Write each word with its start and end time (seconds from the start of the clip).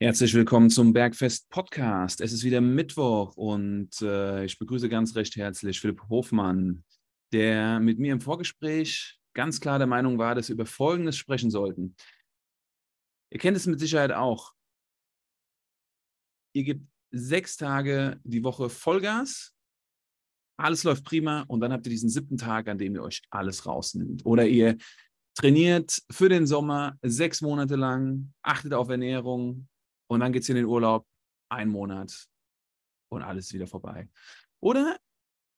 Herzlich 0.00 0.32
willkommen 0.32 0.70
zum 0.70 0.92
Bergfest 0.92 1.50
Podcast. 1.50 2.20
Es 2.20 2.32
ist 2.32 2.44
wieder 2.44 2.60
Mittwoch 2.60 3.36
und 3.36 4.00
äh, 4.00 4.44
ich 4.44 4.56
begrüße 4.56 4.88
ganz 4.88 5.16
recht 5.16 5.34
herzlich 5.34 5.80
Philipp 5.80 6.08
Hofmann, 6.08 6.84
der 7.32 7.80
mit 7.80 7.98
mir 7.98 8.12
im 8.12 8.20
Vorgespräch 8.20 9.18
ganz 9.34 9.60
klar 9.60 9.78
der 9.78 9.88
Meinung 9.88 10.16
war, 10.16 10.36
dass 10.36 10.50
wir 10.50 10.54
über 10.54 10.66
Folgendes 10.66 11.16
sprechen 11.16 11.50
sollten. 11.50 11.96
Ihr 13.32 13.40
kennt 13.40 13.56
es 13.56 13.66
mit 13.66 13.80
Sicherheit 13.80 14.12
auch. 14.12 14.52
Ihr 16.54 16.62
gebt 16.62 16.86
sechs 17.10 17.56
Tage 17.56 18.20
die 18.22 18.44
Woche 18.44 18.70
Vollgas, 18.70 19.52
alles 20.60 20.84
läuft 20.84 21.02
prima 21.02 21.42
und 21.48 21.58
dann 21.58 21.72
habt 21.72 21.84
ihr 21.88 21.90
diesen 21.90 22.08
siebten 22.08 22.36
Tag, 22.36 22.68
an 22.68 22.78
dem 22.78 22.94
ihr 22.94 23.02
euch 23.02 23.22
alles 23.30 23.66
rausnimmt. 23.66 24.24
Oder 24.24 24.46
ihr 24.46 24.76
trainiert 25.34 26.00
für 26.08 26.28
den 26.28 26.46
Sommer 26.46 26.96
sechs 27.02 27.40
Monate 27.40 27.74
lang, 27.74 28.32
achtet 28.42 28.74
auf 28.74 28.90
Ernährung, 28.90 29.66
und 30.08 30.20
dann 30.20 30.32
geht 30.32 30.42
es 30.42 30.48
in 30.48 30.56
den 30.56 30.64
Urlaub, 30.64 31.06
ein 31.50 31.68
Monat 31.68 32.28
und 33.10 33.22
alles 33.22 33.52
wieder 33.52 33.66
vorbei. 33.66 34.08
Oder 34.60 34.98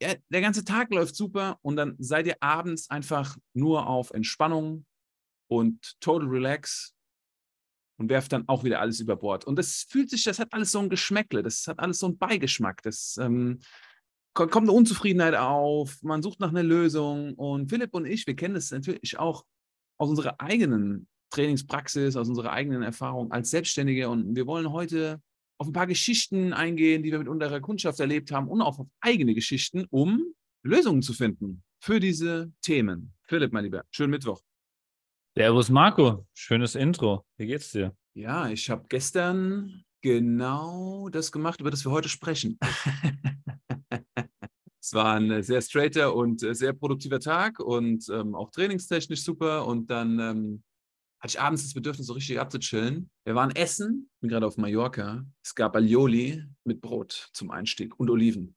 ja, 0.03 0.15
der 0.29 0.41
ganze 0.41 0.65
Tag 0.65 0.93
läuft 0.93 1.15
super 1.15 1.59
und 1.63 1.77
dann 1.77 1.97
seid 1.99 2.27
ihr 2.27 2.37
abends 2.43 2.91
einfach 2.91 3.37
nur 3.55 3.87
auf 3.87 4.11
Entspannung 4.11 4.87
und 5.49 6.01
total 6.01 6.27
relax 6.29 6.95
und 7.99 8.09
werft 8.09 8.33
dann 8.33 8.49
auch 8.49 8.65
wieder 8.65 8.81
alles 8.81 9.01
über 9.01 9.17
Bord. 9.17 9.45
Und 9.45 9.57
das 9.57 9.87
fühlt 9.89 10.09
sich, 10.09 10.25
das 10.25 10.39
hat 10.39 10.53
alles 10.53 10.73
so 10.73 10.79
ein 10.79 10.89
Geschmäckle, 10.89 11.43
das 11.43 11.67
hat 11.67 11.81
alles 11.81 11.99
so 11.99 12.07
einen 12.07 12.17
Beigeschmack. 12.19 12.83
Das 12.83 13.19
ähm, 13.21 13.61
kommt 14.33 14.57
eine 14.57 14.73
Unzufriedenheit 14.73 15.35
auf, 15.35 16.03
man 16.03 16.23
sucht 16.23 16.41
nach 16.41 16.49
einer 16.49 16.63
Lösung. 16.63 17.35
Und 17.35 17.69
Philipp 17.69 17.93
und 17.93 18.07
ich, 18.07 18.27
wir 18.27 18.37
kennen 18.37 18.55
das 18.55 18.71
natürlich 18.71 19.19
auch 19.19 19.45
aus 19.99 20.09
unserer 20.09 20.41
eigenen 20.41 21.09
Trainingspraxis, 21.31 22.17
aus 22.17 22.29
unserer 22.29 22.53
eigenen 22.53 22.83
Erfahrung 22.83 23.33
als 23.33 23.51
Selbstständige. 23.51 24.09
Und 24.09 24.37
wir 24.37 24.47
wollen 24.47 24.73
heute 24.73 25.21
auf 25.59 25.67
ein 25.67 25.73
paar 25.73 25.87
Geschichten 25.87 26.53
eingehen, 26.53 27.03
die 27.03 27.13
wir 27.13 27.19
mit 27.19 27.29
unserer 27.29 27.61
Kundschaft 27.61 28.01
erlebt 28.01 28.33
haben 28.33 28.49
und 28.49 28.63
auch 28.63 28.79
auf 28.79 28.87
eigene 29.01 29.35
Geschichten, 29.35 29.87
um 29.91 30.35
Lösungen 30.63 31.03
zu 31.03 31.13
finden 31.13 31.63
für 31.81 32.01
diese 32.01 32.53
Themen. 32.63 33.15
Philipp, 33.25 33.53
mein 33.53 33.65
Lieber, 33.65 33.85
schönen 33.91 34.11
Mittwoch. 34.11 34.41
Servus 35.37 35.71
Marco, 35.71 36.27
schönes 36.35 36.75
Intro. 36.75 37.25
Wie 37.37 37.47
geht's 37.47 37.73
dir? 37.73 37.95
Ja, 38.15 38.49
ich 38.49 38.69
habe 38.69 38.87
gestern 38.89 39.85
genau 40.03 41.09
das 41.11 41.31
gemacht, 41.31 41.61
über 41.61 41.71
das 41.71 41.85
wir 41.85 41.93
heute 41.93 42.09
sprechen. 42.09 42.59
es 44.81 44.93
war 44.93 45.15
ein 45.15 45.43
sehr 45.43 45.61
straighter 45.61 46.15
und 46.15 46.41
sehr 46.41 46.73
produktiver 46.73 47.21
Tag 47.21 47.61
und 47.61 48.09
ähm, 48.09 48.35
auch 48.35 48.51
trainingstechnisch 48.51 49.23
super. 49.23 49.67
Und 49.67 49.91
dann 49.91 50.19
ähm, 50.19 50.63
hatte 51.21 51.33
ich 51.33 51.41
abends 51.41 51.63
das 51.63 51.75
Bedürfnis, 51.75 52.07
so 52.07 52.15
richtig 52.15 52.41
abzuchillen. 52.41 53.11
Wir 53.25 53.35
waren 53.35 53.55
essen, 53.55 54.11
bin 54.21 54.31
gerade 54.31 54.47
auf 54.47 54.57
Mallorca. 54.57 55.25
Es 55.45 55.55
gab 55.55 55.77
Alioli 55.77 56.45
mit 56.65 56.81
Brot 56.81 57.29
zum 57.33 57.51
Einstieg 57.51 57.99
und 58.01 58.09
Oliven. 58.09 58.57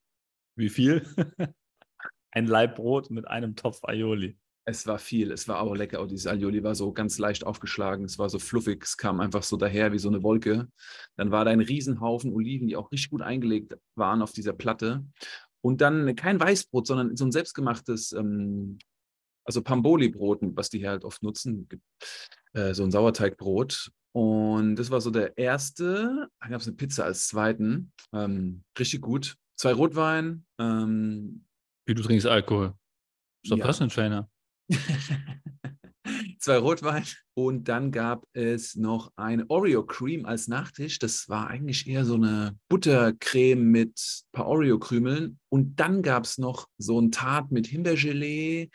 Wie 0.56 0.69
viel? 0.69 1.06
Ein 2.31 2.47
Laib 2.47 2.75
Brot 2.75 3.11
mit 3.11 3.28
einem 3.28 3.56
Topf 3.56 3.84
Aioli. 3.84 4.38
Es 4.66 4.88
war 4.88 4.97
viel, 4.97 5.31
es 5.31 5.47
war 5.50 5.59
auch 5.59 5.75
lecker. 5.75 6.00
Und 6.00 6.11
dieses 6.11 6.25
Alioli 6.25 6.64
war 6.64 6.73
so 6.73 6.94
ganz 6.94 7.17
leicht 7.17 7.45
aufgeschlagen, 7.45 8.06
es 8.06 8.17
war 8.17 8.30
so 8.30 8.39
fluffig, 8.39 8.81
es 8.84 8.95
kam 8.95 9.19
einfach 9.19 9.44
so 9.44 9.58
daher 9.58 9.91
wie 9.91 10.00
so 10.00 10.08
eine 10.08 10.23
Wolke. 10.23 10.69
Dann 11.17 11.31
war 11.31 11.44
da 11.44 11.52
ein 11.52 11.59
Riesenhaufen 11.59 12.31
Oliven, 12.31 12.67
die 12.67 12.78
auch 12.78 12.91
richtig 12.91 13.09
gut 13.09 13.22
eingelegt 13.22 13.78
waren 13.95 14.22
auf 14.22 14.31
dieser 14.31 14.53
Platte. 14.53 15.06
Und 15.61 15.81
dann 15.81 16.16
kein 16.16 16.39
Weißbrot, 16.39 16.88
sondern 16.88 17.16
so 17.17 17.25
ein 17.25 17.31
selbstgemachtes, 17.34 18.14
ähm, 18.14 18.80
also 19.45 19.61
Pamboli-Brot, 19.61 20.39
was 20.56 20.69
die 20.69 20.80
hier 20.80 20.89
halt 20.89 21.03
oft 21.03 21.23
nutzen. 21.23 21.67
Äh, 22.54 22.73
so 22.73 22.84
ein 22.84 22.92
Sauerteigbrot. 22.92 23.92
Und 24.14 24.76
das 24.76 24.92
war 24.92 25.02
so 25.02 25.09
der 25.09 25.38
erste. 25.38 26.28
Dann 26.40 26.52
gab 26.52 26.62
es 26.62 26.68
eine 26.68 26.76
Pizza 26.76 27.04
als 27.04 27.28
zweiten. 27.28 27.92
Ähm, 28.14 28.64
richtig 28.78 29.02
gut. 29.02 29.36
Zwei 29.58 29.73
Rotwein. 29.73 30.46
Ähm, 30.59 31.46
Wie 31.86 31.96
du 31.96 32.04
trinkst 32.04 32.28
Alkohol. 32.28 32.76
Ist 33.44 33.52
doch 33.52 33.58
ja. 33.58 33.64
Personal 33.64 33.90
Trainer. 33.90 34.30
Zwei 36.40 36.58
Rotwein 36.58 37.06
und 37.36 37.69
dann 37.69 37.91
gab 37.91 38.25
es 38.34 38.75
noch 38.75 39.12
ein 39.16 39.46
Oreo 39.47 39.85
Cream 39.85 40.25
als 40.25 40.50
Nachtisch. 40.50 41.00
Das 41.00 41.30
war 41.30 41.47
eigentlich 41.47 41.88
eher 41.88 42.03
so 42.03 42.16
eine 42.16 42.58
Buttercreme 42.68 43.64
mit 43.64 43.97
ein 43.97 44.31
paar 44.34 44.47
Oreo 44.47 44.78
Krümeln. 44.78 45.40
Und 45.50 45.80
dann 45.80 46.02
gab 46.02 46.25
es 46.25 46.38
noch 46.38 46.68
so 46.78 47.00
ein 47.00 47.12
Tart 47.12 47.52
mit 47.52 47.68
Himbeergelee 47.68 48.70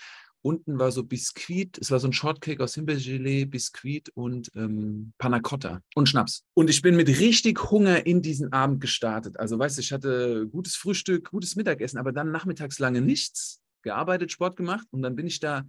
Unten 0.49 0.79
war 0.79 0.91
so 0.93 1.05
Biskuit, 1.05 1.77
es 1.77 1.91
war 1.91 2.01
so 2.01 2.09
ein 2.09 2.15
Shortcake 2.15 2.63
aus 2.63 2.75
Himbeergelee, 2.75 3.45
Biskuit 3.45 4.09
und 4.15 4.51
ähm, 4.55 5.13
Panna 5.19 5.41
Cotta 5.41 5.83
und 5.95 6.09
Schnaps. 6.09 6.43
Und 6.55 6.71
ich 6.71 6.81
bin 6.81 6.97
mit 6.97 7.07
richtig 7.09 7.71
Hunger 7.71 8.07
in 8.07 8.23
diesen 8.23 8.51
Abend 8.55 8.81
gestartet. 8.81 9.39
Also 9.39 9.59
weißt 9.59 9.77
du, 9.77 9.83
ich 9.83 9.93
hatte 9.93 10.49
gutes 10.49 10.75
Frühstück, 10.75 11.33
gutes 11.33 11.55
Mittagessen, 11.55 11.99
aber 11.99 12.13
dann 12.13 12.33
nachmittags 12.33 12.79
lange 12.79 13.03
nichts, 13.03 13.61
gearbeitet, 13.83 14.33
Sport 14.33 14.57
gemacht 14.57 14.87
und 14.91 15.03
dann 15.03 15.17
bin 15.17 15.27
ich 15.27 15.39
da 15.39 15.67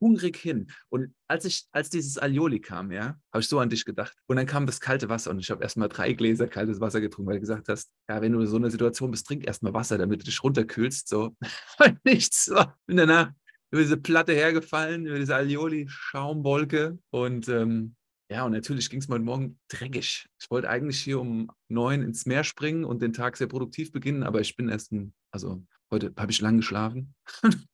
hungrig 0.00 0.36
hin. 0.36 0.68
Und 0.90 1.12
als 1.26 1.44
ich, 1.44 1.66
als 1.72 1.90
dieses 1.90 2.16
Alioli 2.16 2.60
kam, 2.60 2.92
ja, 2.92 3.16
habe 3.32 3.40
ich 3.40 3.48
so 3.48 3.58
an 3.58 3.68
dich 3.68 3.84
gedacht. 3.84 4.16
Und 4.28 4.36
dann 4.36 4.46
kam 4.46 4.64
das 4.64 4.78
kalte 4.78 5.08
Wasser 5.08 5.32
und 5.32 5.40
ich 5.40 5.50
habe 5.50 5.62
erstmal 5.62 5.88
drei 5.88 6.12
Gläser 6.12 6.46
kaltes 6.46 6.80
Wasser 6.80 7.00
getrunken, 7.00 7.28
weil 7.28 7.36
du 7.36 7.40
gesagt 7.40 7.68
hast, 7.68 7.90
ja, 8.08 8.22
wenn 8.22 8.32
du 8.32 8.40
in 8.40 8.46
so 8.46 8.56
einer 8.56 8.70
Situation 8.70 9.10
bist, 9.10 9.26
trink 9.26 9.44
erstmal 9.44 9.74
Wasser, 9.74 9.98
damit 9.98 10.20
du 10.20 10.24
dich 10.24 10.42
runterkühlst. 10.44 11.08
So, 11.08 11.36
nichts. 12.04 12.44
So. 12.44 12.58
Und 12.86 12.96
danach 12.96 13.32
über 13.70 13.82
diese 13.82 13.96
Platte 13.96 14.32
hergefallen, 14.32 15.06
über 15.06 15.18
diese 15.18 15.34
Alioli-Schaumwolke. 15.34 16.98
Und 17.10 17.48
ähm, 17.48 17.94
ja, 18.30 18.44
und 18.44 18.52
natürlich 18.52 18.90
ging 18.90 19.00
es 19.00 19.08
mir 19.08 19.14
heute 19.14 19.24
Morgen 19.24 19.58
dreckig. 19.68 20.26
Ich 20.40 20.50
wollte 20.50 20.68
eigentlich 20.68 21.00
hier 21.00 21.20
um 21.20 21.50
neun 21.68 22.02
ins 22.02 22.26
Meer 22.26 22.44
springen 22.44 22.84
und 22.84 23.02
den 23.02 23.12
Tag 23.12 23.36
sehr 23.36 23.48
produktiv 23.48 23.90
beginnen, 23.90 24.22
aber 24.22 24.40
ich 24.40 24.56
bin 24.56 24.68
erst 24.68 24.92
ein, 24.92 25.12
also 25.32 25.64
heute 25.90 26.12
habe 26.16 26.30
ich 26.30 26.40
lang 26.40 26.58
geschlafen. 26.58 27.14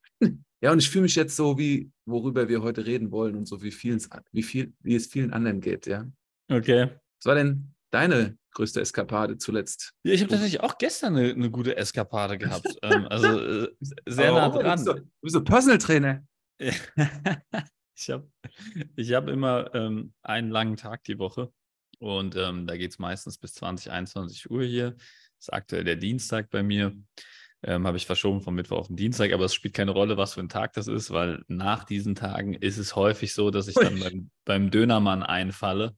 ja, 0.62 0.72
und 0.72 0.78
ich 0.78 0.88
fühle 0.88 1.02
mich 1.02 1.14
jetzt 1.14 1.36
so, 1.36 1.58
wie 1.58 1.90
worüber 2.06 2.48
wir 2.48 2.62
heute 2.62 2.86
reden 2.86 3.10
wollen 3.10 3.36
und 3.36 3.46
so 3.46 3.62
wie, 3.62 3.72
wie, 4.32 4.42
viel, 4.42 4.72
wie 4.80 4.94
es 4.94 5.08
vielen 5.08 5.32
anderen 5.32 5.60
geht, 5.60 5.86
ja. 5.86 6.06
Okay. 6.50 6.90
Was 7.20 7.26
war 7.26 7.34
denn 7.34 7.74
deine 7.90 8.38
größte 8.56 8.80
Eskapade 8.80 9.38
zuletzt? 9.38 9.92
Ja, 10.02 10.12
ich 10.14 10.22
habe 10.22 10.30
tatsächlich 10.30 10.60
auch 10.60 10.78
gestern 10.78 11.16
eine, 11.16 11.30
eine 11.30 11.50
gute 11.50 11.76
Eskapade 11.76 12.38
gehabt. 12.38 12.66
ähm, 12.82 13.06
also 13.08 13.38
äh, 13.38 13.68
sehr 14.06 14.32
oh, 14.32 14.36
nah 14.36 14.48
dran. 14.48 14.84
Du 14.84 14.94
bist, 14.94 15.04
so, 15.22 15.38
so 15.38 15.44
Personal 15.44 15.78
Trainer. 15.78 16.26
ich 16.58 18.10
habe 18.10 18.28
ich 18.96 19.12
hab 19.12 19.28
immer 19.28 19.74
ähm, 19.74 20.14
einen 20.22 20.50
langen 20.50 20.76
Tag 20.76 21.04
die 21.04 21.18
Woche 21.18 21.52
und 21.98 22.34
ähm, 22.36 22.66
da 22.66 22.76
geht 22.76 22.92
es 22.92 22.98
meistens 22.98 23.36
bis 23.36 23.54
20, 23.54 23.92
21 23.92 24.50
Uhr 24.50 24.64
hier. 24.64 24.92
Das 24.92 25.48
ist 25.48 25.52
aktuell 25.52 25.84
der 25.84 25.96
Dienstag 25.96 26.48
bei 26.50 26.62
mir. 26.62 26.96
Ähm, 27.62 27.86
habe 27.86 27.98
ich 27.98 28.06
verschoben 28.06 28.40
vom 28.40 28.54
Mittwoch 28.54 28.78
auf 28.78 28.86
den 28.86 28.96
Dienstag, 28.96 29.32
aber 29.32 29.44
es 29.44 29.54
spielt 29.54 29.74
keine 29.74 29.90
Rolle, 29.90 30.16
was 30.16 30.34
für 30.34 30.40
ein 30.40 30.48
Tag 30.48 30.72
das 30.74 30.88
ist, 30.88 31.10
weil 31.10 31.42
nach 31.48 31.84
diesen 31.84 32.14
Tagen 32.14 32.54
ist 32.54 32.78
es 32.78 32.96
häufig 32.96 33.34
so, 33.34 33.50
dass 33.50 33.68
ich 33.68 33.74
dann 33.74 33.98
beim, 33.98 34.30
beim 34.44 34.70
Dönermann 34.70 35.22
einfalle 35.22 35.96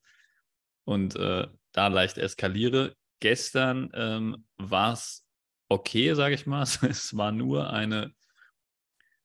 und 0.85 1.15
äh, 1.17 1.47
da 1.73 1.89
leicht 1.89 2.19
eskaliere. 2.19 2.97
Gestern 3.21 3.91
ähm, 3.95 4.47
war 4.57 4.93
es 4.93 5.27
okay, 5.69 6.15
sage 6.15 6.35
ich 6.35 6.47
mal. 6.47 6.63
Es 6.83 7.17
war 7.17 7.33
nur 7.33 7.71
eine, 7.71 8.13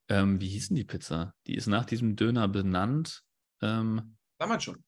ähm, 0.09 0.40
wie 0.42 0.50
hieß 0.50 0.70
denn 0.70 0.78
die 0.78 0.84
Pizza? 0.84 1.34
Die 1.48 1.56
ist 1.56 1.68
nach 1.68 1.86
diesem 1.86 2.16
Döner 2.16 2.48
benannt. 2.48 3.24
Ähm, 3.62 4.18
Damals 4.38 4.64
schon. 4.64 4.84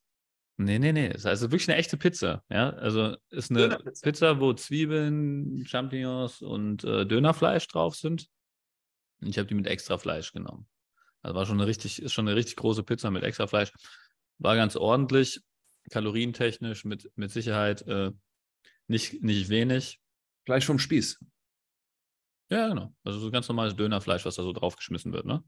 Nee, 0.57 0.79
nee, 0.79 0.93
nee. 0.93 1.07
Es 1.07 1.17
ist 1.17 1.25
also 1.25 1.51
wirklich 1.51 1.67
eine 1.69 1.77
echte 1.77 1.97
Pizza. 1.97 2.43
Ja, 2.49 2.69
also 2.69 3.17
ist 3.29 3.51
eine 3.51 3.77
Pizza, 4.01 4.39
wo 4.39 4.53
Zwiebeln, 4.53 5.65
Champignons 5.65 6.41
und 6.41 6.83
äh, 6.85 7.05
Dönerfleisch 7.05 7.67
drauf 7.67 7.95
sind. 7.95 8.27
Und 9.21 9.27
ich 9.27 9.37
habe 9.37 9.47
die 9.47 9.55
mit 9.55 9.67
extra 9.67 9.97
Fleisch 9.97 10.31
genommen. 10.31 10.67
Also 11.21 11.35
war 11.35 11.45
schon 11.45 11.59
eine 11.59 11.67
richtig, 11.67 12.01
ist 12.01 12.13
schon 12.13 12.27
eine 12.27 12.37
richtig 12.37 12.55
große 12.55 12.83
Pizza 12.83 13.11
mit 13.11 13.23
extra 13.23 13.47
Fleisch. 13.47 13.73
War 14.37 14.55
ganz 14.55 14.75
ordentlich 14.75 15.41
kalorientechnisch 15.89 16.85
mit, 16.85 17.11
mit 17.15 17.31
Sicherheit 17.31 17.81
äh, 17.87 18.11
nicht, 18.87 19.23
nicht 19.23 19.49
wenig. 19.49 19.99
Fleisch 20.45 20.65
vom 20.65 20.79
Spieß. 20.79 21.19
Ja, 22.49 22.67
genau. 22.67 22.93
Also 23.03 23.19
so 23.19 23.31
ganz 23.31 23.47
normales 23.47 23.75
Dönerfleisch, 23.75 24.25
was 24.25 24.35
da 24.35 24.43
so 24.43 24.53
draufgeschmissen 24.53 25.11
wird. 25.13 25.25
Ne? 25.25 25.43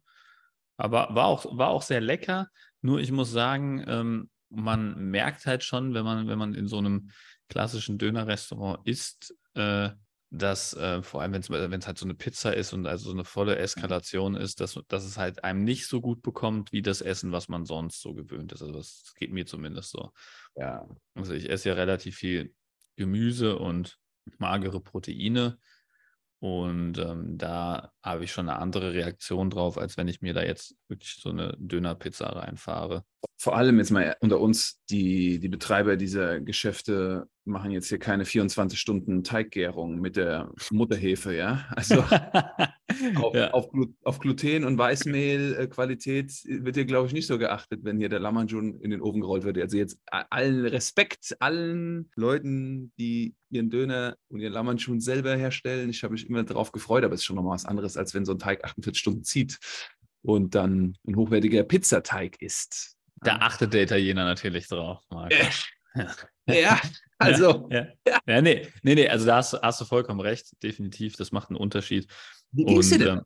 Aber 0.78 1.10
war 1.14 1.26
auch, 1.26 1.58
war 1.58 1.70
auch 1.70 1.84
sehr 1.84 2.02
lecker. 2.02 2.50
Nur 2.82 3.00
ich 3.00 3.12
muss 3.12 3.32
sagen, 3.32 3.84
ähm, 3.88 4.30
man 4.50 5.10
merkt 5.10 5.46
halt 5.46 5.64
schon, 5.64 5.94
wenn 5.94 6.06
man, 6.06 6.28
wenn 6.28 6.40
man 6.40 6.56
in 6.56 6.68
so 6.68 6.78
einem 6.78 7.12
klassischen 7.50 7.98
Dönerrestaurant 7.98 8.86
isst, 8.88 9.36
äh, 9.54 9.90
dass 10.30 10.74
äh, 10.74 11.02
vor 11.02 11.22
allem, 11.22 11.34
wenn 11.34 11.80
es 11.80 11.88
halt 11.88 11.98
so 11.98 12.06
eine 12.06 12.14
Pizza 12.14 12.54
ist 12.54 12.74
und 12.74 12.86
also 12.86 13.06
so 13.06 13.16
eine 13.16 13.24
volle 13.24 13.58
Eskalation 13.58 14.36
ist, 14.36 14.60
dass, 14.60 14.78
dass 14.88 15.06
es 15.06 15.18
halt 15.18 15.44
einem 15.44 15.64
nicht 15.64 15.88
so 15.88 16.02
gut 16.02 16.22
bekommt 16.22 16.72
wie 16.74 16.82
das 16.82 17.02
Essen, 17.02 17.32
was 17.32 17.48
man 17.48 17.66
sonst 17.66 18.02
so 18.02 18.14
gewöhnt 18.14 18.52
ist. 18.52 18.62
Also 18.62 18.74
das 18.74 19.14
geht 19.18 19.32
mir 19.32 19.46
zumindest 19.46 19.92
so. 19.92 20.12
Ja. 20.56 20.86
Also 21.14 21.34
ich 21.34 21.50
esse 21.50 21.70
ja 21.70 21.76
relativ 21.76 22.18
viel 22.18 22.54
Gemüse 22.98 23.58
und 23.58 24.00
magere 24.38 24.82
Proteine 24.82 25.58
Und 26.40 27.00
ähm, 27.00 27.38
da 27.38 27.92
habe 28.04 28.24
ich 28.24 28.32
schon 28.32 28.48
eine 28.48 28.60
andere 28.60 28.94
Reaktion 28.94 29.50
drauf, 29.50 29.78
als 29.78 29.98
wenn 29.98 30.08
ich 30.08 30.22
mir 30.22 30.34
da 30.34 30.44
jetzt 30.44 30.76
wirklich 30.88 31.18
so 31.20 31.30
eine 31.30 31.56
Dönerpizza 31.58 32.28
reinfahre. 32.28 33.04
Vor 33.38 33.56
allem 33.56 33.80
jetzt 33.80 33.90
mal 33.90 34.16
unter 34.20 34.40
uns, 34.40 34.80
die, 34.90 35.40
die 35.40 35.50
Betreiber 35.50 35.98
dieser 35.98 36.40
Geschäfte 36.40 37.28
machen 37.44 37.72
jetzt 37.72 37.90
hier 37.90 37.98
keine 37.98 38.26
24 38.26 38.80
Stunden 38.80 39.24
Teiggärung 39.24 40.00
mit 40.00 40.16
der 40.16 40.52
Mutterhefe, 40.70 41.36
ja. 41.36 41.66
Also 41.76 42.04
auf, 43.16 43.36
ja. 43.36 43.52
Auf, 43.52 43.70
auf, 44.04 44.20
Gluten 44.20 44.64
und 44.64 44.78
Weißmehl-Qualität 44.78 46.32
wird 46.46 46.76
hier, 46.76 46.86
glaube 46.86 47.08
ich, 47.08 47.14
nicht 47.14 47.28
so 47.28 47.38
geachtet, 47.38 47.82
wenn 47.84 47.98
hier 47.98 48.10
der 48.10 48.20
Lamanjun 48.20 48.80
in 48.82 48.92
den 48.92 49.02
Ofen 49.02 49.22
gerollt 49.22 49.44
wird. 49.44 49.58
Also 49.58 49.78
jetzt 49.78 50.00
allen 50.08 50.66
Respekt 50.66 51.36
allen 51.40 52.10
Leuten, 52.16 52.92
die 52.98 53.36
ihren 53.50 53.70
Döner 53.70 54.18
und 54.30 54.40
ihren 54.40 54.54
Lamanjun 54.54 55.00
selber 55.00 55.36
herstellen. 55.36 55.90
Ich 55.90 56.04
habe 56.04 56.14
mich 56.14 56.30
immer 56.30 56.44
darauf 56.44 56.72
gefreut, 56.72 57.04
aber 57.04 57.14
es 57.14 57.22
ist 57.22 57.26
schon 57.26 57.36
nochmal 57.36 57.56
was 57.56 57.66
anderes, 57.66 57.98
als 57.98 58.14
wenn 58.14 58.26
so 58.26 58.34
ein 58.34 58.40
Teig 58.40 58.64
48 58.64 59.00
Stunden 59.00 59.24
zieht 59.24 59.60
und 60.22 60.56
dann 60.56 60.98
ein 61.08 61.16
hochwertiger 61.16 61.64
Pizzateig 61.64 62.42
ist. 62.42 62.96
Da 63.22 63.38
achtet 63.38 63.74
der 63.74 63.84
Italiener 63.84 64.26
natürlich 64.26 64.68
drauf. 64.68 65.04
Marc. 65.10 65.34
Ja. 65.96 66.54
ja, 66.54 66.82
also. 67.18 67.68
Ja, 67.72 67.88
ja. 68.08 68.20
ja, 68.28 68.42
nee, 68.42 68.68
nee, 68.84 68.96
nee, 68.96 69.10
also 69.10 69.26
da 69.26 69.38
hast, 69.38 69.54
hast, 69.54 69.82
du 69.82 69.86
vollkommen 69.86 70.20
recht, 70.20 70.52
definitiv. 70.62 71.16
Das 71.16 71.32
macht 71.32 71.50
einen 71.50 71.58
Unterschied. 71.58 72.08
Wie 72.52 72.66
ging's 72.66 72.90
dir 72.90 73.00
denn? 73.00 73.18
Ähm, 73.18 73.26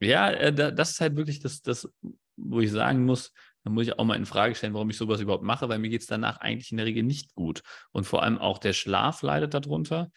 ja, 0.00 0.30
äh, 0.30 0.52
das 0.52 0.92
ist 0.92 1.00
halt 1.00 1.16
wirklich 1.16 1.40
das, 1.40 1.62
das, 1.62 1.88
wo 2.36 2.60
ich 2.60 2.70
sagen 2.70 3.04
muss, 3.04 3.32
da 3.64 3.70
muss 3.70 3.86
ich 3.86 3.98
auch 3.98 4.04
mal 4.04 4.14
in 4.14 4.26
Frage 4.26 4.54
stellen, 4.54 4.74
warum 4.74 4.90
ich 4.90 4.96
sowas 4.96 5.20
überhaupt 5.20 5.42
mache, 5.42 5.68
weil 5.68 5.78
mir 5.80 5.88
geht 5.88 6.02
es 6.02 6.06
danach 6.06 6.38
eigentlich 6.38 6.70
in 6.70 6.76
der 6.76 6.86
Regel 6.86 7.02
nicht 7.02 7.34
gut. 7.34 7.62
Und 7.90 8.04
vor 8.04 8.22
allem 8.22 8.38
auch 8.38 8.58
der 8.58 8.72
Schlaf 8.72 9.22
leidet 9.22 9.54
darunter. 9.54 10.10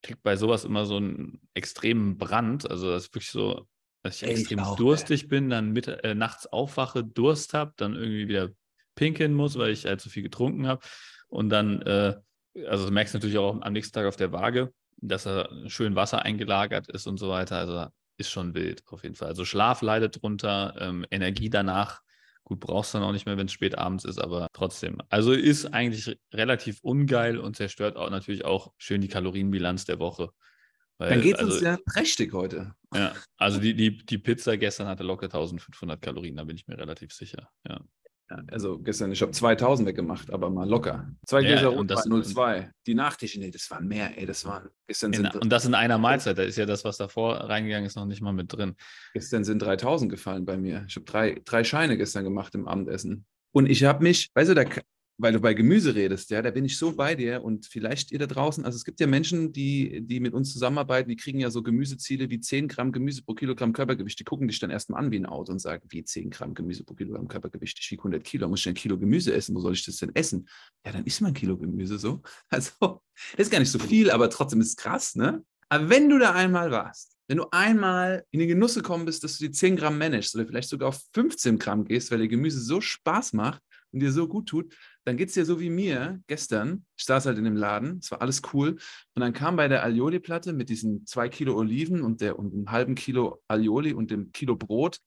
Ich 0.00 0.08
kriege 0.08 0.20
bei 0.22 0.36
sowas 0.36 0.64
immer 0.64 0.84
so 0.84 0.96
einen 0.96 1.40
extremen 1.54 2.18
Brand. 2.18 2.68
Also 2.68 2.90
das 2.90 3.04
ist 3.04 3.14
wirklich 3.14 3.30
so, 3.30 3.68
dass 4.02 4.16
ich, 4.16 4.22
ich 4.24 4.38
extrem 4.40 4.60
auch, 4.60 4.76
durstig 4.76 5.22
ey. 5.22 5.28
bin, 5.28 5.50
dann 5.50 5.70
mit, 5.72 5.86
äh, 5.86 6.14
nachts 6.14 6.46
aufwache, 6.46 7.04
Durst 7.04 7.54
habe, 7.54 7.72
dann 7.76 7.94
irgendwie 7.94 8.26
wieder 8.26 8.50
pinkeln 8.96 9.32
muss, 9.32 9.56
weil 9.56 9.70
ich 9.70 9.84
halt 9.84 10.00
zu 10.00 10.10
viel 10.10 10.24
getrunken 10.24 10.66
habe. 10.66 10.84
Und 11.28 11.50
dann, 11.50 11.82
äh, 11.82 12.16
also 12.66 12.86
du 12.86 12.92
merkst 12.92 13.14
natürlich 13.14 13.38
auch 13.38 13.60
am 13.60 13.72
nächsten 13.72 13.92
Tag 13.92 14.06
auf 14.06 14.16
der 14.16 14.32
Waage, 14.32 14.72
dass 15.00 15.24
da 15.24 15.48
schön 15.66 15.94
Wasser 15.96 16.22
eingelagert 16.22 16.88
ist 16.88 17.06
und 17.06 17.18
so 17.18 17.28
weiter. 17.28 17.58
Also 17.58 17.86
ist 18.16 18.30
schon 18.30 18.54
wild 18.54 18.82
auf 18.88 19.02
jeden 19.04 19.14
Fall. 19.14 19.28
Also 19.28 19.44
Schlaf 19.44 19.82
leidet 19.82 20.20
drunter, 20.20 20.74
ähm, 20.80 21.06
Energie 21.10 21.50
danach. 21.50 22.02
Gut, 22.44 22.60
brauchst 22.60 22.94
du 22.94 22.98
dann 22.98 23.06
auch 23.06 23.12
nicht 23.12 23.26
mehr, 23.26 23.36
wenn 23.36 23.46
es 23.46 23.52
spät 23.52 23.76
abends 23.76 24.04
ist, 24.04 24.18
aber 24.18 24.48
trotzdem. 24.52 24.98
Also 25.08 25.32
ist 25.32 25.66
eigentlich 25.66 26.18
relativ 26.32 26.80
ungeil 26.82 27.38
und 27.38 27.56
zerstört 27.56 27.96
auch 27.96 28.10
natürlich 28.10 28.44
auch 28.44 28.72
schön 28.78 29.00
die 29.00 29.08
Kalorienbilanz 29.08 29.84
der 29.84 29.98
Woche. 29.98 30.30
Weil, 30.96 31.10
dann 31.10 31.20
geht 31.20 31.34
es 31.34 31.40
also, 31.40 31.52
uns 31.52 31.62
ja 31.62 31.78
prächtig 31.84 32.32
heute. 32.32 32.74
Ja, 32.92 33.14
also 33.36 33.60
die, 33.60 33.74
die, 33.74 33.98
die 33.98 34.18
Pizza 34.18 34.56
gestern 34.56 34.88
hatte 34.88 35.04
locker 35.04 35.26
1500 35.26 36.02
Kalorien, 36.02 36.36
da 36.36 36.44
bin 36.44 36.56
ich 36.56 36.66
mir 36.66 36.76
relativ 36.76 37.12
sicher. 37.12 37.50
Ja. 37.68 37.80
Ja, 38.30 38.42
also 38.50 38.78
gestern, 38.78 39.10
ich 39.10 39.22
habe 39.22 39.32
2000 39.32 39.88
weggemacht, 39.88 40.30
aber 40.30 40.50
mal 40.50 40.68
locker. 40.68 41.10
Zwei 41.26 41.40
Gläser 41.40 41.62
ja, 41.62 41.68
rund 41.68 41.90
02. 41.90 42.70
Die 42.86 42.94
Nachtische, 42.94 43.40
nee, 43.40 43.50
das 43.50 43.70
waren 43.70 43.88
mehr, 43.88 44.18
ey, 44.18 44.26
das 44.26 44.44
waren, 44.44 44.68
gestern 44.86 45.14
in, 45.14 45.22
sind... 45.22 45.36
Und 45.36 45.50
das 45.50 45.64
in 45.64 45.74
einer 45.74 45.96
Mahlzeit, 45.96 46.36
da 46.36 46.42
ist 46.42 46.56
ja 46.56 46.66
das, 46.66 46.84
was 46.84 46.98
davor 46.98 47.36
reingegangen 47.36 47.86
ist, 47.86 47.96
noch 47.96 48.04
nicht 48.04 48.20
mal 48.20 48.32
mit 48.32 48.52
drin. 48.52 48.74
Gestern 49.14 49.44
sind 49.44 49.60
3000 49.60 50.10
gefallen 50.10 50.44
bei 50.44 50.58
mir. 50.58 50.84
Ich 50.88 50.96
habe 50.96 51.06
drei, 51.06 51.40
drei 51.44 51.64
Scheine 51.64 51.96
gestern 51.96 52.24
gemacht 52.24 52.54
im 52.54 52.68
Abendessen. 52.68 53.24
Und 53.52 53.66
ich 53.66 53.84
habe 53.84 54.02
mich, 54.02 54.30
weißt 54.34 54.50
du, 54.50 54.54
da, 54.54 54.64
weil 55.20 55.32
du 55.32 55.40
bei 55.40 55.52
Gemüse 55.52 55.96
redest, 55.96 56.30
ja, 56.30 56.40
da 56.40 56.52
bin 56.52 56.64
ich 56.64 56.78
so 56.78 56.92
bei 56.92 57.16
dir 57.16 57.42
und 57.42 57.66
vielleicht 57.66 58.12
ihr 58.12 58.20
da 58.20 58.26
draußen, 58.26 58.64
also 58.64 58.76
es 58.76 58.84
gibt 58.84 59.00
ja 59.00 59.08
Menschen, 59.08 59.52
die, 59.52 60.00
die 60.00 60.20
mit 60.20 60.32
uns 60.32 60.52
zusammenarbeiten, 60.52 61.10
die 61.10 61.16
kriegen 61.16 61.40
ja 61.40 61.50
so 61.50 61.62
Gemüseziele 61.62 62.30
wie 62.30 62.38
10 62.40 62.68
Gramm 62.68 62.92
Gemüse 62.92 63.22
pro 63.22 63.34
Kilogramm 63.34 63.72
Körpergewicht, 63.72 64.20
die 64.20 64.24
gucken 64.24 64.46
dich 64.46 64.60
dann 64.60 64.70
erstmal 64.70 65.04
an 65.04 65.10
wie 65.10 65.18
ein 65.18 65.26
Auto 65.26 65.50
und 65.50 65.58
sagen, 65.58 65.82
wie 65.90 66.04
10 66.04 66.30
Gramm 66.30 66.54
Gemüse 66.54 66.84
pro 66.84 66.94
Kilogramm 66.94 67.26
Körpergewicht, 67.26 67.78
ich 67.80 67.90
wiege 67.90 68.00
100 68.00 68.22
Kilo, 68.22 68.48
muss 68.48 68.60
ich 68.60 68.68
ein 68.68 68.74
Kilo 68.74 68.96
Gemüse 68.96 69.34
essen, 69.34 69.56
wo 69.56 69.60
soll 69.60 69.72
ich 69.72 69.84
das 69.84 69.96
denn 69.96 70.14
essen? 70.14 70.48
Ja, 70.86 70.92
dann 70.92 71.04
isst 71.04 71.20
man 71.20 71.32
ein 71.32 71.34
Kilo 71.34 71.58
Gemüse 71.58 71.98
so. 71.98 72.22
Also, 72.50 73.02
das 73.36 73.46
ist 73.46 73.50
gar 73.50 73.58
nicht 73.58 73.70
so 73.70 73.78
viel, 73.78 74.10
aber 74.10 74.30
trotzdem 74.30 74.60
ist 74.60 74.68
es 74.68 74.76
krass, 74.76 75.14
ne? 75.16 75.44
Aber 75.68 75.90
wenn 75.90 76.08
du 76.08 76.18
da 76.18 76.32
einmal 76.32 76.70
warst, 76.70 77.18
wenn 77.26 77.36
du 77.36 77.46
einmal 77.50 78.24
in 78.30 78.40
den 78.40 78.48
Genuss 78.48 78.74
gekommen 78.74 79.04
bist, 79.04 79.22
dass 79.22 79.38
du 79.38 79.46
die 79.46 79.50
10 79.50 79.76
Gramm 79.76 79.98
managst 79.98 80.34
oder 80.34 80.46
vielleicht 80.46 80.70
sogar 80.70 80.88
auf 80.88 81.00
15 81.12 81.58
Gramm 81.58 81.84
gehst, 81.84 82.10
weil 82.10 82.20
dir 82.20 82.28
Gemüse 82.28 82.60
so 82.60 82.80
Spaß 82.80 83.34
macht 83.34 83.62
und 83.92 84.00
dir 84.00 84.12
so 84.12 84.26
gut 84.28 84.48
tut, 84.48 84.74
dann 85.08 85.16
geht 85.16 85.28
es 85.28 85.34
dir 85.34 85.46
so 85.46 85.58
wie 85.58 85.70
mir 85.70 86.20
gestern. 86.26 86.84
Ich 86.98 87.06
saß 87.06 87.24
halt 87.24 87.38
in 87.38 87.44
dem 87.44 87.56
Laden, 87.56 87.96
es 87.96 88.10
war 88.10 88.20
alles 88.20 88.42
cool. 88.52 88.76
Und 89.14 89.20
dann 89.20 89.32
kam 89.32 89.56
bei 89.56 89.66
der 89.66 89.82
Alioli-Platte 89.82 90.52
mit 90.52 90.68
diesen 90.68 91.06
zwei 91.06 91.30
Kilo 91.30 91.56
Oliven 91.56 92.02
und, 92.02 92.20
der, 92.20 92.38
und 92.38 92.52
einem 92.52 92.70
halben 92.70 92.94
Kilo 92.94 93.40
Alioli 93.48 93.94
und 93.94 94.10
dem 94.10 94.32
Kilo 94.32 94.54
Brot. 94.54 94.98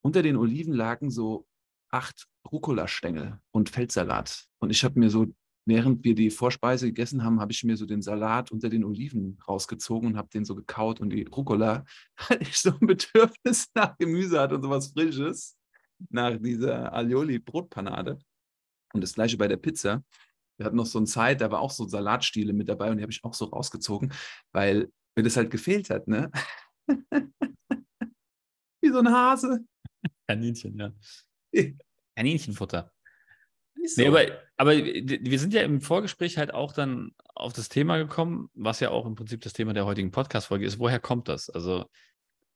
Unter 0.00 0.22
den 0.22 0.36
Oliven 0.36 0.72
lagen 0.74 1.10
so 1.10 1.44
acht 1.90 2.28
Rucola-Stängel 2.52 3.40
und 3.50 3.68
Feldsalat. 3.68 4.46
Und 4.60 4.70
ich 4.70 4.84
habe 4.84 5.00
mir 5.00 5.10
so, 5.10 5.26
während 5.66 6.04
wir 6.04 6.14
die 6.14 6.30
Vorspeise 6.30 6.86
gegessen 6.86 7.24
haben, 7.24 7.40
habe 7.40 7.50
ich 7.50 7.64
mir 7.64 7.76
so 7.76 7.84
den 7.84 8.00
Salat 8.00 8.52
unter 8.52 8.68
den 8.68 8.84
Oliven 8.84 9.40
rausgezogen 9.48 10.10
und 10.10 10.16
habe 10.16 10.28
den 10.28 10.44
so 10.44 10.54
gekaut 10.54 11.00
und 11.00 11.10
die 11.10 11.24
Rucola, 11.24 11.84
weil 12.28 12.42
ich 12.42 12.56
so 12.60 12.70
ein 12.80 12.86
Bedürfnis 12.86 13.66
nach 13.74 13.98
Gemüse 13.98 14.38
hatte 14.38 14.54
und 14.54 14.62
sowas 14.62 14.92
Frisches, 14.92 15.58
nach 16.10 16.36
dieser 16.36 16.92
Alioli-Brotpanade. 16.92 18.20
Und 18.92 19.02
das 19.02 19.14
gleiche 19.14 19.36
bei 19.36 19.48
der 19.48 19.56
Pizza. 19.56 20.02
Wir 20.56 20.66
hatten 20.66 20.76
noch 20.76 20.86
so 20.86 20.98
eine 20.98 21.06
Zeit, 21.06 21.40
da 21.40 21.50
war 21.50 21.60
auch 21.60 21.70
so 21.70 21.86
Salatstiele 21.86 22.52
mit 22.52 22.68
dabei 22.68 22.90
und 22.90 22.96
die 22.96 23.02
habe 23.02 23.12
ich 23.12 23.22
auch 23.24 23.34
so 23.34 23.44
rausgezogen, 23.46 24.12
weil 24.52 24.90
mir 25.16 25.22
das 25.22 25.36
halt 25.36 25.50
gefehlt 25.50 25.90
hat, 25.90 26.08
ne? 26.08 26.30
Wie 28.80 28.90
so 28.90 28.98
ein 28.98 29.08
Hase. 29.08 29.64
Kaninchen, 30.26 30.78
ja. 30.78 30.92
Kaninchenfutter. 32.16 32.92
So. 33.84 34.02
Nee, 34.02 34.08
aber, 34.08 34.22
aber 34.56 34.76
wir 34.76 35.38
sind 35.38 35.54
ja 35.54 35.62
im 35.62 35.80
Vorgespräch 35.80 36.36
halt 36.36 36.52
auch 36.52 36.72
dann 36.72 37.12
auf 37.34 37.52
das 37.52 37.68
Thema 37.68 37.96
gekommen, 37.98 38.50
was 38.54 38.80
ja 38.80 38.90
auch 38.90 39.06
im 39.06 39.14
Prinzip 39.14 39.40
das 39.42 39.52
Thema 39.52 39.72
der 39.72 39.86
heutigen 39.86 40.10
Podcast-Folge 40.10 40.66
ist. 40.66 40.78
Woher 40.80 40.98
kommt 40.98 41.28
das? 41.28 41.48
Also 41.48 41.86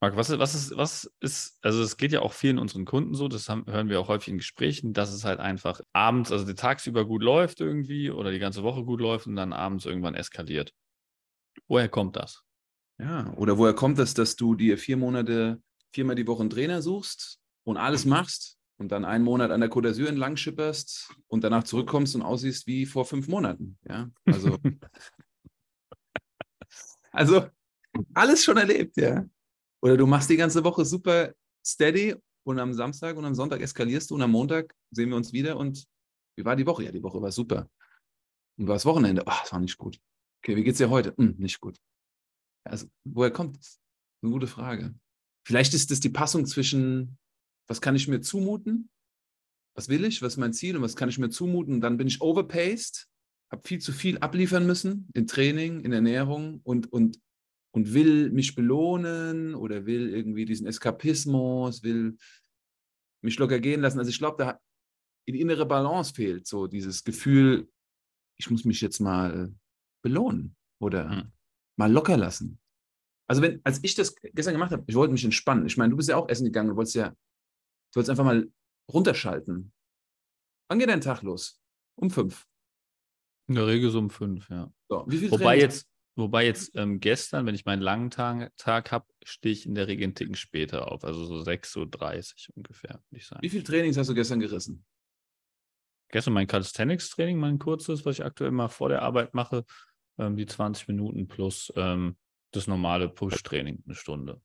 Marc, 0.03 0.17
was, 0.17 0.37
was, 0.37 0.57
ist, 0.57 0.77
was 0.77 1.13
ist, 1.21 1.59
also 1.63 1.81
es 1.81 1.97
geht 1.97 2.11
ja 2.11 2.23
auch 2.23 2.33
vielen 2.33 2.59
unseren 2.59 2.85
Kunden 2.85 3.15
so, 3.15 3.29
das 3.29 3.49
haben, 3.49 3.67
hören 3.67 3.89
wir 3.89 4.01
auch 4.01 4.09
häufig 4.09 4.31
in 4.31 4.39
Gesprächen, 4.39 4.93
dass 4.93 5.13
es 5.13 5.25
halt 5.25 5.39
einfach 5.39 5.81
abends, 5.93 6.33
also 6.33 6.53
tagsüber 6.55 7.05
gut 7.05 7.23
läuft 7.23 7.61
irgendwie 7.61 8.11
oder 8.11 8.33
die 8.33 8.41
ganze 8.41 8.65
Woche 8.65 8.83
gut 8.83 9.01
läuft 9.01 9.29
und 9.29 9.37
dann 9.37 9.53
abends 9.53 9.87
irgendwann 9.87 10.17
eskaliert. 10.17 10.75
Woher 11.69 11.89
kommt 11.89 12.17
das? 12.17 12.43
Ja, 12.99 13.33
oder 13.37 13.59
woher 13.59 13.75
kommt 13.75 14.01
das, 14.01 14.13
dass 14.13 14.35
du 14.35 14.57
dir 14.57 14.77
vier 14.77 14.97
Monate, 14.97 15.63
viermal 15.93 16.17
die 16.17 16.27
Woche 16.27 16.41
einen 16.41 16.51
Trainer 16.51 16.83
suchst 16.83 17.39
und 17.63 17.77
alles 17.77 18.05
machst 18.05 18.59
und 18.79 18.91
dann 18.91 19.05
einen 19.05 19.23
Monat 19.23 19.53
an 19.53 19.61
der 19.61 19.71
Côte 19.71 19.91
d'Azur 19.91 20.09
entlang 20.09 20.37
schipperst 20.37 21.15
und 21.29 21.45
danach 21.45 21.63
zurückkommst 21.63 22.17
und 22.17 22.23
aussiehst 22.23 22.67
wie 22.67 22.87
vor 22.87 23.05
fünf 23.05 23.29
Monaten. 23.29 23.79
Ja, 23.89 24.11
also, 24.25 24.59
also 27.13 27.47
alles 28.15 28.43
schon 28.43 28.57
erlebt, 28.57 28.97
ja. 28.97 29.25
Oder 29.83 29.97
du 29.97 30.07
machst 30.07 30.31
die 30.31 30.37
ganze 30.37 30.63
Woche 30.65 30.85
super 30.85 31.35
steady 31.67 32.15
und 32.45 32.59
am 32.59 32.73
Samstag 32.73 33.17
und 33.17 33.25
am 33.25 33.35
Sonntag 33.35 33.61
eskalierst 33.61 34.11
du 34.11 34.15
und 34.15 34.23
am 34.23 34.31
Montag 34.31 34.75
sehen 34.91 35.11
wir 35.11 35.17
uns 35.17 35.33
wieder 35.33 35.57
und 35.57 35.85
wie 36.37 36.45
war 36.45 36.57
die 36.57 36.67
Woche? 36.67 36.85
Ja, 36.85 36.93
die 36.93 37.03
Woche 37.03 37.21
war 37.21 37.33
super. 37.33 37.69
Und 38.59 38.69
war 38.69 38.75
das 38.75 38.87
Wochenende? 38.87 39.23
Ach, 39.27 39.43
das 39.43 39.53
war 39.53 39.61
nicht 39.61 39.77
gut. 39.77 40.01
Okay, 40.43 40.57
wie 40.57 40.65
geht's 40.65 40.79
dir 40.79 40.91
heute? 40.91 41.15
Hm, 41.17 41.37
nicht 41.39 41.61
gut. 41.61 41.79
Also, 42.65 42.87
woher 43.05 43.31
kommt 43.31 43.59
das? 43.59 43.81
Eine 44.23 44.33
gute 44.33 44.47
Frage. 44.47 44.95
Vielleicht 45.47 45.75
ist 45.75 45.91
es 45.91 46.01
die 46.01 46.11
Passung 46.11 46.47
zwischen, 46.47 47.19
was 47.67 47.81
kann 47.81 47.97
ich 47.97 48.09
mir 48.09 48.21
zumuten? 48.21 48.89
Was 49.75 49.89
will 49.89 50.05
ich? 50.05 50.23
Was 50.23 50.35
ist 50.35 50.39
mein 50.39 50.53
Ziel? 50.53 50.77
Und 50.77 50.83
was 50.83 50.97
kann 50.97 51.09
ich 51.09 51.19
mir 51.19 51.31
zumuten? 51.31 51.75
Und 51.75 51.81
dann 51.81 51.97
bin 51.97 52.07
ich 52.07 52.21
overpaced, 52.21 53.09
habe 53.51 53.67
viel 53.67 53.81
zu 53.81 53.93
viel 53.93 54.19
abliefern 54.19 54.67
müssen 54.67 55.09
in 55.15 55.27
Training, 55.27 55.81
in 55.81 55.93
Ernährung 55.93 56.61
und, 56.63 56.93
und 56.93 57.21
und 57.75 57.95
will 57.95 58.31
mich 58.31 58.55
belohnen 58.55 59.55
oder 59.55 59.87
will 59.87 60.15
irgendwie 60.15 60.45
diesen 60.45 60.67
Eskapismus, 60.67 61.83
will 61.83 62.17
mich 63.23 63.39
locker 63.39 63.61
gehen 63.61 63.81
lassen. 63.81 63.99
Also 63.99 64.11
ich 64.11 64.19
glaube, 64.19 64.43
da 64.43 64.61
die 65.29 65.41
innere 65.41 65.67
Balance 65.67 66.13
fehlt, 66.15 66.47
so 66.47 66.67
dieses 66.67 67.05
Gefühl, 67.05 67.71
ich 68.39 68.51
muss 68.51 68.65
mich 68.65 68.81
jetzt 68.81 69.01
mal 69.01 69.55
belohnen 70.03 70.57
oder 70.81 71.11
hm. 71.11 71.33
mal 71.79 71.91
locker 71.91 72.17
lassen. 72.17 72.59
Also 73.29 73.41
wenn, 73.41 73.61
als 73.65 73.83
ich 73.83 73.95
das 73.95 74.15
gestern 74.17 74.55
gemacht 74.55 74.73
habe, 74.73 74.85
ich 74.87 74.95
wollte 74.95 75.13
mich 75.13 75.25
entspannen. 75.25 75.65
Ich 75.67 75.77
meine, 75.77 75.91
du 75.91 75.97
bist 75.97 76.09
ja 76.09 76.17
auch 76.17 76.29
essen 76.29 76.45
gegangen, 76.45 76.71
du 76.71 76.77
wolltest 76.77 76.97
ja, 76.97 77.11
du 77.11 77.97
wolltest 77.97 78.11
einfach 78.11 78.25
mal 78.25 78.51
runterschalten. 78.93 79.73
Wann 80.69 80.79
geht 80.79 80.89
dein 80.89 81.01
Tag 81.01 81.23
los? 81.23 81.61
Um 81.95 82.11
fünf. 82.11 82.47
In 83.49 83.55
der 83.55 83.67
Regel 83.67 83.91
so 83.91 83.99
um 83.99 84.11
fünf, 84.11 84.49
ja. 84.51 84.73
So, 84.89 85.07
Wobei 85.07 85.59
jetzt, 85.59 85.89
Wobei 86.15 86.45
jetzt 86.45 86.77
ähm, 86.77 87.01
gestern, 87.01 87.47
wenn 87.47 87.55
ich 87.55 87.65
meinen 87.65 87.81
langen 87.81 88.11
Tag, 88.11 88.55
Tag 88.57 88.93
habe, 88.93 89.07
stehe 89.25 89.53
ich 89.53 89.65
in 89.65 89.75
der 89.75 89.89
Regel 89.89 90.05
einen 90.05 90.15
Ticken 90.15 90.35
später 90.35 90.93
auf. 90.93 91.05
Also 91.05 91.25
so 91.25 91.37
6.30 91.37 92.51
Uhr 92.51 92.57
ungefähr, 92.57 93.03
würde 93.09 93.19
ich 93.19 93.27
sagen. 93.27 93.43
Wie 93.43 93.49
viele 93.49 93.65
Trainings 93.65 93.97
hast 93.97 94.09
du 94.09 94.15
gestern 94.15 94.41
gerissen? 94.41 94.85
Gestern 96.11 96.35
mein 96.35 96.47
Calisthenics-Training, 96.47 97.39
mein 97.39 97.59
kurzes, 97.59 98.05
was 98.05 98.19
ich 98.19 98.25
aktuell 98.25 98.51
mal 98.51 98.69
vor 98.69 98.91
der 98.91 99.01
Arbeit 99.01 99.33
mache. 99.33 99.65
Ähm, 100.19 100.37
die 100.37 100.45
20 100.45 100.89
Minuten 100.89 101.27
plus 101.27 101.73
ähm, 101.77 102.19
das 102.51 102.67
normale 102.67 103.09
Push-Training, 103.09 103.83
eine 103.87 103.95
Stunde. 103.95 104.43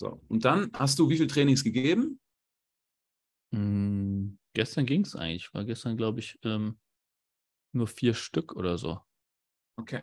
So, 0.00 0.20
und 0.26 0.44
dann 0.44 0.70
hast 0.74 0.98
du 0.98 1.08
wie 1.08 1.16
viele 1.16 1.28
Trainings 1.28 1.62
gegeben? 1.62 2.18
Hm, 3.52 4.36
gestern 4.52 4.86
ging 4.86 5.02
es 5.02 5.14
eigentlich. 5.14 5.54
War 5.54 5.64
gestern, 5.64 5.96
glaube 5.96 6.18
ich, 6.18 6.40
ähm, 6.42 6.80
nur 7.72 7.86
vier 7.86 8.14
Stück 8.14 8.56
oder 8.56 8.76
so. 8.76 9.00
Okay. 9.76 10.02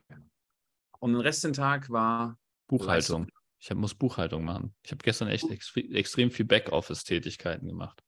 Und 1.01 1.13
den 1.13 1.21
Rest 1.21 1.43
den 1.43 1.53
Tag 1.53 1.89
war 1.89 2.37
Buchhaltung. 2.67 3.27
Ich 3.59 3.69
hab, 3.69 3.77
muss 3.77 3.95
Buchhaltung 3.95 4.45
machen. 4.45 4.75
Ich 4.83 4.91
habe 4.91 5.03
gestern 5.03 5.27
echt 5.27 5.49
extre 5.49 5.81
extrem 5.81 6.31
viel 6.31 6.45
Backoffice-Tätigkeiten 6.45 7.67
gemacht. 7.67 8.03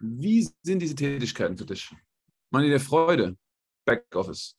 Wie 0.00 0.48
sind 0.62 0.80
diese 0.80 0.94
Tätigkeiten 0.94 1.56
für 1.56 1.66
dich? 1.66 1.92
Meine 2.50 2.68
der 2.68 2.80
Freude, 2.80 3.36
Backoffice. 3.84 4.56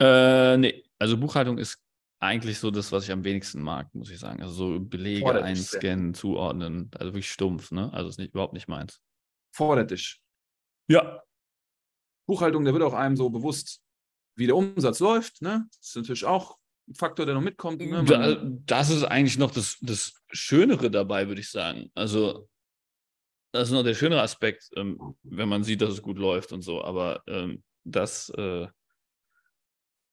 Äh, 0.00 0.56
nee, 0.58 0.84
also 0.98 1.16
Buchhaltung 1.16 1.58
ist 1.58 1.82
eigentlich 2.20 2.58
so 2.58 2.70
das, 2.70 2.92
was 2.92 3.04
ich 3.04 3.12
am 3.12 3.24
wenigsten 3.24 3.62
mag, 3.62 3.94
muss 3.94 4.10
ich 4.10 4.18
sagen. 4.18 4.42
Also 4.42 4.54
so 4.54 4.80
Belege 4.80 5.20
Fordert 5.20 5.44
einscannen, 5.44 6.14
zuordnen, 6.14 6.90
also 6.94 7.12
wirklich 7.12 7.30
stumpf, 7.30 7.70
ne? 7.70 7.92
Also 7.92 8.10
ist 8.10 8.18
nicht, 8.18 8.32
überhaupt 8.32 8.54
nicht 8.54 8.68
meins. 8.68 9.00
Fordert 9.54 9.90
dich. 9.90 10.22
Ja. 10.88 11.22
Buchhaltung, 12.26 12.64
der 12.64 12.74
wird 12.74 12.82
auch 12.82 12.94
einem 12.94 13.16
so 13.16 13.30
bewusst, 13.30 13.82
wie 14.34 14.46
der 14.46 14.56
Umsatz 14.56 15.00
läuft. 15.00 15.42
Ne? 15.42 15.66
Das 15.78 15.88
ist 15.88 15.96
natürlich 15.96 16.24
auch 16.24 16.58
ein 16.88 16.94
Faktor, 16.94 17.26
der 17.26 17.34
noch 17.34 17.42
mitkommt. 17.42 17.80
Ne? 17.80 18.04
Da, 18.04 18.36
das 18.66 18.90
ist 18.90 19.04
eigentlich 19.04 19.38
noch 19.38 19.50
das, 19.50 19.78
das 19.80 20.14
Schönere 20.30 20.90
dabei, 20.90 21.28
würde 21.28 21.40
ich 21.40 21.50
sagen. 21.50 21.90
Also, 21.94 22.48
das 23.52 23.68
ist 23.68 23.72
noch 23.72 23.82
der 23.82 23.94
schönere 23.94 24.22
Aspekt, 24.22 24.70
ähm, 24.76 25.14
wenn 25.22 25.48
man 25.48 25.62
sieht, 25.62 25.82
dass 25.82 25.92
es 25.92 26.02
gut 26.02 26.18
läuft 26.18 26.52
und 26.52 26.62
so. 26.62 26.82
Aber 26.82 27.22
ähm, 27.26 27.62
das, 27.84 28.30
äh, 28.30 28.66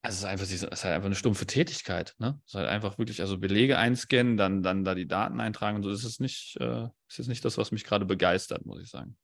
also 0.02 0.16
es 0.16 0.20
ist 0.20 0.26
einfach, 0.26 0.46
es 0.46 0.52
ist 0.52 0.84
halt 0.84 0.96
einfach 0.96 1.08
eine 1.08 1.16
stumpfe 1.16 1.46
Tätigkeit. 1.46 2.16
Ne? 2.20 2.40
Es 2.46 2.52
ist 2.52 2.56
halt 2.56 2.70
einfach 2.70 2.98
wirklich, 2.98 3.22
also 3.22 3.38
Belege 3.38 3.78
einscannen, 3.78 4.38
dann, 4.38 4.62
dann 4.62 4.84
da 4.84 4.96
die 4.96 5.08
Daten 5.08 5.40
eintragen 5.40 5.78
und 5.78 5.84
so. 5.84 5.90
Das 5.90 6.04
ist 6.04 6.20
nicht, 6.20 6.58
äh, 6.60 6.88
das 7.08 7.20
ist 7.20 7.28
nicht 7.28 7.44
das, 7.44 7.58
was 7.58 7.72
mich 7.72 7.84
gerade 7.84 8.06
begeistert, 8.06 8.66
muss 8.66 8.82
ich 8.82 8.90
sagen. 8.90 9.18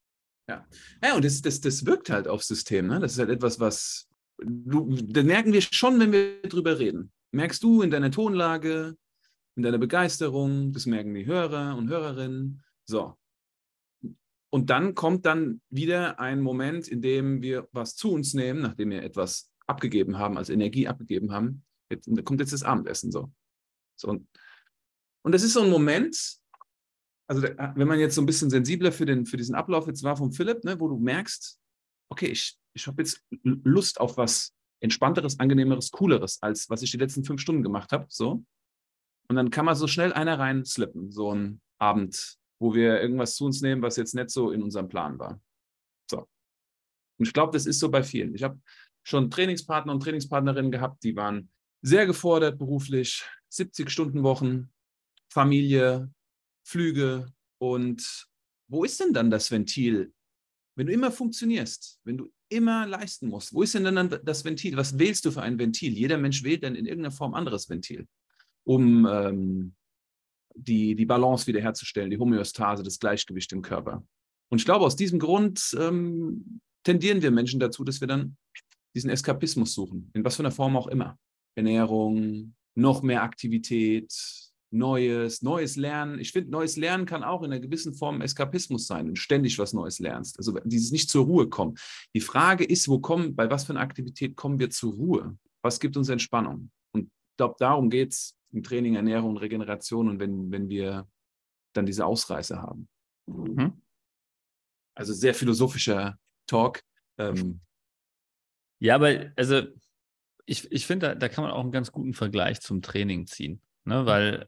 ja, 1.04 1.16
und 1.16 1.26
das, 1.26 1.42
das, 1.42 1.60
das 1.60 1.86
wirkt 1.86 2.10
halt 2.10 2.28
aufs 2.28 2.48
System. 2.48 2.88
Ne? 2.88 3.00
Das 3.00 3.14
ist 3.14 3.20
halt 3.20 3.30
etwas, 3.30 3.60
was 3.60 4.08
du, 4.38 4.96
das 4.96 5.24
merken 5.24 5.54
wir 5.54 5.62
schon, 5.62 6.00
wenn 6.00 6.12
wir 6.12 6.42
drüber 6.44 6.80
reden. 6.80 7.12
Merkst 7.32 7.64
du 7.64 7.82
in 7.82 7.92
deiner 7.92 8.12
Tonlage, 8.12 8.96
in 9.56 9.64
deiner 9.64 9.78
Begeisterung, 9.78 10.74
das 10.74 10.86
merken 10.86 11.14
die 11.14 11.26
Hörer 11.26 11.76
und 11.78 11.90
Hörerinnen. 11.90 12.64
So. 12.86 13.18
Und 14.50 14.70
dann 14.70 14.96
kommt 14.96 15.26
dann 15.26 15.62
wieder 15.70 16.20
ein 16.20 16.42
Moment, 16.42 16.88
in 16.88 17.02
dem 17.02 17.42
wir 17.42 17.68
was 17.72 17.96
zu 17.96 18.12
uns 18.12 18.34
nehmen, 18.34 18.62
nachdem 18.62 18.92
wir 18.92 19.04
etwas 19.04 19.52
abgegeben 19.68 20.18
haben, 20.18 20.38
als 20.38 20.50
Energie 20.50 20.88
abgegeben 20.88 21.32
haben. 21.32 21.64
Jetzt, 21.90 22.08
da 22.10 22.22
kommt 22.22 22.40
jetzt 22.40 22.54
das 22.54 22.64
Abendessen 22.64 23.12
so. 23.12 23.32
so. 23.96 24.10
Und, 24.10 24.28
und 25.24 25.32
das 25.34 25.44
ist 25.44 25.54
so 25.54 25.62
ein 25.62 25.70
Moment, 25.70 26.40
also 27.28 27.42
wenn 27.42 27.88
man 27.88 28.00
jetzt 28.00 28.16
so 28.16 28.22
ein 28.22 28.28
bisschen 28.28 28.50
sensibler 28.50 28.92
für, 28.92 29.06
den, 29.06 29.26
für 29.26 29.38
diesen 29.38 29.56
Ablauf 29.56 29.88
jetzt 29.88 30.04
war 30.04 30.16
vom 30.16 30.32
Philipp, 30.32 30.64
ne, 30.64 30.80
wo 30.80 30.88
du 30.88 30.98
merkst, 31.00 31.60
okay, 32.10 32.28
ich, 32.28 32.58
ich 32.74 32.88
habe 32.88 33.02
jetzt 33.02 33.24
Lust 33.44 34.00
auf 34.00 34.18
was 34.18 34.54
entspannteres, 34.80 35.40
angenehmeres, 35.40 35.92
cooleres, 35.92 36.42
als 36.42 36.70
was 36.70 36.82
ich 36.82 36.92
die 36.92 36.98
letzten 36.98 37.24
fünf 37.24 37.42
Stunden 37.42 37.64
gemacht 37.64 37.92
habe. 37.92 38.06
So. 38.10 38.44
Und 39.28 39.36
dann 39.36 39.50
kann 39.50 39.66
man 39.66 39.76
so 39.76 39.88
schnell 39.88 40.14
einer 40.14 40.40
rein 40.40 40.66
slippen, 40.66 41.12
so 41.12 41.34
ein 41.34 41.62
Abend, 41.78 42.38
wo 42.60 42.74
wir 42.74 43.02
irgendwas 43.02 43.36
zu 43.36 43.46
uns 43.46 43.62
nehmen, 43.62 43.82
was 43.82 43.98
jetzt 43.98 44.16
nicht 44.16 44.30
so 44.30 44.52
in 44.52 44.62
unserem 44.62 44.88
Plan 44.88 45.18
war. 45.18 45.42
So. 46.10 46.28
Und 47.18 47.28
ich 47.28 47.34
glaube, 47.34 47.54
das 47.54 47.66
ist 47.66 47.80
so 47.80 47.90
bei 47.90 48.04
vielen. 48.04 48.36
Ich 48.36 48.44
habe 48.44 48.60
schon 49.04 49.30
Trainingspartner 49.30 49.92
und 49.92 50.02
Trainingspartnerinnen 50.02 50.72
gehabt, 50.72 51.04
die 51.04 51.16
waren 51.16 51.50
sehr 51.82 52.06
gefordert 52.06 52.58
beruflich, 52.58 53.24
70 53.50 53.90
Stunden 53.90 54.24
Wochen, 54.24 54.72
Familie, 55.32 56.12
Flüge. 56.64 57.32
Und 57.60 58.28
wo 58.68 58.84
ist 58.84 59.00
denn 59.00 59.14
dann 59.14 59.30
das 59.30 59.52
Ventil, 59.52 60.14
wenn 60.76 60.88
du 60.88 60.94
immer 60.94 61.12
funktionierst, 61.12 62.00
wenn 62.04 62.18
du 62.18 62.30
immer 62.50 62.86
leisten 62.86 63.28
musst? 63.28 63.54
Wo 63.54 63.64
ist 63.64 63.74
denn 63.76 63.84
dann 63.84 64.20
das 64.24 64.44
Ventil? 64.44 64.78
Was 64.78 65.00
wählst 65.00 65.26
du 65.26 65.32
für 65.32 65.42
ein 65.42 65.58
Ventil? 65.58 65.94
Jeder 65.94 66.18
Mensch 66.18 66.44
wählt 66.44 66.64
dann 66.64 66.76
in 66.76 66.86
irgendeiner 66.86 67.16
Form 67.16 67.34
anderes 67.34 67.70
Ventil, 67.70 68.08
um 68.66 69.08
ähm, 69.10 69.76
die, 70.56 70.96
die 70.96 71.06
Balance 71.06 71.48
wiederherzustellen, 71.48 72.10
die 72.10 72.18
Homöostase, 72.18 72.84
das 72.84 73.00
Gleichgewicht 73.00 73.52
im 73.54 73.62
Körper. 73.62 74.06
Und 74.50 74.60
ich 74.60 74.66
glaube, 74.66 74.86
aus 74.86 74.96
diesem 74.96 75.20
Grund 75.20 75.76
ähm, 75.80 76.62
tendieren 76.84 77.22
wir 77.22 77.32
Menschen 77.32 77.60
dazu, 77.60 77.84
dass 77.84 78.00
wir 78.00 78.08
dann 78.08 78.38
diesen 78.94 79.10
Eskapismus 79.10 79.74
suchen, 79.74 80.10
in 80.14 80.24
was 80.24 80.36
für 80.36 80.44
einer 80.44 80.52
Form 80.52 80.78
auch 80.78 80.88
immer. 80.88 81.18
Ernährung, 81.56 82.56
noch 82.76 83.02
mehr 83.02 83.24
Aktivität, 83.24 84.14
Neues, 84.76 85.42
neues 85.42 85.76
Lernen. 85.76 86.20
Ich 86.20 86.32
finde, 86.32 86.52
neues 86.52 86.76
Lernen 86.76 87.06
kann 87.06 87.24
auch 87.24 87.44
in 87.44 87.52
einer 87.52 87.62
gewissen 87.62 87.94
Form 87.94 88.22
Eskapismus 88.22 88.88
sein 88.88 89.08
und 89.08 89.18
ständig 89.18 89.58
was 89.58 89.74
Neues 89.74 90.00
lernst. 90.00 90.38
Also 90.38 90.60
dieses 90.66 90.92
nicht 90.92 91.10
zur 91.10 91.26
Ruhe 91.26 91.48
kommen. 91.48 91.76
Die 92.14 92.22
Frage 92.22 92.66
ist, 92.66 92.88
wo 92.88 93.00
kommen, 93.00 93.36
bei 93.36 93.50
was 93.50 93.66
für 93.66 93.74
einer 93.74 93.80
Aktivität 93.80 94.36
kommen 94.36 94.60
wir 94.60 94.70
zur 94.70 94.94
Ruhe? 94.94 95.38
Was 95.62 95.80
gibt 95.80 95.96
uns 95.98 96.10
Entspannung? 96.10 96.72
Und 96.92 97.04
ich 97.04 97.38
glaube, 97.38 97.56
darum 97.58 97.90
geht 97.90 98.12
es 98.12 98.38
im 98.52 98.64
Training, 98.64 98.96
Ernährung, 98.96 99.38
Regeneration 99.38 100.10
und 100.10 100.20
wenn, 100.20 100.52
wenn 100.52 100.70
wir 100.70 101.08
dann 101.74 101.86
diese 101.86 102.06
Ausreißer 102.06 102.62
haben. 102.62 102.88
Mhm. 103.28 103.82
Also 104.94 105.14
sehr 105.14 105.34
philosophischer 105.34 106.18
Talk. 106.48 106.82
Ähm, 107.18 107.62
Ja, 108.80 108.96
aber 108.96 109.32
also 109.36 109.62
ich, 110.46 110.72
ich 110.72 110.86
finde, 110.86 111.08
da, 111.08 111.16
da 111.16 111.30
kann 111.30 111.44
man 111.44 111.54
auch 111.54 111.62
einen 111.62 111.72
ganz 111.72 111.92
guten 111.92 112.14
Vergleich 112.14 112.62
zum 112.62 112.82
Training 112.82 113.26
ziehen. 113.26 113.62
Ne? 113.86 114.06
Weil 114.06 114.48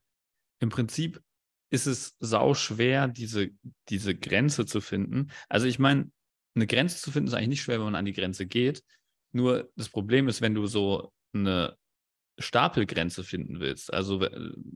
im 0.60 0.70
Prinzip 0.70 1.22
ist 1.70 1.86
es 1.86 2.16
sau 2.20 2.54
schwer, 2.54 3.08
diese, 3.08 3.50
diese 3.90 4.16
Grenze 4.16 4.66
zu 4.66 4.82
finden. 4.82 5.32
Also 5.50 5.68
ich 5.68 5.80
meine, 5.80 6.12
eine 6.56 6.68
Grenze 6.68 6.98
zu 6.98 7.12
finden 7.12 7.28
ist 7.28 7.34
eigentlich 7.34 7.50
nicht 7.50 7.62
schwer, 7.64 7.78
wenn 7.78 7.86
man 7.86 7.96
an 7.96 8.06
die 8.06 8.14
Grenze 8.14 8.46
geht. 8.48 8.84
Nur 9.32 9.70
das 9.76 9.90
Problem 9.90 10.28
ist, 10.28 10.42
wenn 10.42 10.56
du 10.56 10.66
so 10.68 11.12
eine 11.34 11.78
Stapelgrenze 12.40 13.24
finden 13.24 13.60
willst. 13.60 13.94
Also 13.94 14.22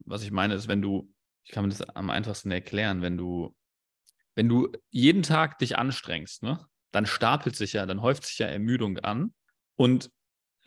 was 0.06 0.24
ich 0.24 0.32
meine 0.32 0.54
ist, 0.54 0.68
wenn 0.68 0.82
du, 0.82 1.12
ich 1.44 1.52
kann 1.52 1.64
mir 1.64 1.70
das 1.70 1.82
am 1.82 2.10
einfachsten 2.10 2.52
erklären, 2.52 3.02
wenn 3.02 3.18
du, 3.18 3.56
wenn 4.36 4.50
du 4.50 4.72
jeden 4.90 5.24
Tag 5.24 5.60
dich 5.60 5.78
anstrengst, 5.78 6.44
ne, 6.44 6.66
dann 6.92 7.06
stapelt 7.06 7.56
sich 7.56 7.74
ja, 7.74 7.86
dann 7.86 8.02
häuft 8.02 8.26
sich 8.26 8.40
ja 8.40 8.48
Ermüdung 8.48 8.98
an. 9.00 9.34
Und 9.76 10.12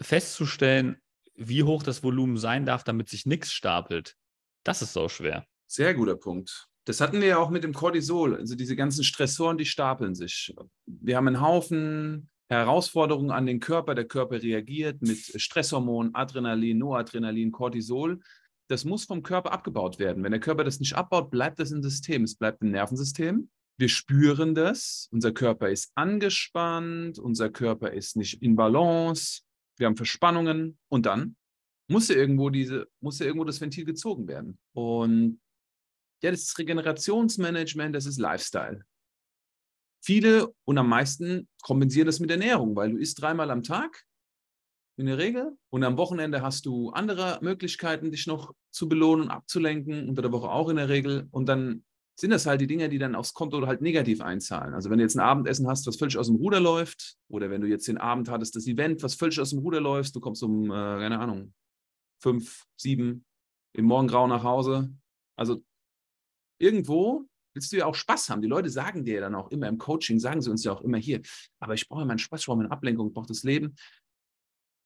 festzustellen, 0.01 0.97
wie 1.35 1.63
hoch 1.63 1.83
das 1.83 2.03
Volumen 2.03 2.37
sein 2.37 2.65
darf, 2.65 2.85
damit 2.85 3.09
sich 3.09 3.27
nichts 3.27 3.53
stapelt, 3.53 4.17
das 4.65 4.83
ist 4.83 4.93
so 4.93 5.09
schwer. 5.09 5.47
Sehr 5.67 5.95
guter 5.95 6.17
Punkt. 6.17 6.67
Das 6.87 7.01
hatten 7.01 7.21
wir 7.21 7.29
ja 7.29 7.39
auch 7.39 7.51
mit 7.51 7.65
dem 7.65 7.73
Cortisol. 7.73 8.37
Also 8.37 8.55
diese 8.57 8.77
ganzen 8.77 9.05
Stressoren, 9.05 9.57
die 9.57 9.65
stapeln 9.65 10.15
sich. 10.15 10.55
Wir 10.87 11.17
haben 11.17 11.29
einen 11.29 11.41
Haufen 11.41 12.29
Herausforderungen 12.49 13.31
an 13.31 13.47
den 13.47 13.61
Körper. 13.61 13.95
Der 13.95 14.07
Körper 14.07 14.43
reagiert 14.43 15.01
mit 15.03 15.19
Stresshormonen, 15.19 16.15
Adrenalin, 16.15 16.79
Noradrenalin, 16.79 17.53
Cortisol. 17.53 18.21
Das 18.69 18.85
muss 18.85 19.05
vom 19.05 19.23
Körper 19.23 19.53
abgebaut 19.53 19.99
werden. 19.99 20.23
Wenn 20.23 20.33
der 20.33 20.41
Körper 20.41 20.65
das 20.65 20.81
nicht 20.81 20.95
abbaut, 20.95 21.31
bleibt 21.31 21.59
das 21.59 21.71
im 21.71 21.83
System. 21.83 22.25
Es 22.25 22.37
bleibt 22.37 22.63
im 22.63 22.71
Nervensystem. 22.71 23.51
Wir 23.77 23.89
spüren 23.89 24.55
das. 24.55 25.09
Unser 25.11 25.33
Körper 25.33 25.69
ist 25.69 25.91
angespannt. 25.95 27.19
Unser 27.19 27.51
Körper 27.51 27.93
ist 27.93 28.17
nicht 28.17 28.43
in 28.43 28.57
Balance. 28.57 29.43
Wir 29.77 29.87
haben 29.87 29.97
Verspannungen. 29.97 30.79
Und 30.89 31.07
dann 31.07 31.37
muss 31.89 32.09
ja 32.09 32.17
irgendwo 32.17 32.51
diese, 32.51 32.89
muss 33.01 33.19
ja 33.19 33.27
irgendwo 33.27 33.45
das 33.45 33.61
Ventil 33.61 33.85
gezogen 33.85 34.27
werden. 34.27 34.59
Und 34.73 35.41
ja, 36.23 36.31
das 36.31 36.43
ist 36.43 36.59
Regenerationsmanagement, 36.59 37.95
das 37.95 38.07
ist 38.07 38.19
Lifestyle. 38.19 38.85
Viele 40.03 40.55
und 40.65 40.79
am 40.79 40.89
meisten 40.89 41.49
kompensieren 41.63 42.07
das 42.07 42.21
mit 42.21 42.31
Ernährung, 42.31 42.77
weil 42.77 42.93
du 42.93 42.99
isst 42.99 43.21
dreimal 43.21 43.51
am 43.51 43.63
Tag 43.63 44.05
in 44.97 45.07
der 45.07 45.19
Regel 45.19 45.57
und 45.71 45.83
am 45.83 45.97
Wochenende 45.97 46.43
hast 46.43 46.67
du 46.67 46.91
andere 46.91 47.39
Möglichkeiten, 47.43 48.11
dich 48.11 48.27
noch 48.27 48.55
zu 48.71 48.89
belohnen, 48.89 49.29
abzulenken, 49.29 50.09
unter 50.09 50.23
der 50.23 50.33
Woche 50.33 50.51
auch 50.51 50.69
in 50.69 50.77
der 50.77 50.89
Regel. 50.89 51.27
Und 51.31 51.47
dann 51.47 51.85
sind 52.17 52.31
das 52.31 52.47
halt 52.47 52.61
die 52.61 52.67
Dinge, 52.67 52.89
die 52.89 52.99
dann 52.99 53.15
aufs 53.15 53.35
Konto 53.35 53.67
halt 53.67 53.81
negativ 53.81 54.21
einzahlen. 54.21 54.75
Also 54.75 54.89
wenn 54.89 54.99
du 54.99 55.05
jetzt 55.05 55.17
ein 55.17 55.21
Abendessen 55.21 55.67
hast, 55.67 55.87
was 55.87 55.97
völlig 55.97 56.17
aus 56.17 56.29
dem 56.29 56.37
Ruder 56.37 56.61
läuft, 56.61 57.17
oder 57.29 57.51
wenn 57.51 57.61
du 57.61 57.67
jetzt 57.67 57.89
den 57.89 57.99
Abend 57.99 58.29
hattest, 58.29 58.55
das 58.55 58.67
Event, 58.67 59.03
was 59.03 59.15
völlig 59.15 59.41
aus 59.41 59.51
dem 59.51 59.59
Ruder 59.61 59.81
läuft, 59.81 60.15
du 60.15 60.21
kommst 60.21 60.43
um, 60.43 60.67
äh, 60.67 60.75
keine 60.75 61.19
Ahnung, 61.19 61.53
fünf, 62.25 62.67
sieben 62.75 63.27
im 63.77 63.85
Morgengrau 63.85 64.27
nach 64.27 64.45
Hause. 64.45 64.91
Also 65.39 65.63
irgendwo 66.59 67.29
willst 67.55 67.71
du 67.71 67.77
ja 67.77 67.85
auch 67.85 67.95
Spaß 67.95 68.31
haben. 68.31 68.41
Die 68.41 68.49
Leute 68.49 68.71
sagen 68.71 69.05
dir 69.05 69.17
ja 69.17 69.21
dann 69.21 69.35
auch 69.35 69.51
immer 69.51 69.69
im 69.69 69.77
Coaching, 69.77 70.19
sagen 70.19 70.41
sie 70.41 70.51
uns 70.51 70.65
ja 70.65 70.73
auch 70.73 70.81
immer 70.81 70.97
hier, 70.97 71.21
aber 71.61 71.75
ich 71.75 71.87
brauche 71.87 72.01
ja 72.01 72.07
meinen 72.07 72.19
Spaß, 72.19 72.41
ich 72.41 72.47
brauche 72.47 72.57
meine 72.57 72.71
Ablenkung, 72.71 73.09
ich 73.09 73.15
brauche 73.15 73.29
das 73.29 73.43
Leben. 73.43 73.77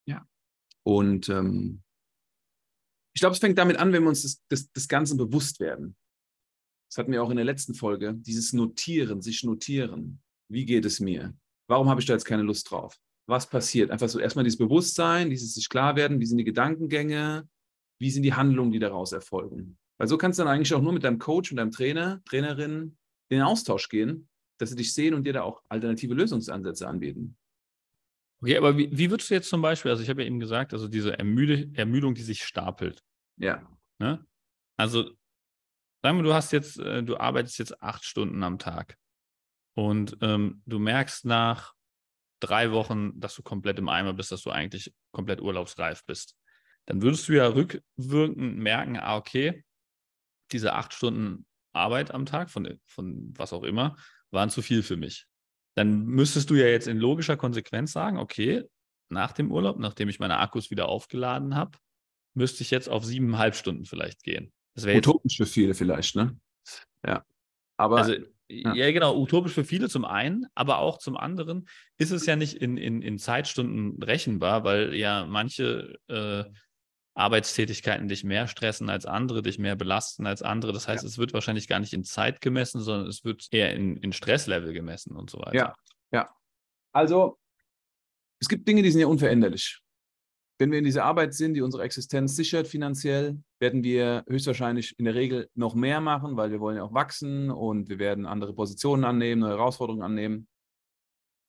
Ja. 0.05 0.27
Und 0.83 1.29
ähm, 1.29 1.81
ich 3.15 3.21
glaube, 3.21 3.33
es 3.33 3.39
fängt 3.39 3.57
damit 3.57 3.77
an, 3.77 3.93
wenn 3.93 4.03
wir 4.03 4.09
uns 4.09 4.23
das, 4.23 4.43
das, 4.49 4.71
das 4.71 4.87
Ganze 4.87 5.15
bewusst 5.15 5.61
werden. 5.61 5.95
Das 6.89 6.97
hatten 6.97 7.11
wir 7.11 7.23
auch 7.23 7.29
in 7.29 7.37
der 7.37 7.45
letzten 7.45 7.73
Folge, 7.73 8.15
dieses 8.15 8.51
Notieren, 8.51 9.21
sich 9.21 9.43
notieren. 9.43 10.21
Wie 10.51 10.65
geht 10.65 10.85
es 10.85 10.99
mir? 10.99 11.37
Warum 11.69 11.87
habe 11.89 12.01
ich 12.01 12.07
da 12.07 12.13
jetzt 12.13 12.25
keine 12.25 12.43
Lust 12.43 12.69
drauf? 12.69 12.99
Was 13.29 13.47
passiert? 13.47 13.91
Einfach 13.91 14.09
so 14.09 14.19
erstmal 14.19 14.43
dieses 14.43 14.57
Bewusstsein, 14.57 15.29
dieses 15.29 15.53
sich 15.53 15.69
klar 15.69 15.95
werden, 15.95 16.19
wie 16.19 16.25
sind 16.25 16.39
die 16.39 16.43
Gedankengänge, 16.43 17.47
wie 17.99 18.09
sind 18.09 18.23
die 18.23 18.33
Handlungen, 18.33 18.71
die 18.71 18.79
daraus 18.79 19.11
erfolgen. 19.11 19.77
Weil 19.99 20.07
so 20.07 20.17
kannst 20.17 20.39
du 20.39 20.43
dann 20.43 20.51
eigentlich 20.51 20.73
auch 20.73 20.81
nur 20.81 20.93
mit 20.93 21.03
deinem 21.03 21.19
Coach 21.19 21.51
und 21.51 21.57
deinem 21.57 21.69
Trainer, 21.69 22.23
Trainerin 22.25 22.97
in 23.29 23.37
den 23.37 23.41
Austausch 23.43 23.87
gehen, 23.87 24.27
dass 24.57 24.71
sie 24.71 24.75
dich 24.75 24.95
sehen 24.95 25.13
und 25.13 25.25
dir 25.25 25.33
da 25.33 25.43
auch 25.43 25.61
alternative 25.69 26.15
Lösungsansätze 26.15 26.87
anbieten. 26.87 27.37
Okay, 28.41 28.57
aber 28.57 28.75
wie, 28.77 28.89
wie 28.97 29.11
würdest 29.11 29.29
du 29.29 29.35
jetzt 29.35 29.49
zum 29.49 29.61
Beispiel, 29.61 29.91
also 29.91 30.01
ich 30.01 30.09
habe 30.09 30.21
ja 30.21 30.27
eben 30.27 30.39
gesagt, 30.39 30.73
also 30.73 30.87
diese 30.87 31.19
Ermüde, 31.19 31.69
Ermüdung, 31.75 32.15
die 32.15 32.23
sich 32.23 32.43
stapelt. 32.43 33.03
Ja. 33.37 33.61
Ne? 33.99 34.25
Also, 34.75 35.11
sagen 36.01 36.17
wir, 36.17 36.23
du 36.23 36.33
hast 36.33 36.51
jetzt, 36.51 36.79
äh, 36.79 37.03
du 37.03 37.17
arbeitest 37.17 37.59
jetzt 37.59 37.83
acht 37.83 38.03
Stunden 38.05 38.41
am 38.41 38.57
Tag 38.57 38.97
und 39.77 40.17
ähm, 40.21 40.63
du 40.65 40.79
merkst 40.79 41.25
nach 41.25 41.75
drei 42.39 42.71
Wochen, 42.71 43.19
dass 43.19 43.35
du 43.35 43.43
komplett 43.43 43.79
im 43.79 43.89
Eimer 43.89 44.13
bist, 44.13 44.31
dass 44.31 44.43
du 44.43 44.51
eigentlich 44.51 44.93
komplett 45.11 45.41
urlaubsreif 45.41 46.03
bist. 46.05 46.35
Dann 46.85 47.01
würdest 47.01 47.27
du 47.27 47.33
ja 47.33 47.47
rückwirkend 47.47 48.57
merken, 48.57 48.97
ah, 48.97 49.17
okay, 49.17 49.63
diese 50.51 50.73
acht 50.73 50.93
Stunden 50.93 51.45
Arbeit 51.73 52.11
am 52.11 52.25
Tag, 52.25 52.49
von, 52.49 52.79
von 52.85 53.33
was 53.37 53.53
auch 53.53 53.63
immer, 53.63 53.95
waren 54.31 54.49
zu 54.49 54.61
viel 54.61 54.83
für 54.83 54.97
mich. 54.97 55.27
Dann 55.75 56.05
müsstest 56.05 56.49
du 56.49 56.55
ja 56.55 56.67
jetzt 56.67 56.87
in 56.87 56.97
logischer 56.97 57.37
Konsequenz 57.37 57.91
sagen, 57.91 58.17
okay, 58.17 58.63
nach 59.09 59.31
dem 59.31 59.51
Urlaub, 59.51 59.79
nachdem 59.79 60.09
ich 60.09 60.19
meine 60.19 60.37
Akkus 60.39 60.71
wieder 60.71 60.89
aufgeladen 60.89 61.55
habe, 61.55 61.77
müsste 62.33 62.63
ich 62.63 62.71
jetzt 62.71 62.89
auf 62.89 63.05
siebeneinhalb 63.05 63.55
Stunden 63.55 63.85
vielleicht 63.85 64.23
gehen. 64.23 64.51
Das 64.75 64.85
wäre 64.85 64.97
utopisch 64.97 65.37
für 65.37 65.45
viele 65.45 65.73
vielleicht, 65.73 66.15
ne? 66.15 66.39
Ja. 67.05 67.25
Aber 67.77 67.97
also, 67.97 68.15
ja. 68.49 68.73
ja. 68.73 68.91
genau, 68.91 69.17
utopisch 69.17 69.53
für 69.53 69.63
viele 69.63 69.89
zum 69.89 70.05
einen, 70.05 70.45
aber 70.55 70.79
auch 70.79 70.97
zum 70.97 71.15
anderen 71.17 71.67
ist 71.97 72.11
es 72.11 72.25
ja 72.25 72.35
nicht 72.35 72.55
in, 72.55 72.77
in, 72.77 73.01
in 73.01 73.17
Zeitstunden 73.17 74.01
rechenbar, 74.01 74.63
weil 74.63 74.95
ja 74.95 75.25
manche 75.25 75.97
äh, 76.07 76.43
Arbeitstätigkeiten 77.13 78.07
dich 78.07 78.23
mehr 78.23 78.47
stressen 78.47 78.89
als 78.89 79.05
andere, 79.05 79.41
dich 79.41 79.59
mehr 79.59 79.75
belasten 79.75 80.25
als 80.25 80.41
andere. 80.41 80.71
Das 80.71 80.87
heißt, 80.87 81.03
ja. 81.03 81.07
es 81.07 81.17
wird 81.17 81.33
wahrscheinlich 81.33 81.67
gar 81.67 81.79
nicht 81.79 81.93
in 81.93 82.03
Zeit 82.03 82.39
gemessen, 82.39 82.81
sondern 82.81 83.07
es 83.07 83.25
wird 83.25 83.47
eher 83.51 83.73
in, 83.73 83.97
in 83.97 84.13
Stresslevel 84.13 84.73
gemessen 84.73 85.15
und 85.15 85.29
so 85.29 85.39
weiter. 85.39 85.55
Ja, 85.55 85.75
ja. 86.11 86.29
Also, 86.91 87.37
es 88.39 88.47
gibt 88.47 88.67
Dinge, 88.67 88.83
die 88.83 88.91
sind 88.91 89.01
ja 89.01 89.07
unveränderlich. 89.07 89.81
Wenn 90.59 90.71
wir 90.71 90.77
in 90.77 90.83
dieser 90.83 91.05
Arbeit 91.05 91.33
sind, 91.33 91.53
die 91.53 91.61
unsere 91.61 91.83
Existenz 91.83 92.35
sichert 92.35 92.67
finanziell, 92.67 93.41
werden 93.59 93.83
wir 93.83 94.23
höchstwahrscheinlich 94.27 94.93
in 94.99 95.05
der 95.05 95.15
Regel 95.15 95.49
noch 95.55 95.73
mehr 95.73 96.01
machen, 96.01 96.35
weil 96.35 96.51
wir 96.51 96.59
wollen 96.59 96.77
ja 96.77 96.83
auch 96.83 96.93
wachsen 96.93 97.49
und 97.49 97.89
wir 97.89 97.97
werden 97.97 98.25
andere 98.25 98.53
Positionen 98.53 99.05
annehmen, 99.05 99.41
neue 99.41 99.51
Herausforderungen 99.51 100.03
annehmen. 100.03 100.47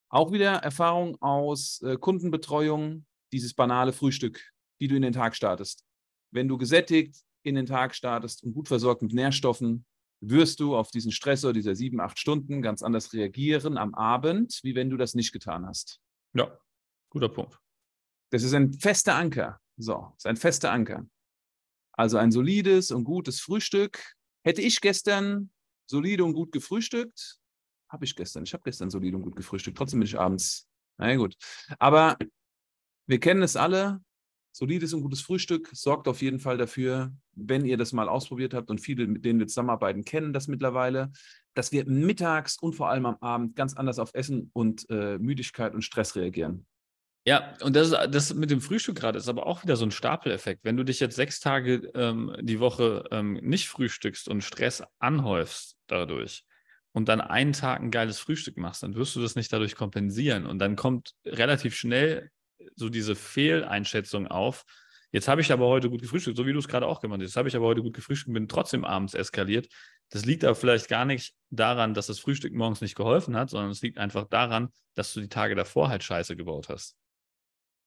Auch 0.09 0.33
wieder 0.33 0.55
Erfahrung 0.55 1.21
aus 1.21 1.83
äh, 1.83 1.97
Kundenbetreuung, 1.97 3.05
dieses 3.33 3.55
banale 3.55 3.93
Frühstück 3.93 4.41
die 4.81 4.89
du 4.89 4.97
in 4.97 5.03
den 5.03 5.13
Tag 5.13 5.37
startest. 5.37 5.85
Wenn 6.33 6.49
du 6.49 6.57
gesättigt 6.57 7.17
in 7.43 7.55
den 7.55 7.67
Tag 7.67 7.95
startest 7.95 8.43
und 8.43 8.55
gut 8.55 8.69
versorgt 8.69 9.03
mit 9.03 9.13
Nährstoffen, 9.13 9.85
wirst 10.21 10.61
du 10.61 10.77
auf 10.77 10.91
diesen 10.91 11.13
Stressor 11.13 11.53
dieser 11.53 11.75
sieben, 11.75 12.01
acht 12.01 12.19
Stunden 12.19 12.63
ganz 12.63 12.83
anders 12.83 13.13
reagieren 13.13 13.79
am 13.79 13.95
Abend, 13.95 14.61
wie 14.63 14.75
wenn 14.75 14.91
du 14.91 14.97
das 14.97 15.15
nicht 15.15 15.33
getan 15.33 15.67
hast. 15.67 16.01
Ja, 16.35 16.59
guter 17.11 17.29
Punkt. 17.29 17.60
Das 18.31 18.43
ist 18.43 18.55
ein 18.55 18.73
fester 18.73 19.15
Anker. 19.15 19.61
So, 19.77 20.13
ist 20.17 20.27
ein 20.27 20.37
fester 20.37 20.73
Anker. 20.73 21.07
Also 21.93 22.17
ein 22.17 22.33
solides 22.33 22.91
und 22.91 23.05
gutes 23.05 23.41
Frühstück. 23.41 24.15
Hätte 24.45 24.63
ich 24.63 24.81
gestern 24.81 25.51
solide 25.87 26.25
und 26.25 26.33
gut 26.33 26.53
gefrühstückt, 26.53 27.39
habe 27.91 28.05
ich 28.05 28.17
gestern. 28.17 28.45
Ich 28.45 28.53
habe 28.55 28.63
gestern 28.65 28.89
solide 28.89 29.17
und 29.17 29.23
gut 29.23 29.37
gefrühstückt. 29.37 29.77
Trotzdem 29.77 30.01
bin 30.01 30.07
ich 30.07 30.19
abends. 30.19 30.69
Na 30.97 31.11
ja, 31.11 31.17
gut. 31.17 31.37
Aber 31.79 32.17
wir 33.07 33.21
kennen 33.21 33.43
es 33.43 33.57
alle 33.57 34.01
solides 34.53 34.93
und 34.93 35.03
gutes 35.03 35.21
Frühstück 35.21 35.71
sorgt 35.73 36.09
auf 36.09 36.23
jeden 36.23 36.41
Fall 36.41 36.59
dafür, 36.59 37.13
wenn 37.33 37.65
ihr 37.65 37.77
das 37.77 37.93
mal 37.93 38.09
ausprobiert 38.09 38.55
habt 38.55 38.71
und 38.71 38.81
viele, 38.81 39.07
mit 39.07 39.25
denen 39.25 39.39
wir 39.39 39.47
zusammenarbeiten, 39.47 40.05
kennen 40.05 40.33
das 40.33 40.49
mittlerweile, 40.49 41.13
dass 41.55 41.73
wir 41.73 41.87
mittags 41.87 42.59
und 42.59 42.75
vor 42.75 42.89
allem 42.89 43.07
am 43.07 43.17
Abend 43.21 43.57
ganz 43.57 43.75
anders 43.75 43.99
auf 43.99 44.11
Essen 44.15 44.51
und 44.53 44.89
äh, 44.91 45.19
Müdigkeit 45.19 45.75
und 45.75 45.83
Stress 45.83 46.17
reagieren. 46.17 46.67
Ja, 47.31 47.55
und 47.63 47.77
das, 47.77 47.91
das 48.11 48.35
mit 48.35 48.51
dem 48.51 48.61
Frühstück 48.61 48.97
gerade 48.97 49.17
ist 49.17 49.29
aber 49.29 49.47
auch 49.47 49.63
wieder 49.63 49.77
so 49.77 49.85
ein 49.85 49.93
Stapeleffekt. 49.93 50.65
Wenn 50.65 50.77
du 50.77 50.83
dich 50.83 50.99
jetzt 50.99 51.15
sechs 51.15 51.39
Tage 51.39 51.89
ähm, 51.95 52.35
die 52.41 52.59
Woche 52.59 53.05
ähm, 53.13 53.35
nicht 53.35 53.69
frühstückst 53.69 54.29
und 54.29 54.43
Stress 54.43 54.83
anhäufst 54.99 55.77
dadurch 55.87 56.43
und 56.91 57.09
dann 57.09 57.21
einen 57.21 57.53
Tag 57.53 57.83
ein 57.83 57.93
geiles 57.93 58.19
Frühstück 58.19 58.57
machst, 58.57 58.83
dann 58.83 58.97
wirst 58.97 59.15
du 59.15 59.23
das 59.23 59.37
nicht 59.37 59.53
dadurch 59.53 59.77
kompensieren. 59.77 60.45
Und 60.45 60.59
dann 60.59 60.75
kommt 60.75 61.13
relativ 61.25 61.77
schnell 61.77 62.33
so 62.75 62.89
diese 62.89 63.15
Fehleinschätzung 63.15 64.27
auf. 64.27 64.65
Jetzt 65.13 65.29
habe 65.29 65.41
ich 65.41 65.53
aber 65.53 65.69
heute 65.69 65.89
gut 65.89 66.03
gefrühstückt, 66.03 66.37
so 66.37 66.47
wie 66.47 66.53
du 66.53 66.59
es 66.59 66.67
gerade 66.67 66.89
auch 66.89 67.01
gemacht 67.01 67.21
hast. 67.21 67.29
Jetzt 67.29 67.37
habe 67.37 67.49
ich 67.49 67.55
aber 67.55 67.67
heute 67.67 67.83
gut 67.83 67.95
gefrühstückt 67.95 68.27
und 68.27 68.35
bin 68.35 68.49
trotzdem 68.49 68.85
abends 68.85 69.15
eskaliert. 69.15 69.69
Das 70.09 70.25
liegt 70.25 70.45
aber 70.45 70.57
vielleicht 70.57 70.89
gar 70.89 71.05
nicht 71.05 71.37
daran, 71.51 71.95
dass 71.95 72.09
das 72.09 72.19
Frühstück 72.19 72.53
morgens 72.55 72.81
nicht 72.81 72.97
geholfen 72.97 73.37
hat, 73.37 73.51
sondern 73.51 73.71
es 73.71 73.83
liegt 73.83 73.99
einfach 73.99 74.25
daran, 74.25 74.71
dass 74.97 75.15
du 75.15 75.21
die 75.21 75.29
Tage 75.29 75.55
davor 75.55 75.91
halt 75.91 76.03
Scheiße 76.03 76.35
gebaut 76.35 76.69
hast. 76.69 76.97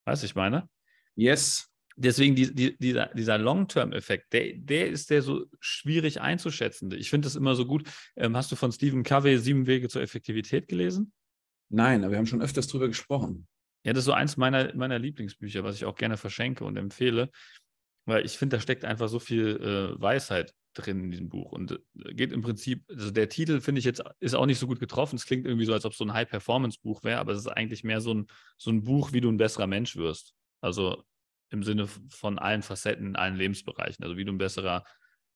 Weißt 0.05 0.23
du, 0.23 0.25
ich 0.25 0.35
meine? 0.35 0.69
Yes. 1.15 1.69
Deswegen 1.95 2.35
die, 2.35 2.53
die, 2.53 2.77
dieser, 2.77 3.07
dieser 3.13 3.37
Long-Term-Effekt, 3.37 4.33
der, 4.33 4.53
der 4.55 4.87
ist 4.87 5.11
der 5.11 5.21
so 5.21 5.45
schwierig 5.59 6.21
einzuschätzen. 6.21 6.91
Ich 6.91 7.09
finde 7.09 7.27
das 7.27 7.35
immer 7.35 7.55
so 7.55 7.67
gut. 7.67 7.87
Ähm, 8.15 8.35
hast 8.35 8.51
du 8.51 8.55
von 8.55 8.71
Stephen 8.71 9.03
Covey 9.03 9.37
Sieben 9.37 9.67
Wege 9.67 9.89
zur 9.89 10.01
Effektivität 10.01 10.67
gelesen? 10.67 11.13
Nein, 11.69 12.03
aber 12.03 12.11
wir 12.11 12.17
haben 12.17 12.25
schon 12.25 12.41
öfters 12.41 12.67
drüber 12.67 12.87
gesprochen. 12.87 13.47
Ja, 13.85 13.93
das 13.93 14.01
ist 14.01 14.05
so 14.05 14.13
eins 14.13 14.37
meiner, 14.37 14.73
meiner 14.75 14.97
Lieblingsbücher, 14.97 15.63
was 15.63 15.75
ich 15.75 15.85
auch 15.85 15.95
gerne 15.95 16.17
verschenke 16.17 16.63
und 16.63 16.77
empfehle, 16.77 17.29
weil 18.05 18.25
ich 18.25 18.37
finde, 18.37 18.57
da 18.57 18.61
steckt 18.61 18.85
einfach 18.85 19.09
so 19.09 19.19
viel 19.19 19.57
äh, 19.97 20.01
Weisheit 20.01 20.53
drin 20.73 21.03
in 21.03 21.11
diesem 21.11 21.29
Buch 21.29 21.51
und 21.51 21.71
äh, 21.71 22.13
geht 22.13 22.31
im 22.31 22.41
Prinzip, 22.41 22.83
also 22.89 23.11
der 23.11 23.29
Titel 23.29 23.61
finde 23.61 23.79
ich 23.79 23.85
jetzt, 23.85 24.03
ist 24.19 24.35
auch 24.35 24.45
nicht 24.45 24.59
so 24.59 24.67
gut 24.67 24.79
getroffen. 24.79 25.15
Es 25.15 25.25
klingt 25.25 25.45
irgendwie 25.45 25.65
so, 25.65 25.73
als 25.73 25.85
ob 25.85 25.91
es 25.91 25.97
so 25.97 26.05
ein 26.05 26.13
High-Performance-Buch 26.13 27.03
wäre, 27.03 27.19
aber 27.19 27.33
es 27.33 27.39
ist 27.39 27.47
eigentlich 27.47 27.83
mehr 27.83 28.01
so 28.01 28.13
ein, 28.13 28.27
so 28.57 28.71
ein 28.71 28.83
Buch, 28.83 29.13
wie 29.13 29.21
du 29.21 29.29
ein 29.29 29.37
besserer 29.37 29.67
Mensch 29.67 29.95
wirst. 29.95 30.33
Also 30.61 31.03
im 31.49 31.63
Sinne 31.63 31.87
von 32.09 32.39
allen 32.39 32.63
Facetten, 32.63 33.07
in 33.07 33.15
allen 33.15 33.35
Lebensbereichen. 33.35 34.03
Also 34.03 34.17
wie 34.17 34.25
du 34.25 34.33
ein 34.33 34.39
besserer 34.39 34.83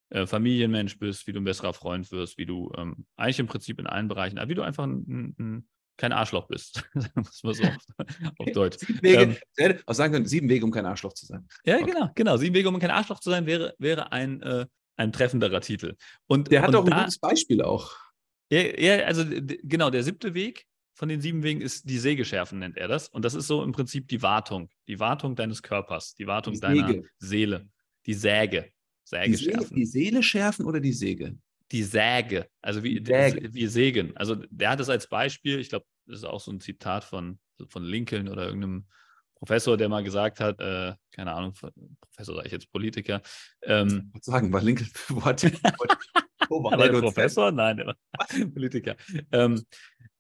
äh, 0.10 0.26
Familienmensch 0.26 0.98
bist, 0.98 1.28
wie 1.28 1.34
du 1.34 1.40
ein 1.40 1.46
besserer 1.46 1.74
Freund 1.74 2.12
wirst, 2.12 2.38
wie 2.38 2.46
du 2.46 2.72
ähm, 2.78 3.06
eigentlich 3.18 3.40
im 3.40 3.48
Prinzip 3.48 3.80
in 3.80 3.88
allen 3.88 4.08
Bereichen, 4.08 4.38
aber 4.40 4.50
wie 4.50 4.56
du 4.56 4.64
einfach 4.64 4.86
ein, 4.86 5.36
ein, 5.38 5.68
kein 5.98 6.14
Arschloch 6.14 6.48
bist. 6.48 6.90
muss 7.16 7.44
man 7.44 7.54
so 7.54 7.64
auf, 7.64 7.78
auf 8.40 8.52
Deutsch. 8.52 8.78
Sieben 8.80 9.02
Wege, 9.04 9.38
ähm, 9.58 9.80
auch 9.86 9.94
sagen 9.94 10.14
können, 10.14 10.26
sieben 10.26 10.48
Wege, 10.48 10.64
um 10.64 10.72
kein 10.72 10.86
Arschloch 10.86 11.14
zu 11.14 11.26
sein. 11.26 11.48
Ja, 11.66 11.76
okay. 11.76 11.92
genau, 11.92 12.10
genau. 12.16 12.38
Sieben 12.38 12.56
Wege, 12.56 12.70
um 12.70 12.80
kein 12.80 12.92
Arschloch 12.92 13.20
zu 13.20 13.30
sein, 13.30 13.46
wäre, 13.46 13.76
wäre 13.80 14.12
ein, 14.12 14.42
äh, 14.42 14.66
ein 14.98 15.12
treffenderer 15.12 15.62
Titel. 15.62 15.96
Und, 16.28 16.52
der 16.52 16.62
hat 16.62 16.76
auch 16.76 16.86
ein 16.86 17.00
gutes 17.00 17.20
Beispiel 17.20 17.62
auch. 17.62 17.96
Ja, 18.52 18.62
ja 18.62 19.06
also 19.06 19.24
genau, 19.64 19.90
der 19.90 20.04
siebte 20.04 20.34
Weg 20.34 20.66
von 20.94 21.10
den 21.10 21.22
sieben 21.22 21.44
Wegen 21.44 21.62
ist 21.62 21.90
die 21.90 22.00
Sägeschärfen, 22.00 22.60
nennt 22.60 22.78
er 22.78 22.88
das. 22.88 23.08
Und 23.08 23.24
das 23.24 23.36
ist 23.36 23.48
so 23.48 23.64
im 23.64 23.72
Prinzip 23.72 24.08
die 24.08 24.22
Wartung. 24.22 24.70
Die 24.88 25.00
Wartung 25.00 25.36
deines 25.36 25.62
Körpers, 25.62 26.16
die 26.16 26.28
Wartung 26.28 26.56
die 26.56 26.60
deiner 26.60 27.02
Seele. 27.20 27.70
Die 28.06 28.14
Säge. 28.14 28.72
Sägeschärfen. 29.04 29.76
Die, 29.76 29.86
Seele, 29.86 30.04
die 30.04 30.10
Seele 30.10 30.24
schärfen 30.24 30.66
oder 30.66 30.80
die 30.80 30.94
Säge? 30.94 31.38
die 31.72 31.84
Säge, 31.84 32.48
also 32.62 32.84
wie, 32.84 33.04
Säge. 33.04 33.54
wie 33.54 33.68
Sägen. 33.68 34.16
Also 34.16 34.36
der 34.50 34.70
hat 34.70 34.80
es 34.80 34.90
als 34.90 35.08
Beispiel, 35.08 35.60
ich 35.60 35.70
glaube, 35.70 35.86
das 36.06 36.20
ist 36.20 36.24
auch 36.24 36.40
so 36.40 36.52
ein 36.52 36.62
Zitat 36.62 37.04
von, 37.04 37.40
von 37.68 37.84
Lincoln 37.84 38.30
oder 38.30 38.46
irgendeinem 38.46 38.86
Professor, 39.40 39.78
der 39.78 39.90
mal 39.90 40.04
gesagt 40.04 40.40
hat, 40.40 40.60
äh, 40.60 40.94
keine 41.12 41.34
Ahnung, 41.34 41.54
Professor 42.02 42.36
sage 42.36 42.48
ich 42.48 42.54
jetzt 42.54 42.72
Politiker. 42.72 43.22
Ähm, 43.64 44.12
ich 44.16 44.24
sagen, 44.24 44.52
war 44.52 44.62
Lincoln 44.62 44.90
Wort. 45.10 45.44
oh, 46.50 46.64
war 46.64 46.78
der 46.78 47.00
Professor? 47.00 47.52
Nein, 47.52 47.78
der 47.78 47.88
war 47.88 47.96
Politiker. 48.54 48.96
Ähm, 49.32 49.64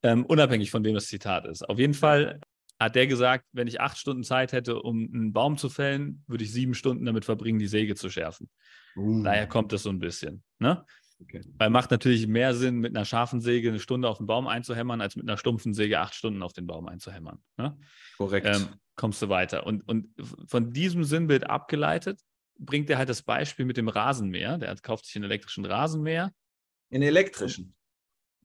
ähm, 0.04 0.26
unabhängig 0.26 0.72
von 0.72 0.84
wem 0.84 0.96
das 0.96 1.08
Zitat 1.08 1.46
ist. 1.46 1.68
Auf 1.68 1.80
jeden 1.80 1.94
Fall 1.94 2.40
hat 2.80 2.96
der 2.96 3.08
gesagt, 3.08 3.46
wenn 3.54 3.68
ich 3.68 3.82
acht 3.82 3.98
Stunden 3.98 4.24
Zeit 4.24 4.52
hätte, 4.52 4.82
um 4.82 5.10
einen 5.12 5.34
Baum 5.34 5.58
zu 5.58 5.70
fällen, 5.70 6.24
würde 6.28 6.44
ich 6.44 6.52
sieben 6.52 6.76
Stunden 6.76 7.06
damit 7.06 7.26
verbringen, 7.26 7.58
die 7.58 7.68
Säge 7.68 7.96
zu 7.96 8.10
schärfen. 8.10 8.50
Uh. 8.96 9.24
Daher 9.24 9.48
kommt 9.48 9.74
es 9.74 9.84
so 9.84 9.90
ein 9.90 10.00
bisschen. 10.00 10.44
Ne? 10.60 10.86
Okay. 11.20 11.42
Weil 11.58 11.72
macht 11.72 11.90
natürlich 11.90 12.28
mehr 12.28 12.54
Sinn, 12.54 12.78
mit 12.78 12.96
einer 12.96 13.06
scharfen 13.06 13.42
Säge 13.42 13.70
eine 13.70 13.80
Stunde 13.80 14.08
auf 14.08 14.20
den 14.20 14.28
Baum 14.28 14.48
einzuhämmern, 14.48 15.02
als 15.02 15.16
mit 15.16 15.28
einer 15.28 15.38
stumpfen 15.38 15.74
Säge 15.74 16.00
acht 16.00 16.14
Stunden 16.14 16.44
auf 16.44 16.54
den 16.54 16.68
Baum 16.68 16.88
einzuhämmern. 16.88 17.40
Ne? 17.58 17.76
Korrekt. 18.18 18.46
Ähm, 18.46 18.68
kommst 18.98 19.22
du 19.22 19.30
weiter. 19.30 19.66
Und, 19.66 19.88
und 19.88 20.10
von 20.48 20.74
diesem 20.74 21.06
Sinnbild 21.06 21.50
abgeleitet, 21.50 22.20
bringt 22.60 22.90
er 22.90 22.98
halt 22.98 23.10
das 23.10 23.22
Beispiel 23.22 23.66
mit 23.66 23.78
dem 23.78 23.88
Rasenmäher. 23.88 24.58
Der 24.58 24.70
hat, 24.70 24.84
kauft 24.84 25.06
sich 25.06 25.16
einen 25.16 25.26
elektrischen 25.26 25.66
Rasenmäher. 25.66 26.34
Einen 26.92 27.04
elektrischen? 27.04 27.76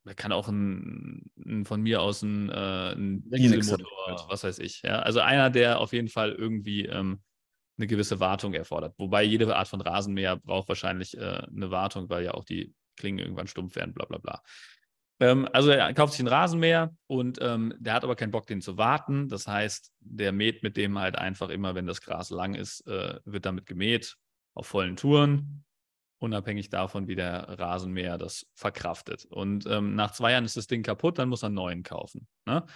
Er 0.05 0.15
kann 0.15 0.33
auch 0.33 0.49
ein, 0.49 1.31
ein, 1.45 1.65
von 1.65 1.81
mir 1.81 2.03
aus 2.03 2.23
ein, 2.23 2.51
äh, 2.51 2.93
ein 2.93 3.23
Dieselmotor, 3.31 4.27
was 4.29 4.45
weiß 4.45 4.59
ich. 4.59 4.83
Ja? 4.83 5.01
Also 5.01 5.21
einer, 5.21 5.49
der 5.49 5.81
auf 5.81 5.93
jeden 5.93 6.09
Fall 6.09 6.33
irgendwie 6.33 6.87
ähm, 6.87 7.23
eine 7.79 7.87
gewisse 7.87 8.21
Wartung 8.21 8.53
erfordert. 8.53 8.95
Wobei 8.99 9.23
jede 9.23 9.55
Art 9.57 9.69
von 9.69 9.81
Rasenmäher 9.81 10.37
braucht 10.37 10.69
wahrscheinlich 10.69 11.17
äh, 11.17 11.43
eine 11.47 11.71
Wartung, 11.71 12.11
weil 12.11 12.25
ja 12.25 12.35
auch 12.35 12.45
die 12.45 12.75
Klingen 12.97 13.21
irgendwann 13.21 13.47
stumpf 13.47 13.77
werden, 13.77 13.95
bla 13.95 14.05
bla 14.05 14.19
bla. 14.19 14.43
Ähm, 15.23 15.49
also 15.53 15.71
er 15.71 15.95
kauft 15.95 16.15
sich 16.15 16.21
einen 16.21 16.35
Rasenmäher 16.35 16.93
und 17.07 17.39
ähm, 17.41 17.73
der 17.79 17.95
hat 17.95 18.03
aber 18.03 18.17
keinen 18.17 18.33
Bock, 18.33 18.49
den 18.49 18.61
zu 18.61 18.77
warten. 18.77 19.29
Das 19.29 19.47
heißt, 19.47 19.93
der 20.01 20.33
mäht 20.33 20.65
mit 20.65 20.77
dem 20.77 20.99
halt 20.99 21.17
einfach 21.17 21.49
immer, 21.49 21.77
wenn 21.77 21.87
das 21.87 22.01
Gras 22.01 22.31
lang 22.31 22.55
ist, 22.55 22.85
äh, 22.89 23.21
wird 23.25 23.47
damit 23.47 23.67
gemäht. 23.67 24.17
auf 24.55 24.67
vollen 24.67 24.97
Touren, 24.97 25.65
unabhängig 26.19 26.71
davon, 26.71 27.07
wie 27.07 27.15
der 27.15 27.49
Rasenmäher 27.59 28.19
das 28.19 28.47
verkraftet. 28.55 29.25
Und 29.25 29.65
ähm, 29.67 29.95
nach 29.95 30.11
zwei 30.11 30.33
Jahren 30.33 30.45
ist 30.45 30.57
das 30.57 30.67
Ding 30.67 30.83
kaputt, 30.83 31.19
dann 31.19 31.29
muss 31.29 31.43
er 31.43 31.47
einen 31.47 31.55
neuen 31.55 31.83
kaufen. 31.85 32.27
Ne? 32.45 32.67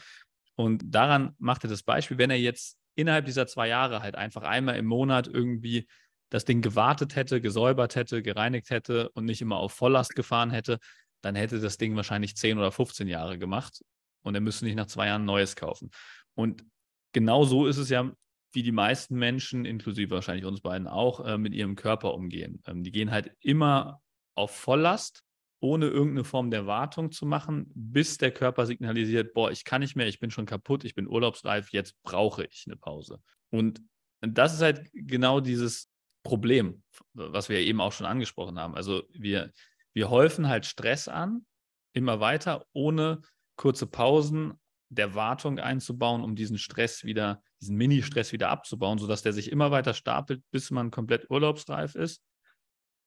Und 0.55 0.85
daran 0.87 1.35
macht 1.39 1.65
er 1.65 1.71
das 1.71 1.83
Beispiel, 1.83 2.17
wenn 2.17 2.31
er 2.31 2.39
jetzt 2.39 2.79
innerhalb 2.95 3.27
dieser 3.27 3.47
zwei 3.49 3.69
Jahre 3.69 4.01
halt 4.03 4.15
einfach 4.15 4.45
einmal 4.45 4.77
im 4.77 4.87
Monat 4.87 5.27
irgendwie 5.27 5.89
das 6.31 6.45
Ding 6.45 6.63
gewartet 6.63 7.17
hätte, 7.17 7.41
gesäubert 7.41 7.97
hätte, 7.97 8.23
gereinigt 8.23 8.71
hätte 8.71 9.11
und 9.11 9.25
nicht 9.25 9.43
immer 9.43 9.57
auf 9.57 9.73
Volllast 9.73 10.15
gefahren 10.15 10.51
hätte, 10.51 10.79
dann 11.27 11.35
hätte 11.35 11.61
das 11.61 11.77
Ding 11.77 11.97
wahrscheinlich 11.97 12.37
10 12.37 12.57
oder 12.57 12.71
15 12.71 13.09
Jahre 13.09 13.37
gemacht 13.37 13.83
und 14.23 14.35
er 14.35 14.41
müsste 14.41 14.65
nicht 14.65 14.77
nach 14.77 14.87
zwei 14.87 15.09
Jahren 15.09 15.23
ein 15.23 15.27
neues 15.27 15.57
kaufen. 15.57 15.91
Und 16.35 16.65
genau 17.13 17.45
so 17.45 17.67
ist 17.67 17.79
es 17.79 17.91
ja 17.91 18.13
wie 18.53 18.63
die 18.63 18.73
meisten 18.73 19.17
Menschen, 19.19 19.65
inklusive 19.67 20.15
wahrscheinlich 20.15 20.47
uns 20.47 20.63
beiden 20.63 20.87
auch, 20.87 21.21
äh, 21.27 21.37
mit 21.37 21.53
ihrem 21.53 21.77
Körper 21.77 22.15
umgehen. 22.15 22.63
Ähm, 22.67 22.83
die 22.85 22.93
gehen 22.93 23.11
halt 23.11 23.33
immer 23.41 24.01
auf 24.35 24.51
Volllast, 24.53 25.25
ohne 25.61 25.89
irgendeine 25.89 26.25
Form 26.25 26.51
der 26.51 26.67
Wartung 26.67 27.11
zu 27.11 27.27
machen, 27.27 27.71
bis 27.75 28.19
der 28.19 28.31
Körper 28.31 28.65
signalisiert, 28.67 29.35
boah, 29.35 29.51
ich 29.51 29.65
kann 29.65 29.81
nicht 29.81 29.97
mehr, 29.97 30.07
ich 30.07 30.21
bin 30.21 30.31
schon 30.31 30.47
kaputt, 30.47 30.85
ich 30.85 30.95
bin 30.95 31.09
urlaubsreif, 31.09 31.73
jetzt 31.73 32.01
brauche 32.03 32.45
ich 32.45 32.65
eine 32.67 32.77
Pause. 32.77 33.21
Und 33.51 33.83
das 34.21 34.55
ist 34.55 34.63
halt 34.63 34.89
genau 34.93 35.41
dieses 35.41 35.91
Problem, 36.23 36.83
was 37.15 37.49
wir 37.49 37.59
eben 37.61 37.81
auch 37.81 37.93
schon 37.93 38.07
angesprochen 38.07 38.59
haben. 38.59 38.75
Also 38.75 39.03
wir, 39.13 39.53
wir 39.97 40.11
häufen 40.11 40.47
halt 40.47 40.67
Stress 40.67 41.09
an, 41.09 41.47
immer 41.95 42.21
weiter, 42.21 42.67
ohne 42.75 43.23
kurze 43.57 43.87
Pausen 43.87 44.61
der 44.91 45.15
Wartung 45.15 45.59
einzubauen, 45.59 46.23
um 46.23 46.37
diesen 46.37 46.59
Stress 46.59 47.05
wieder, 47.05 47.43
diesen 47.63 47.79
Mini-Stress 47.79 48.31
wieder 48.31 48.51
abzubauen, 48.51 48.99
sodass 48.99 49.23
der 49.23 49.33
sich 49.33 49.51
immer 49.51 49.71
weiter 49.71 49.95
stapelt, 49.95 50.43
bis 50.51 50.71
man 50.71 50.91
komplett 50.91 51.31
urlaubsreif 51.31 51.95
ist, 51.95 52.23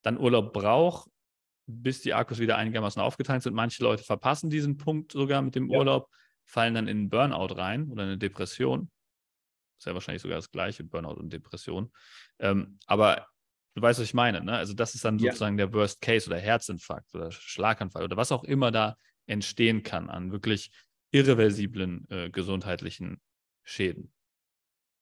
dann 0.01 0.17
Urlaub 0.17 0.51
braucht, 0.51 1.11
bis 1.67 2.01
die 2.01 2.15
Akkus 2.15 2.39
wieder 2.39 2.57
einigermaßen 2.57 2.99
aufgeteilt 2.99 3.43
sind. 3.43 3.53
Manche 3.53 3.83
Leute 3.83 4.03
verpassen 4.03 4.49
diesen 4.49 4.77
Punkt 4.77 5.11
sogar 5.11 5.43
mit 5.43 5.53
dem 5.53 5.69
ja. 5.69 5.77
Urlaub, 5.77 6.09
fallen 6.43 6.73
dann 6.73 6.87
in 6.87 6.97
einen 6.97 7.09
Burnout 7.11 7.53
rein 7.53 7.91
oder 7.91 8.01
eine 8.01 8.17
Depression. 8.17 8.89
Ist 9.77 9.85
ja 9.85 9.93
wahrscheinlich 9.93 10.23
sogar 10.23 10.39
das 10.39 10.49
gleiche, 10.49 10.83
Burnout 10.83 11.19
und 11.19 11.31
Depression. 11.31 11.91
Ähm, 12.39 12.79
aber 12.87 13.27
du 13.75 13.81
weißt, 13.81 13.99
was 13.99 14.05
ich 14.05 14.13
meine. 14.13 14.43
Ne? 14.43 14.53
Also 14.53 14.73
das 14.73 14.95
ist 14.95 15.05
dann 15.05 15.19
ja. 15.19 15.31
sozusagen 15.31 15.57
der 15.57 15.73
Worst 15.73 16.01
Case 16.01 16.27
oder 16.27 16.39
Herzinfarkt 16.39 17.13
oder 17.13 17.31
Schlaganfall 17.31 18.03
oder 18.03 18.17
was 18.17 18.31
auch 18.31 18.43
immer 18.43 18.71
da 18.71 18.97
entstehen 19.25 19.83
kann 19.83 20.09
an 20.09 20.31
wirklich 20.31 20.71
irreversiblen 21.11 22.05
äh, 22.09 22.29
gesundheitlichen 22.29 23.21
Schäden. 23.63 24.11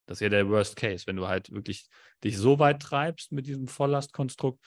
Das 0.06 0.17
ist 0.17 0.21
ja 0.21 0.30
der 0.30 0.47
Worst 0.49 0.75
Case, 0.75 1.06
wenn 1.06 1.17
du 1.17 1.27
halt 1.27 1.51
wirklich 1.51 1.88
dich 2.23 2.38
so 2.38 2.60
weit 2.60 2.82
treibst 2.82 3.32
mit 3.32 3.45
diesem 3.45 3.67
Volllastkonstrukt, 3.67 4.63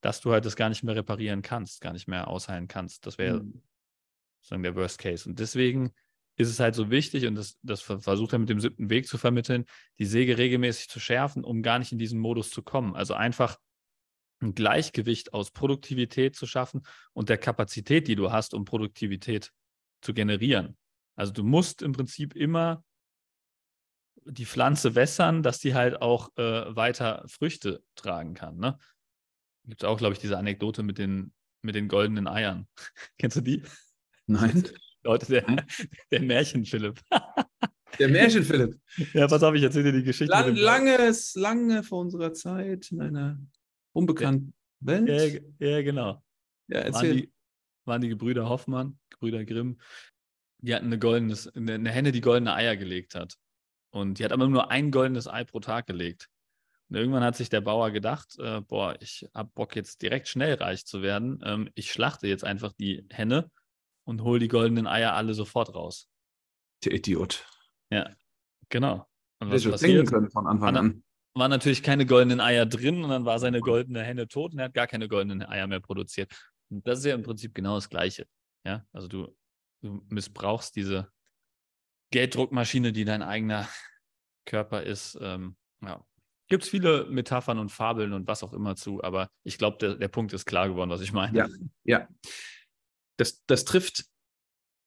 dass 0.00 0.20
du 0.20 0.32
halt 0.32 0.44
das 0.44 0.56
gar 0.56 0.68
nicht 0.68 0.82
mehr 0.82 0.96
reparieren 0.96 1.42
kannst, 1.42 1.80
gar 1.80 1.92
nicht 1.92 2.08
mehr 2.08 2.28
ausheilen 2.28 2.66
kannst. 2.66 3.06
Das 3.06 3.18
wäre 3.18 3.42
mhm. 3.42 3.62
sozusagen 4.40 4.62
der 4.62 4.74
Worst 4.74 4.98
Case. 4.98 5.28
Und 5.28 5.38
deswegen 5.38 5.92
ist 6.40 6.48
es 6.48 6.60
halt 6.60 6.74
so 6.74 6.90
wichtig, 6.90 7.26
und 7.26 7.34
das, 7.34 7.58
das 7.62 7.82
versucht 7.82 8.32
er 8.32 8.38
mit 8.38 8.48
dem 8.48 8.60
siebten 8.60 8.90
Weg 8.90 9.06
zu 9.06 9.18
vermitteln, 9.18 9.64
die 9.98 10.06
Säge 10.06 10.38
regelmäßig 10.38 10.88
zu 10.88 10.98
schärfen, 10.98 11.44
um 11.44 11.62
gar 11.62 11.78
nicht 11.78 11.92
in 11.92 11.98
diesen 11.98 12.18
Modus 12.18 12.50
zu 12.50 12.62
kommen. 12.62 12.96
Also 12.96 13.14
einfach 13.14 13.58
ein 14.40 14.54
Gleichgewicht 14.54 15.34
aus 15.34 15.50
Produktivität 15.50 16.34
zu 16.34 16.46
schaffen 16.46 16.82
und 17.12 17.28
der 17.28 17.38
Kapazität, 17.38 18.08
die 18.08 18.16
du 18.16 18.32
hast, 18.32 18.54
um 18.54 18.64
Produktivität 18.64 19.52
zu 20.00 20.14
generieren. 20.14 20.76
Also 21.14 21.32
du 21.32 21.44
musst 21.44 21.82
im 21.82 21.92
Prinzip 21.92 22.34
immer 22.34 22.82
die 24.24 24.46
Pflanze 24.46 24.94
wässern, 24.94 25.42
dass 25.42 25.58
die 25.58 25.74
halt 25.74 26.00
auch 26.00 26.30
äh, 26.36 26.74
weiter 26.74 27.24
Früchte 27.26 27.82
tragen 27.94 28.34
kann. 28.34 28.56
Ne? 28.56 28.78
Gibt 29.66 29.82
es 29.82 29.88
auch, 29.88 29.98
glaube 29.98 30.14
ich, 30.14 30.20
diese 30.20 30.38
Anekdote 30.38 30.82
mit 30.82 30.98
den, 30.98 31.32
mit 31.62 31.74
den 31.74 31.88
goldenen 31.88 32.26
Eiern. 32.26 32.66
Kennst 33.18 33.36
du 33.36 33.40
die? 33.40 33.62
Nein. 34.26 34.68
Leute, 35.02 35.26
der, 35.26 35.44
der 36.10 36.22
Märchen-Philipp. 36.22 37.00
Der 37.98 38.08
Märchen-Philipp. 38.08 38.78
Ja, 39.12 39.26
pass 39.26 39.42
auf, 39.42 39.52
ich 39.54 39.64
erzähle 39.64 39.90
dir 39.90 39.98
die 39.98 40.04
Geschichte. 40.04 40.30
Lang, 40.30 40.54
langes, 40.54 41.34
lange 41.34 41.82
vor 41.82 42.00
unserer 42.00 42.32
Zeit 42.32 42.90
in 42.92 43.02
einer 43.02 43.38
unbekannten 43.92 44.54
ja, 44.80 44.86
Welt. 44.86 45.44
Ja, 45.58 45.68
ja, 45.68 45.82
genau. 45.82 46.22
Ja, 46.68 46.78
erzähl. 46.78 47.10
Waren 47.10 47.16
die, 47.16 47.32
waren 47.84 48.00
die 48.00 48.08
Gebrüder 48.08 48.48
Hoffmann, 48.48 48.98
Gebrüder 49.10 49.44
Grimm. 49.44 49.80
Die 50.58 50.74
hatten 50.74 50.86
eine, 50.86 50.98
goldenes, 50.98 51.48
eine 51.48 51.90
Henne, 51.90 52.12
die 52.12 52.20
goldene 52.20 52.54
Eier 52.54 52.76
gelegt 52.76 53.16
hat. 53.16 53.36
Und 53.90 54.18
die 54.18 54.24
hat 54.24 54.32
aber 54.32 54.46
nur 54.46 54.70
ein 54.70 54.92
goldenes 54.92 55.26
Ei 55.26 55.44
pro 55.44 55.60
Tag 55.60 55.86
gelegt. 55.86 56.28
Und 56.88 56.96
irgendwann 56.96 57.24
hat 57.24 57.36
sich 57.36 57.48
der 57.48 57.60
Bauer 57.60 57.90
gedacht, 57.90 58.38
äh, 58.38 58.60
boah, 58.60 58.96
ich 59.00 59.28
habe 59.34 59.50
Bock 59.54 59.76
jetzt 59.76 60.00
direkt 60.02 60.28
schnell 60.28 60.54
reich 60.54 60.86
zu 60.86 61.02
werden. 61.02 61.40
Ähm, 61.44 61.68
ich 61.74 61.90
schlachte 61.92 62.28
jetzt 62.28 62.44
einfach 62.44 62.72
die 62.72 63.04
Henne 63.10 63.50
und 64.10 64.22
hole 64.22 64.38
die 64.40 64.48
goldenen 64.48 64.86
Eier 64.86 65.14
alle 65.14 65.32
sofort 65.32 65.74
raus. 65.74 66.10
Der 66.84 66.92
Idiot. 66.92 67.46
Ja, 67.90 68.10
genau. 68.68 69.06
Und 69.38 69.50
was 69.50 69.64
passiert? 69.64 70.10
können 70.10 70.30
von 70.30 70.46
Anfang 70.46 70.76
an 70.76 71.02
war 71.34 71.48
natürlich 71.48 71.82
keine 71.82 72.06
goldenen 72.06 72.40
Eier 72.40 72.66
drin 72.66 73.04
und 73.04 73.10
dann 73.10 73.24
war 73.24 73.38
seine 73.38 73.60
goldene 73.60 74.02
Henne 74.02 74.28
tot 74.28 74.52
und 74.52 74.58
er 74.58 74.66
hat 74.66 74.74
gar 74.74 74.86
keine 74.86 75.08
goldenen 75.08 75.42
Eier 75.42 75.66
mehr 75.66 75.80
produziert. 75.80 76.32
Und 76.70 76.86
das 76.86 77.00
ist 77.00 77.04
ja 77.04 77.14
im 77.14 77.22
Prinzip 77.22 77.54
genau 77.54 77.76
das 77.76 77.88
Gleiche. 77.88 78.26
Ja, 78.64 78.84
also 78.92 79.08
du, 79.08 79.36
du 79.82 80.04
missbrauchst 80.08 80.74
diese 80.76 81.10
Gelddruckmaschine, 82.12 82.92
die 82.92 83.04
dein 83.04 83.22
eigener 83.22 83.68
Körper 84.44 84.82
ist. 84.82 85.18
Ähm, 85.20 85.56
ja. 85.82 86.04
Gibt 86.48 86.64
es 86.64 86.68
viele 86.68 87.06
Metaphern 87.06 87.58
und 87.58 87.70
Fabeln 87.70 88.12
und 88.12 88.26
was 88.26 88.42
auch 88.42 88.52
immer 88.52 88.74
zu, 88.74 89.02
aber 89.02 89.30
ich 89.44 89.56
glaube, 89.56 89.78
der, 89.78 89.94
der 89.94 90.08
Punkt 90.08 90.32
ist 90.32 90.46
klar 90.46 90.68
geworden, 90.68 90.90
was 90.90 91.00
ich 91.00 91.12
meine. 91.12 91.38
Ja, 91.38 91.48
ja. 91.84 92.08
Das, 93.20 93.44
das 93.44 93.66
trifft 93.66 94.06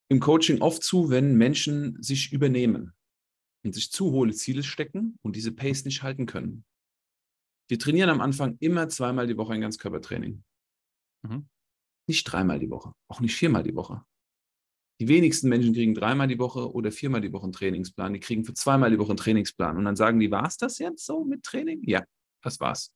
im 0.09 0.19
Coaching 0.19 0.59
oft 0.61 0.81
zu, 0.81 1.11
wenn 1.11 1.35
Menschen 1.35 2.01
sich 2.01 2.33
übernehmen 2.33 2.95
und 3.63 3.75
sich 3.75 3.91
zu 3.91 4.11
hohe 4.11 4.31
Ziele 4.31 4.63
stecken 4.63 5.19
und 5.21 5.35
diese 5.35 5.51
Pace 5.51 5.85
nicht 5.85 6.01
halten 6.01 6.25
können. 6.25 6.65
Wir 7.69 7.77
trainieren 7.77 8.09
am 8.09 8.21
Anfang 8.21 8.57
immer 8.59 8.89
zweimal 8.89 9.27
die 9.27 9.37
Woche 9.37 9.53
ein 9.53 9.61
Ganzkörpertraining. 9.61 10.43
Mhm. 11.21 11.47
Nicht 12.07 12.23
dreimal 12.23 12.59
die 12.59 12.71
Woche, 12.71 12.93
auch 13.07 13.19
nicht 13.19 13.35
viermal 13.35 13.61
die 13.61 13.75
Woche. 13.75 14.03
Die 14.99 15.07
wenigsten 15.07 15.47
Menschen 15.47 15.73
kriegen 15.73 15.93
dreimal 15.93 16.27
die 16.27 16.39
Woche 16.39 16.73
oder 16.73 16.91
viermal 16.91 17.21
die 17.21 17.31
Woche 17.31 17.43
einen 17.43 17.53
Trainingsplan. 17.53 18.13
Die 18.13 18.19
kriegen 18.19 18.45
für 18.45 18.55
zweimal 18.55 18.89
die 18.89 18.97
Woche 18.97 19.11
einen 19.11 19.17
Trainingsplan. 19.17 19.77
Und 19.77 19.85
dann 19.85 19.95
sagen 19.95 20.19
die, 20.19 20.31
war 20.31 20.47
es 20.47 20.57
das 20.57 20.79
jetzt 20.79 21.05
so 21.05 21.23
mit 21.23 21.43
Training? 21.43 21.83
Ja, 21.83 22.03
das 22.41 22.59
war's. 22.59 22.93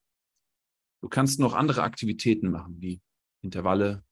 Du 1.04 1.10
kannst 1.10 1.40
noch 1.40 1.54
andere 1.54 1.84
Aktivitäten 1.84 2.50
machen, 2.50 2.82
wie 2.82 3.02
Intervalle 3.44 4.04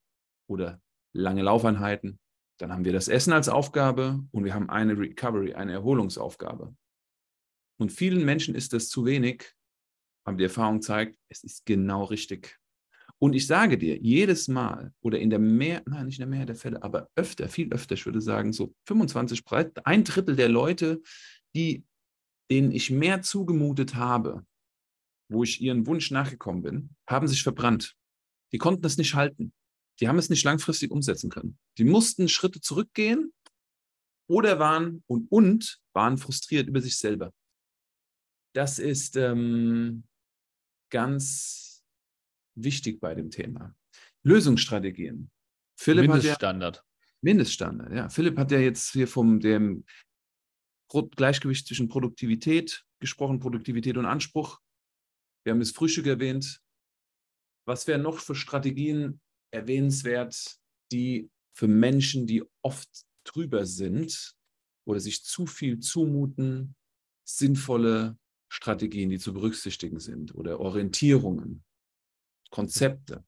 oder 0.48 0.82
lange 1.16 1.42
Laufeinheiten 1.42 2.20
dann 2.58 2.72
haben 2.72 2.86
wir 2.86 2.94
das 2.94 3.08
Essen 3.08 3.34
als 3.34 3.50
Aufgabe 3.50 4.24
und 4.32 4.46
wir 4.46 4.54
haben 4.54 4.70
eine 4.70 4.98
Recovery, 4.98 5.54
eine 5.54 5.74
Erholungsaufgabe. 5.74 6.76
Und 7.78 7.92
vielen 7.92 8.24
Menschen 8.24 8.56
ist 8.56 8.72
das 8.72 8.88
zu 8.88 9.06
wenig, 9.06 9.54
aber 10.26 10.38
die 10.38 10.46
Erfahrung 10.46 10.82
zeigt, 10.82 11.20
es 11.28 11.44
ist 11.44 11.66
genau 11.66 12.06
richtig. 12.06 12.58
Und 13.20 13.34
ich 13.34 13.48
sage 13.48 13.78
dir, 13.78 13.98
jedes 13.98 14.48
Mal 14.48 14.94
oder 15.02 15.20
in 15.20 15.30
der 15.30 15.40
Mehr, 15.40 15.84
nein, 15.86 16.06
nicht 16.06 16.20
in 16.20 16.22
der 16.22 16.30
Mehrheit 16.30 16.50
der 16.50 16.56
Fälle, 16.56 16.82
aber 16.82 17.10
öfter, 17.16 17.50
viel 17.50 17.72
öfter, 17.74 17.96
ich 17.96 18.06
würde 18.06 18.22
sagen, 18.22 18.54
so 18.54 18.74
25, 18.88 19.44
ein 19.84 20.04
Drittel 20.04 20.36
der 20.36 20.50
Leute, 20.50 21.02
die, 21.56 21.86
denen 22.50 22.72
ich 22.72 22.92
mehr 22.92 23.22
zugemutet 23.22 23.96
habe, 23.96 24.46
wo 25.30 25.44
ich 25.44 25.62
ihren 25.62 25.88
Wunsch 25.88 26.12
nachgekommen 26.12 26.62
bin, 26.62 26.90
haben 27.10 27.28
sich 27.28 27.44
verbrannt. 27.44 27.96
Die 28.54 28.58
konnten 28.58 28.86
es 28.86 28.98
nicht 28.98 29.16
halten 29.16 29.54
die 30.00 30.08
haben 30.08 30.18
es 30.18 30.30
nicht 30.30 30.44
langfristig 30.44 30.92
umsetzen 30.92 31.30
können. 31.30 31.58
Die 31.78 31.84
mussten 31.84 32.28
Schritte 32.28 32.62
zurückgehen 32.62 33.34
oder 34.28 34.60
waren 34.60 35.04
und, 35.08 35.32
und 35.32 35.80
waren 35.94 36.18
frustriert 36.18 36.68
über 36.68 36.82
sich 36.82 36.98
selber. 36.98 37.34
Das 38.54 38.80
ist 38.80 39.16
ähm, 39.16 40.06
ganz 40.90 41.84
wichtig 42.56 43.00
bei 43.00 43.16
dem 43.16 43.30
Thema. 43.30 43.76
Lösungsstrategien. 44.24 45.30
Philipp 45.78 46.10
Mindeststandard. 46.10 46.78
Ja, 46.78 46.84
Mindeststandard, 47.22 47.94
ja. 47.94 48.10
Philipp 48.10 48.38
hat 48.38 48.52
ja 48.52 48.60
jetzt 48.60 48.92
hier 48.92 49.08
vom 49.08 49.40
dem 49.40 49.86
Gleichgewicht 50.88 51.68
zwischen 51.68 51.90
Produktivität 51.90 52.86
gesprochen, 53.00 53.40
Produktivität 53.40 53.98
und 53.98 54.06
Anspruch. 54.06 54.62
Wir 55.44 55.52
haben 55.52 55.60
das 55.60 55.72
Frühstück 55.72 56.08
erwähnt. 56.08 56.62
Was 57.68 57.88
wären 57.88 58.04
noch 58.04 58.20
für 58.20 58.36
Strategien, 58.36 59.20
erwähnenswert, 59.56 60.58
die 60.92 61.30
für 61.54 61.68
Menschen, 61.68 62.28
die 62.28 62.44
oft 62.62 62.90
drüber 63.24 63.66
sind 63.66 64.36
oder 64.86 65.00
sich 65.00 65.24
zu 65.24 65.46
viel 65.46 65.80
zumuten, 65.80 66.76
sinnvolle 67.24 68.18
Strategien, 68.48 69.10
die 69.10 69.20
zu 69.20 69.34
berücksichtigen 69.34 70.00
sind 70.00 70.36
oder 70.36 70.60
Orientierungen, 70.60 71.64
Konzepte. 72.52 73.26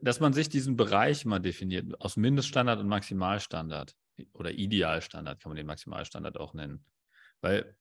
Dass 0.00 0.20
man 0.20 0.32
sich 0.32 0.48
diesen 0.48 0.76
Bereich 0.76 1.24
mal 1.24 1.38
definiert, 1.38 2.00
aus 2.00 2.16
Mindeststandard 2.16 2.80
und 2.80 2.88
Maximalstandard 2.88 3.94
oder 4.32 4.52
Idealstandard 4.52 5.40
kann 5.40 5.50
man 5.50 5.56
den 5.56 5.66
Maximalstandard 5.66 6.38
auch 6.38 6.54
nennen. 6.54 6.84
Weil 7.40 7.76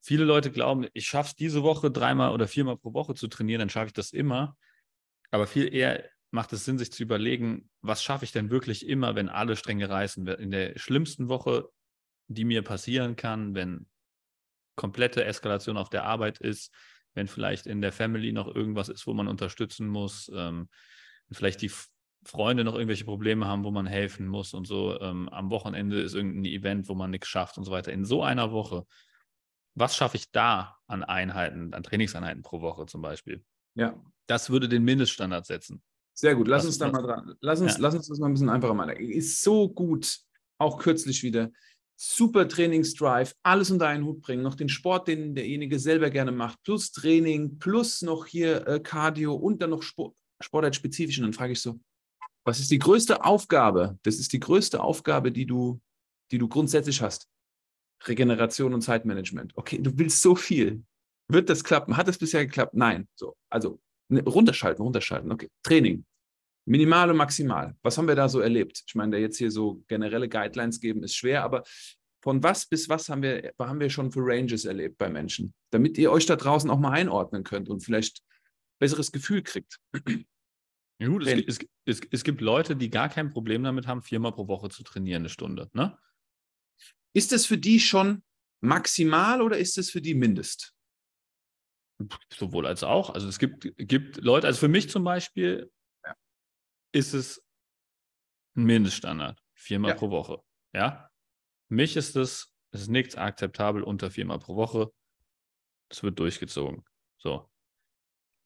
viele 0.00 0.24
Leute 0.24 0.50
glauben, 0.50 0.86
ich 0.94 1.06
schaffe 1.06 1.30
es 1.30 1.36
diese 1.36 1.62
Woche 1.62 1.90
dreimal 1.90 2.32
oder 2.32 2.48
viermal 2.48 2.76
pro 2.78 2.94
Woche 2.94 3.14
zu 3.14 3.28
trainieren, 3.28 3.60
dann 3.60 3.70
schaffe 3.70 3.88
ich 3.88 3.92
das 3.92 4.12
immer. 4.12 4.56
Aber 5.30 5.46
viel 5.46 5.72
eher 5.72 6.08
macht 6.30 6.52
es 6.52 6.64
Sinn, 6.64 6.78
sich 6.78 6.92
zu 6.92 7.02
überlegen, 7.02 7.70
was 7.80 8.02
schaffe 8.02 8.24
ich 8.24 8.32
denn 8.32 8.50
wirklich 8.50 8.86
immer, 8.86 9.14
wenn 9.14 9.28
alle 9.28 9.56
Stränge 9.56 9.88
reißen? 9.88 10.26
In 10.26 10.50
der 10.50 10.78
schlimmsten 10.78 11.28
Woche, 11.28 11.68
die 12.28 12.44
mir 12.44 12.62
passieren 12.62 13.16
kann, 13.16 13.54
wenn 13.54 13.86
komplette 14.74 15.24
Eskalation 15.24 15.76
auf 15.76 15.88
der 15.88 16.04
Arbeit 16.04 16.38
ist, 16.38 16.72
wenn 17.14 17.28
vielleicht 17.28 17.66
in 17.66 17.80
der 17.80 17.92
Family 17.92 18.32
noch 18.32 18.54
irgendwas 18.54 18.88
ist, 18.88 19.06
wo 19.06 19.14
man 19.14 19.28
unterstützen 19.28 19.88
muss, 19.88 20.30
ähm, 20.34 20.68
vielleicht 21.30 21.62
die 21.62 21.70
Freunde 22.24 22.64
noch 22.64 22.74
irgendwelche 22.74 23.04
Probleme 23.04 23.46
haben, 23.46 23.64
wo 23.64 23.70
man 23.70 23.86
helfen 23.86 24.26
muss 24.26 24.52
und 24.52 24.66
so. 24.66 25.00
Ähm, 25.00 25.28
am 25.30 25.50
Wochenende 25.50 26.00
ist 26.00 26.14
irgendein 26.14 26.44
Event, 26.44 26.88
wo 26.88 26.94
man 26.94 27.10
nichts 27.10 27.28
schafft 27.28 27.56
und 27.56 27.64
so 27.64 27.70
weiter. 27.70 27.92
In 27.92 28.04
so 28.04 28.22
einer 28.22 28.52
Woche, 28.52 28.84
was 29.74 29.96
schaffe 29.96 30.16
ich 30.16 30.30
da 30.30 30.76
an 30.86 31.04
Einheiten, 31.04 31.72
an 31.72 31.82
Trainingseinheiten 31.82 32.42
pro 32.42 32.60
Woche 32.60 32.86
zum 32.86 33.00
Beispiel? 33.00 33.44
Ja. 33.74 33.94
Das 34.26 34.50
würde 34.50 34.68
den 34.68 34.84
Mindeststandard 34.84 35.46
setzen. 35.46 35.82
Sehr 36.18 36.34
gut, 36.34 36.48
lass 36.48 36.62
was, 36.62 36.68
uns 36.68 36.78
da 36.78 36.90
mal 36.90 37.02
dran. 37.02 37.34
Lass 37.40 37.60
uns, 37.60 37.74
ja. 37.74 37.78
lass 37.80 37.94
uns 37.94 38.08
das 38.08 38.18
mal 38.18 38.28
ein 38.28 38.32
bisschen 38.32 38.48
einfacher 38.48 38.72
machen. 38.72 38.96
Ist 38.96 39.42
so 39.42 39.68
gut, 39.68 40.18
auch 40.58 40.78
kürzlich 40.78 41.22
wieder. 41.22 41.50
Super 41.98 42.48
Trainingsdrive, 42.48 43.34
alles 43.42 43.70
unter 43.70 43.88
einen 43.88 44.04
Hut 44.04 44.22
bringen, 44.22 44.42
noch 44.42 44.54
den 44.54 44.68
Sport, 44.68 45.08
den 45.08 45.34
derjenige 45.34 45.78
selber 45.78 46.10
gerne 46.10 46.32
macht, 46.32 46.62
plus 46.62 46.92
Training, 46.92 47.58
plus 47.58 48.02
noch 48.02 48.26
hier 48.26 48.66
äh, 48.66 48.80
Cardio 48.80 49.34
und 49.34 49.60
dann 49.60 49.70
noch 49.70 49.82
Sport, 49.82 50.14
Sportartspezifisch. 50.40 51.18
Und 51.18 51.24
dann 51.24 51.32
frage 51.32 51.52
ich 51.52 51.60
so, 51.60 51.78
was 52.44 52.60
ist 52.60 52.70
die 52.70 52.78
größte 52.78 53.24
Aufgabe? 53.24 53.98
Das 54.02 54.16
ist 54.16 54.32
die 54.32 54.40
größte 54.40 54.80
Aufgabe, 54.80 55.32
die 55.32 55.46
du, 55.46 55.80
die 56.30 56.38
du 56.38 56.48
grundsätzlich 56.48 57.02
hast. 57.02 57.28
Regeneration 58.04 58.72
und 58.72 58.82
Zeitmanagement. 58.82 59.52
Okay, 59.56 59.78
du 59.78 59.98
willst 59.98 60.22
so 60.22 60.34
viel. 60.34 60.82
Wird 61.28 61.50
das 61.50 61.64
klappen? 61.64 61.96
Hat 61.96 62.08
es 62.08 62.18
bisher 62.18 62.46
geklappt? 62.46 62.74
Nein. 62.74 63.08
So, 63.16 63.36
also 63.50 63.80
ne, 64.08 64.22
runterschalten, 64.22 64.82
runterschalten. 64.82 65.30
Okay, 65.32 65.48
Training. 65.62 66.04
Minimal 66.68 67.10
und 67.10 67.16
maximal. 67.16 67.76
Was 67.82 67.96
haben 67.96 68.08
wir 68.08 68.16
da 68.16 68.28
so 68.28 68.40
erlebt? 68.40 68.82
Ich 68.86 68.94
meine, 68.96 69.12
da 69.12 69.18
jetzt 69.18 69.38
hier 69.38 69.52
so 69.52 69.84
generelle 69.86 70.28
Guidelines 70.28 70.80
geben, 70.80 71.04
ist 71.04 71.14
schwer, 71.14 71.44
aber 71.44 71.62
von 72.22 72.42
was 72.42 72.66
bis 72.66 72.88
was 72.88 73.08
haben 73.08 73.22
wir, 73.22 73.52
haben 73.58 73.78
wir 73.78 73.88
schon 73.88 74.10
für 74.10 74.20
Ranges 74.22 74.64
erlebt 74.64 74.98
bei 74.98 75.08
Menschen? 75.08 75.54
Damit 75.70 75.96
ihr 75.96 76.10
euch 76.10 76.26
da 76.26 76.34
draußen 76.34 76.68
auch 76.70 76.80
mal 76.80 76.90
einordnen 76.90 77.44
könnt 77.44 77.68
und 77.68 77.84
vielleicht 77.84 78.20
besseres 78.80 79.12
Gefühl 79.12 79.42
kriegt. 79.42 79.78
Ja, 80.98 81.08
gut, 81.08 81.26
es, 81.26 81.44
es, 81.46 81.58
es, 81.84 82.00
es, 82.10 82.24
gibt 82.24 82.40
Leute, 82.40 82.74
die 82.74 82.90
gar 82.90 83.08
kein 83.08 83.30
Problem 83.30 83.62
damit 83.62 83.86
haben, 83.86 84.02
viermal 84.02 84.32
pro 84.32 84.48
Woche 84.48 84.70
zu 84.70 84.82
trainieren, 84.82 85.22
eine 85.22 85.28
Stunde. 85.28 85.68
Ne? 85.72 85.96
Ist 87.12 87.32
das 87.32 87.46
für 87.46 87.58
die 87.58 87.80
schon 87.80 88.22
maximal 88.60 89.42
oder 89.42 89.58
ist 89.58 89.76
das 89.76 89.90
für 89.90 90.00
die 90.00 90.14
Mindest? 90.14 90.74
Sowohl 92.32 92.66
als 92.66 92.82
auch. 92.82 93.10
Also 93.10 93.28
es 93.28 93.38
gibt, 93.38 93.72
gibt 93.76 94.18
Leute, 94.18 94.46
also 94.46 94.60
für 94.60 94.68
mich 94.68 94.90
zum 94.90 95.04
Beispiel 95.04 95.70
ja. 96.04 96.14
ist 96.92 97.14
es 97.14 97.42
ein 98.56 98.64
Mindeststandard, 98.64 99.42
viermal 99.54 99.92
ja. 99.92 99.96
pro 99.96 100.10
Woche. 100.10 100.42
Ja. 100.72 101.10
Für 101.68 101.74
mich 101.74 101.96
ist 101.96 102.16
es, 102.16 102.54
es 102.70 102.82
ist 102.82 102.88
nichts 102.88 103.16
akzeptabel 103.16 103.82
unter 103.82 104.10
viermal 104.10 104.38
pro 104.38 104.56
Woche. 104.56 104.92
Es 105.88 106.02
wird 106.02 106.18
durchgezogen. 106.18 106.84
So. 107.18 107.48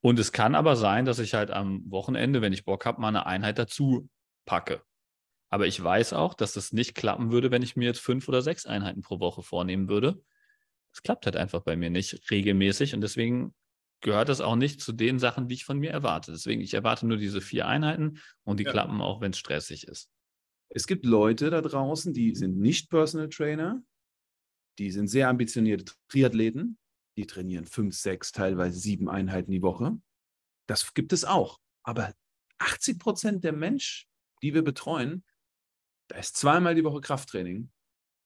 Und 0.02 0.18
es 0.18 0.32
kann 0.32 0.54
aber 0.54 0.76
sein, 0.76 1.04
dass 1.04 1.18
ich 1.18 1.34
halt 1.34 1.50
am 1.50 1.82
Wochenende, 1.90 2.40
wenn 2.40 2.52
ich 2.52 2.64
Bock 2.64 2.86
habe, 2.86 3.00
mal 3.00 3.08
eine 3.08 3.26
Einheit 3.26 3.58
dazu 3.58 4.08
packe. 4.46 4.82
Aber 5.50 5.66
ich 5.66 5.82
weiß 5.82 6.12
auch, 6.12 6.34
dass 6.34 6.52
das 6.52 6.72
nicht 6.72 6.94
klappen 6.94 7.32
würde, 7.32 7.50
wenn 7.50 7.62
ich 7.62 7.76
mir 7.76 7.86
jetzt 7.86 8.00
fünf 8.00 8.28
oder 8.28 8.40
sechs 8.40 8.66
Einheiten 8.66 9.02
pro 9.02 9.18
Woche 9.18 9.42
vornehmen 9.42 9.88
würde. 9.88 10.22
Das 10.92 11.02
klappt 11.02 11.26
halt 11.26 11.36
einfach 11.36 11.60
bei 11.60 11.76
mir 11.76 11.90
nicht 11.90 12.30
regelmäßig 12.30 12.94
und 12.94 13.00
deswegen 13.00 13.54
gehört 14.00 14.28
das 14.28 14.40
auch 14.40 14.56
nicht 14.56 14.80
zu 14.80 14.92
den 14.92 15.18
Sachen, 15.18 15.48
die 15.48 15.54
ich 15.54 15.64
von 15.64 15.78
mir 15.78 15.90
erwarte. 15.90 16.32
Deswegen, 16.32 16.60
ich 16.60 16.74
erwarte 16.74 17.06
nur 17.06 17.18
diese 17.18 17.40
vier 17.40 17.66
Einheiten 17.66 18.18
und 18.44 18.58
die 18.58 18.64
ja. 18.64 18.70
klappen 18.70 19.00
auch, 19.00 19.20
wenn 19.20 19.32
es 19.32 19.38
stressig 19.38 19.86
ist. 19.86 20.10
Es 20.70 20.86
gibt 20.86 21.04
Leute 21.04 21.50
da 21.50 21.60
draußen, 21.60 22.12
die 22.12 22.34
sind 22.34 22.58
nicht 22.58 22.90
Personal 22.90 23.28
Trainer, 23.28 23.82
die 24.78 24.90
sind 24.90 25.08
sehr 25.08 25.28
ambitionierte 25.28 25.92
Triathleten, 26.08 26.78
die 27.16 27.26
trainieren 27.26 27.66
fünf, 27.66 27.96
sechs, 27.96 28.32
teilweise 28.32 28.78
sieben 28.78 29.08
Einheiten 29.08 29.50
die 29.50 29.62
Woche. 29.62 30.00
Das 30.66 30.94
gibt 30.94 31.12
es 31.12 31.24
auch. 31.24 31.58
Aber 31.82 32.14
80 32.58 32.98
Prozent 32.98 33.44
der 33.44 33.52
Menschen, 33.52 34.08
die 34.42 34.54
wir 34.54 34.62
betreuen, 34.62 35.24
da 36.08 36.18
ist 36.18 36.36
zweimal 36.36 36.74
die 36.74 36.84
Woche 36.84 37.00
Krafttraining. 37.00 37.70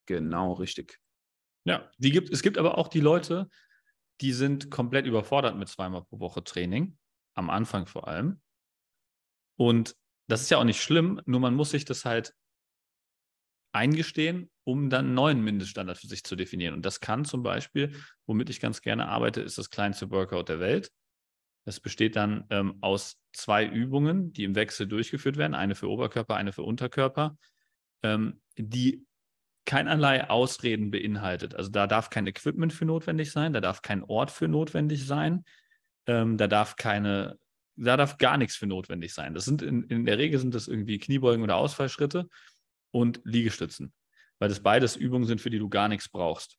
Genau 0.07 0.53
richtig. 0.53 1.01
Ja, 1.65 1.91
die 1.99 2.11
gibt, 2.11 2.31
es 2.31 2.43
gibt 2.43 2.59
aber 2.59 2.79
auch 2.79 2.89
die 2.89 3.01
Leute, 3.01 3.49
die 4.21 4.33
sind 4.33 4.71
komplett 4.71 5.07
überfordert 5.07 5.57
mit 5.57 5.69
zweimal 5.69 6.05
pro 6.05 6.21
Woche 6.21 6.45
Training, 6.45 6.97
am 7.35 7.51
Anfang 7.51 7.87
vor 7.87 8.07
allem. 8.07 8.41
Und 9.57 9.97
das 10.29 10.43
ist 10.43 10.51
ja 10.51 10.59
auch 10.59 10.65
nicht 10.65 10.83
schlimm, 10.83 11.21
nur 11.27 11.41
man 11.41 11.55
muss 11.55 11.71
sich 11.71 11.85
das 11.85 12.05
halt 12.05 12.35
eingestehen, 13.73 14.51
um 14.63 14.89
dann 14.89 15.07
einen 15.07 15.15
neuen 15.15 15.43
Mindeststandard 15.43 15.99
für 15.99 16.07
sich 16.07 16.23
zu 16.23 16.37
definieren. 16.37 16.75
Und 16.75 16.87
das 16.87 17.01
kann 17.01 17.25
zum 17.25 17.43
Beispiel, 17.43 17.95
womit 18.27 18.49
ich 18.51 18.61
ganz 18.61 18.81
gerne 18.81 19.09
arbeite, 19.09 19.41
ist 19.41 19.59
das 19.59 19.71
kleinste 19.71 20.11
Workout 20.11 20.49
der 20.49 20.61
Welt. 20.61 20.91
Das 21.65 21.81
besteht 21.81 22.15
dann 22.15 22.45
ähm, 22.51 22.79
aus 22.83 23.17
zwei 23.33 23.67
Übungen, 23.67 24.33
die 24.33 24.45
im 24.45 24.55
Wechsel 24.55 24.87
durchgeführt 24.87 25.37
werden, 25.39 25.55
eine 25.55 25.75
für 25.75 25.89
Oberkörper, 25.89 26.37
eine 26.37 26.53
für 26.53 26.63
Unterkörper, 26.63 27.37
ähm, 28.03 28.41
die 28.57 29.05
keinerlei 29.67 30.29
Ausreden 30.29 30.91
beinhaltet. 30.91 31.55
Also 31.55 31.71
da 31.71 31.87
darf 31.87 32.11
kein 32.11 32.27
Equipment 32.27 32.73
für 32.73 32.85
notwendig 32.85 33.31
sein, 33.31 33.53
da 33.53 33.61
darf 33.61 33.83
kein 33.83 34.03
Ort 34.05 34.31
für 34.31 34.49
notwendig 34.49 35.07
sein, 35.07 35.45
ähm, 36.07 36.37
da 36.37 36.47
darf 36.47 36.77
keine, 36.77 37.39
da 37.77 37.97
darf 37.97 38.19
gar 38.19 38.37
nichts 38.37 38.57
für 38.57 38.67
notwendig 38.67 39.15
sein. 39.15 39.35
Das 39.35 39.45
sind 39.45 39.63
in, 39.63 39.85
in 39.85 40.05
der 40.05 40.19
Regel 40.19 40.39
sind 40.39 40.55
das 40.55 40.69
irgendwie 40.69 40.99
Kniebeugen 40.99 41.43
oder 41.43 41.57
Ausfallschritte 41.57 42.29
und 42.91 43.21
Liegestützen, 43.25 43.93
weil 44.39 44.49
das 44.49 44.61
beides 44.61 44.97
Übungen 44.97 45.27
sind, 45.27 45.41
für 45.41 45.51
die 45.51 45.59
du 45.59 45.69
gar 45.69 45.89
nichts 45.89 46.09
brauchst. 46.09 46.59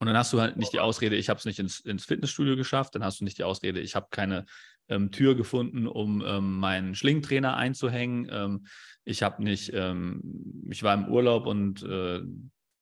Und 0.00 0.06
dann 0.06 0.16
hast 0.16 0.32
du 0.32 0.40
halt 0.40 0.56
nicht 0.56 0.72
die 0.72 0.80
Ausrede, 0.80 1.16
ich 1.16 1.28
habe 1.28 1.38
es 1.38 1.44
nicht 1.44 1.58
ins, 1.58 1.80
ins, 1.80 2.04
Fitnessstudio 2.04 2.54
geschafft, 2.54 2.94
dann 2.94 3.02
hast 3.02 3.20
du 3.20 3.24
nicht 3.24 3.38
die 3.38 3.44
Ausrede, 3.44 3.80
ich 3.80 3.96
habe 3.96 4.06
keine 4.10 4.46
ähm, 4.88 5.10
Tür 5.10 5.34
gefunden, 5.34 5.86
um 5.86 6.22
ähm, 6.26 6.58
meinen 6.58 6.94
Schlingtrainer 6.94 7.56
einzuhängen. 7.56 8.28
Ähm, 8.30 8.66
ich 9.04 9.22
habe 9.22 9.42
nicht, 9.42 9.72
ähm, 9.74 10.66
ich 10.70 10.82
war 10.82 10.94
im 10.94 11.08
Urlaub 11.08 11.46
und 11.46 11.82
äh, 11.82 12.20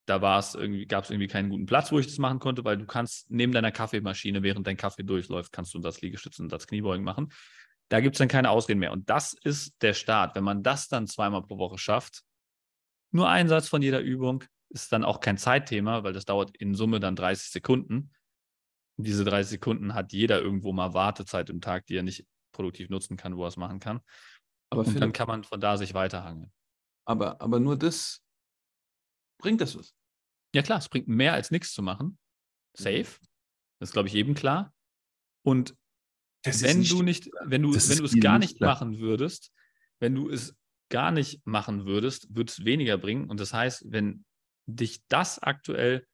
da 0.07 0.23
war 0.23 0.39
es 0.39 0.55
irgendwie, 0.55 0.87
gab 0.87 1.05
es 1.05 1.11
irgendwie 1.11 1.27
keinen 1.27 1.51
guten 1.51 1.67
Platz, 1.67 1.91
wo 1.91 1.99
ich 1.99 2.07
das 2.07 2.19
machen 2.19 2.39
konnte, 2.39 2.65
weil 2.65 2.79
du 2.79 2.87
kannst 2.87 3.31
neben 3.31 3.53
deiner 3.53 3.73
Kaffeemaschine, 3.73 4.43
während 4.43 4.67
dein 4.67 4.77
Kaffee 4.77 5.03
durchläuft, 5.03 5.53
kannst 5.53 5.75
du 5.75 5.79
das 5.81 6.01
Liegestützen 6.01 6.47
und 6.47 6.53
das 6.53 6.67
Kniebeugen 6.67 7.05
machen. 7.05 7.33
Da 7.89 8.01
gibt 8.01 8.17
es 8.17 8.19
dann 8.19 8.29
keine 8.29 8.51
Ausreden 8.51 8.81
mehr. 8.81 8.93
Und 8.93 9.11
das 9.11 9.35
ist 9.45 9.83
der 9.83 9.95
Start. 9.95 10.35
Wenn 10.35 10.45
man 10.45 10.63
das 10.63 10.89
dann 10.89 11.07
zweimal 11.07 11.43
pro 11.43 11.59
Woche 11.59 11.79
schafft, 11.79 12.23
nur 13.11 13.29
ein 13.29 13.49
Satz 13.49 13.69
von 13.69 13.83
jeder 13.83 14.01
Übung 14.01 14.45
ist 14.71 14.93
dann 14.93 15.05
auch 15.05 15.21
kein 15.21 15.39
Zeitthema, 15.39 16.03
weil 16.03 16.13
das 16.13 16.25
dauert 16.25 16.57
in 16.57 16.75
Summe 16.75 17.01
dann 17.01 17.17
30 17.17 17.51
Sekunden. 17.51 18.11
Diese 18.99 19.25
30 19.25 19.51
Sekunden 19.51 19.95
hat 19.95 20.13
jeder 20.13 20.41
irgendwo 20.41 20.73
mal 20.73 20.95
Wartezeit 20.95 21.51
im 21.51 21.61
Tag, 21.61 21.87
die 21.87 21.97
er 21.97 22.03
nicht 22.03 22.27
produktiv 22.53 22.89
nutzen 22.89 23.17
kann, 23.17 23.37
wo 23.37 23.45
er 23.45 23.49
es 23.49 23.57
machen 23.57 23.81
kann. 23.81 24.01
Aber 24.71 24.81
und 24.81 24.87
Philipp, 24.87 25.01
dann 25.01 25.13
kann 25.13 25.29
man 25.29 25.45
von 25.45 25.61
da 25.61 25.77
sich 25.77 25.95
weiterhangeln. 25.95 26.53
Aber, 27.05 27.41
aber 27.41 27.61
nur 27.61 27.77
das 27.77 28.23
bringt 29.39 29.61
das 29.61 29.77
was. 29.79 29.95
Ja 30.55 30.63
klar, 30.63 30.79
es 30.79 30.89
bringt 30.89 31.09
mehr 31.09 31.35
als 31.35 31.51
nichts 31.51 31.73
zu 31.73 31.83
machen. 31.83 32.19
Safe. 32.77 33.07
Das 33.79 33.91
ist, 33.91 33.93
glaube 33.93 34.09
ich, 34.09 34.15
jedem 34.15 34.35
klar. 34.35 34.73
Und 35.45 35.77
wenn 36.45 36.83
du 36.85 37.03
nicht, 37.03 37.31
wenn 37.45 37.63
du, 37.63 37.75
wenn 37.75 37.99
du 37.99 38.05
es 38.05 38.21
gar 38.21 38.39
nicht 38.39 38.59
klar. 38.59 38.75
machen 38.75 38.99
würdest, 38.99 39.53
wenn 40.01 40.15
du 40.15 40.29
es 40.29 40.57
gar 40.89 41.11
nicht 41.11 41.47
machen 41.47 41.85
würdest, 41.87 42.35
würde 42.35 42.51
es 42.51 42.65
weniger 42.65 42.99
bringen. 42.99 43.29
Und 43.29 43.41
das 43.41 43.53
heißt, 43.53 43.87
wenn 43.91 44.25
dich 44.67 45.05
das 45.09 45.39
aktuell, 45.39 46.07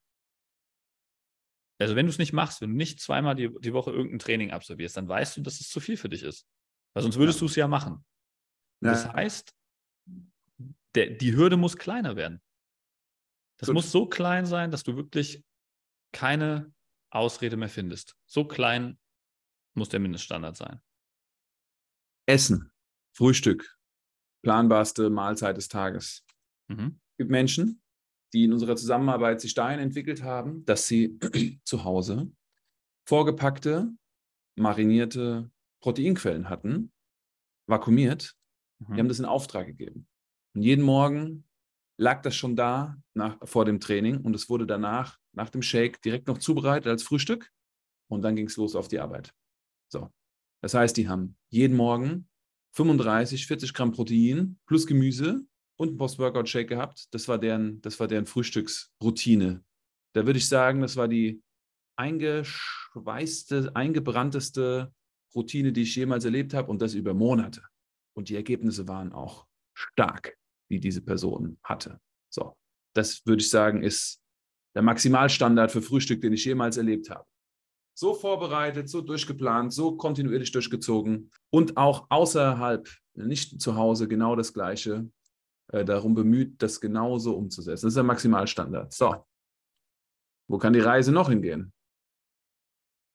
also 1.82 1.96
wenn 1.96 2.06
du 2.06 2.10
es 2.10 2.18
nicht 2.18 2.32
machst, 2.32 2.60
wenn 2.60 2.70
du 2.70 2.76
nicht 2.76 3.00
zweimal 3.00 3.34
die, 3.34 3.50
die 3.60 3.72
Woche 3.72 3.90
irgendein 3.90 4.18
Training 4.18 4.50
absolvierst, 4.50 4.96
dann 4.96 5.08
weißt 5.08 5.36
du, 5.36 5.42
dass 5.42 5.60
es 5.60 5.68
zu 5.68 5.80
viel 5.80 5.96
für 5.96 6.08
dich 6.08 6.22
ist. 6.22 6.46
Weil 6.94 7.02
sonst 7.02 7.16
würdest 7.16 7.38
ja. 7.38 7.40
du 7.40 7.46
es 7.46 7.56
ja 7.56 7.68
machen. 7.68 8.04
Ja. 8.82 8.90
Das 8.90 9.08
heißt, 9.08 9.54
der, 10.94 11.10
die 11.10 11.34
Hürde 11.34 11.56
muss 11.56 11.76
kleiner 11.76 12.16
werden. 12.16 12.42
Das 13.58 13.68
Gut. 13.68 13.74
muss 13.74 13.92
so 13.92 14.06
klein 14.06 14.46
sein, 14.46 14.70
dass 14.70 14.82
du 14.82 14.96
wirklich 14.96 15.44
keine 16.12 16.72
Ausrede 17.10 17.56
mehr 17.56 17.68
findest. 17.68 18.16
So 18.26 18.44
klein 18.44 18.98
muss 19.74 19.88
der 19.88 20.00
Mindeststandard 20.00 20.56
sein. 20.56 20.82
Essen, 22.26 22.72
Frühstück, 23.16 23.78
planbarste 24.42 25.10
Mahlzeit 25.10 25.56
des 25.56 25.68
Tages. 25.68 26.24
Mhm. 26.68 27.00
Es 27.12 27.16
gibt 27.18 27.30
Menschen, 27.30 27.81
die 28.32 28.44
in 28.44 28.52
unserer 28.52 28.76
Zusammenarbeit 28.76 29.40
sich 29.40 29.54
dahin 29.54 29.78
entwickelt 29.78 30.22
haben, 30.22 30.64
dass 30.64 30.86
sie 30.86 31.18
zu 31.64 31.84
Hause 31.84 32.30
vorgepackte, 33.06 33.92
marinierte 34.56 35.50
Proteinquellen 35.80 36.48
hatten, 36.48 36.92
vakuumiert. 37.66 38.34
Mhm. 38.78 38.94
Die 38.94 39.00
haben 39.00 39.08
das 39.08 39.18
in 39.18 39.24
Auftrag 39.24 39.66
gegeben. 39.66 40.06
Und 40.54 40.62
jeden 40.62 40.84
Morgen 40.84 41.44
lag 41.98 42.22
das 42.22 42.34
schon 42.34 42.56
da 42.56 42.96
nach, 43.14 43.36
vor 43.44 43.64
dem 43.64 43.80
Training 43.80 44.20
und 44.20 44.34
es 44.34 44.48
wurde 44.48 44.66
danach 44.66 45.18
nach 45.32 45.50
dem 45.50 45.62
Shake 45.62 46.00
direkt 46.02 46.26
noch 46.28 46.38
zubereitet 46.38 46.88
als 46.88 47.02
Frühstück 47.02 47.50
und 48.08 48.22
dann 48.22 48.36
ging 48.36 48.46
es 48.46 48.56
los 48.56 48.76
auf 48.76 48.88
die 48.88 49.00
Arbeit. 49.00 49.34
So. 49.88 50.10
Das 50.62 50.74
heißt, 50.74 50.96
die 50.96 51.08
haben 51.08 51.36
jeden 51.48 51.76
Morgen 51.76 52.28
35, 52.74 53.46
40 53.46 53.74
Gramm 53.74 53.92
Protein 53.92 54.58
plus 54.66 54.86
Gemüse 54.86 55.46
und 55.76 55.88
einen 55.88 55.98
Post-Workout-Shake 55.98 56.68
gehabt. 56.68 57.12
Das 57.12 57.28
war, 57.28 57.38
deren, 57.38 57.80
das 57.80 57.98
war 57.98 58.08
deren 58.08 58.26
Frühstücksroutine. 58.26 59.64
Da 60.14 60.26
würde 60.26 60.38
ich 60.38 60.48
sagen, 60.48 60.80
das 60.80 60.96
war 60.96 61.08
die 61.08 61.42
eingeschweißte, 61.96 63.72
eingebrannteste 63.74 64.92
Routine, 65.34 65.72
die 65.72 65.82
ich 65.82 65.96
jemals 65.96 66.24
erlebt 66.24 66.54
habe 66.54 66.70
und 66.70 66.82
das 66.82 66.94
über 66.94 67.14
Monate. 67.14 67.62
Und 68.14 68.28
die 68.28 68.36
Ergebnisse 68.36 68.86
waren 68.88 69.12
auch 69.12 69.46
stark, 69.74 70.36
die 70.70 70.80
diese 70.80 71.00
Person 71.00 71.58
hatte. 71.62 72.00
So, 72.30 72.56
das 72.94 73.24
würde 73.26 73.42
ich 73.42 73.50
sagen, 73.50 73.82
ist 73.82 74.20
der 74.74 74.82
Maximalstandard 74.82 75.70
für 75.70 75.82
Frühstück, 75.82 76.20
den 76.20 76.32
ich 76.32 76.44
jemals 76.44 76.76
erlebt 76.76 77.10
habe. 77.10 77.24
So 77.94 78.14
vorbereitet, 78.14 78.88
so 78.88 79.02
durchgeplant, 79.02 79.72
so 79.72 79.96
kontinuierlich 79.96 80.50
durchgezogen 80.50 81.30
und 81.50 81.76
auch 81.76 82.06
außerhalb, 82.08 82.88
nicht 83.14 83.60
zu 83.60 83.76
Hause, 83.76 84.08
genau 84.08 84.34
das 84.34 84.54
Gleiche, 84.54 85.10
äh, 85.72 85.84
darum 85.84 86.14
bemüht, 86.14 86.62
das 86.62 86.80
genauso 86.80 87.36
umzusetzen. 87.36 87.86
Das 87.86 87.90
ist 87.90 87.96
der 87.96 88.04
Maximalstandard. 88.04 88.92
So, 88.92 89.24
wo 90.48 90.58
kann 90.58 90.72
die 90.72 90.80
Reise 90.80 91.12
noch 91.12 91.28
hingehen? 91.28 91.72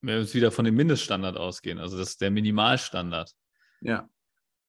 Wir 0.02 0.18
müssen 0.18 0.34
wieder 0.34 0.52
von 0.52 0.66
dem 0.66 0.76
Mindeststandard 0.76 1.38
ausgehen, 1.38 1.80
also 1.80 1.98
das 1.98 2.10
ist 2.10 2.22
der 2.22 2.32
Minimalstandard. 2.32 3.32
Ja. 3.82 4.10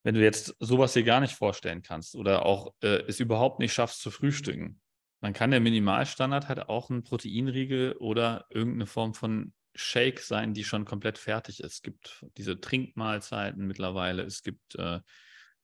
Wenn 0.03 0.15
du 0.15 0.23
jetzt 0.23 0.55
sowas 0.59 0.93
dir 0.93 1.03
gar 1.03 1.21
nicht 1.21 1.35
vorstellen 1.35 1.83
kannst 1.83 2.15
oder 2.15 2.47
auch 2.47 2.75
äh, 2.83 3.03
es 3.07 3.21
überhaupt 3.21 3.59
nicht 3.59 3.73
schaffst 3.73 4.01
zu 4.01 4.11
frühstücken, 4.11 4.81
dann 5.21 5.33
kann 5.33 5.51
der 5.51 5.61
Minimalstandard 5.61 6.49
halt 6.49 6.69
auch 6.69 6.91
ein 6.91 7.03
Proteinriegel 7.03 7.93
oder 7.95 8.47
irgendeine 8.51 8.87
Form 8.87 9.15
von 9.15 9.53
Shake 9.75 10.21
sein, 10.21 10.55
die 10.55 10.65
schon 10.65 10.85
komplett 10.85 11.19
fertig 11.19 11.61
ist. 11.61 11.73
Es 11.75 11.83
gibt 11.83 12.25
diese 12.37 12.61
Trinkmahlzeiten 12.61 13.67
mittlerweile, 13.67 14.23
es 14.23 14.43
gibt 14.43 14.75
äh, 14.77 15.01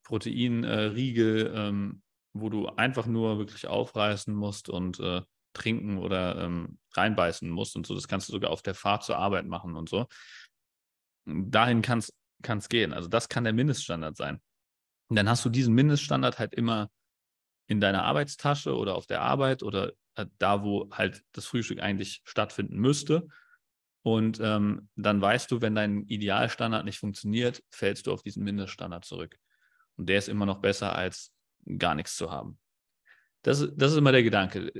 Proteinriegel, 0.02 1.46
äh, 1.46 1.68
ähm, 1.68 2.02
wo 2.34 2.50
du 2.50 2.66
einfach 2.68 3.06
nur 3.06 3.38
wirklich 3.38 3.66
aufreißen 3.66 4.34
musst 4.34 4.68
und 4.68 5.00
äh, 5.00 5.22
trinken 5.54 5.98
oder 5.98 6.42
ähm, 6.42 6.78
reinbeißen 6.92 7.48
musst 7.48 7.76
und 7.76 7.86
so. 7.86 7.94
Das 7.94 8.08
kannst 8.08 8.28
du 8.28 8.32
sogar 8.32 8.50
auf 8.50 8.62
der 8.62 8.74
Fahrt 8.74 9.04
zur 9.04 9.16
Arbeit 9.16 9.46
machen 9.46 9.76
und 9.76 9.88
so. 9.88 10.06
Dahin 11.26 11.80
kann 11.80 12.00
es 12.00 12.68
gehen. 12.68 12.92
Also 12.92 13.08
das 13.08 13.28
kann 13.28 13.44
der 13.44 13.52
Mindeststandard 13.52 14.16
sein. 14.16 14.40
Und 15.08 15.16
dann 15.16 15.28
hast 15.28 15.44
du 15.44 15.48
diesen 15.48 15.74
Mindeststandard 15.74 16.38
halt 16.38 16.54
immer 16.54 16.90
in 17.66 17.80
deiner 17.80 18.04
Arbeitstasche 18.04 18.76
oder 18.76 18.94
auf 18.94 19.06
der 19.06 19.22
Arbeit 19.22 19.62
oder 19.62 19.92
äh, 20.16 20.26
da, 20.38 20.62
wo 20.62 20.90
halt 20.90 21.22
das 21.32 21.46
Frühstück 21.46 21.80
eigentlich 21.80 22.20
stattfinden 22.24 22.78
müsste. 22.78 23.28
Und 24.02 24.38
ähm, 24.40 24.88
dann 24.96 25.20
weißt 25.20 25.50
du, 25.50 25.62
wenn 25.62 25.74
dein 25.74 26.02
Idealstandard 26.06 26.84
nicht 26.84 26.98
funktioniert, 26.98 27.62
fällst 27.70 28.06
du 28.06 28.12
auf 28.12 28.22
diesen 28.22 28.44
Mindeststandard 28.44 29.04
zurück. 29.04 29.38
Und 29.96 30.08
der 30.08 30.18
ist 30.18 30.28
immer 30.28 30.46
noch 30.46 30.58
besser, 30.58 30.94
als 30.94 31.33
gar 31.78 31.94
nichts 31.94 32.16
zu 32.16 32.30
haben. 32.30 32.58
Das, 33.42 33.68
das 33.76 33.92
ist 33.92 33.98
immer 33.98 34.12
der 34.12 34.22
Gedanke, 34.22 34.72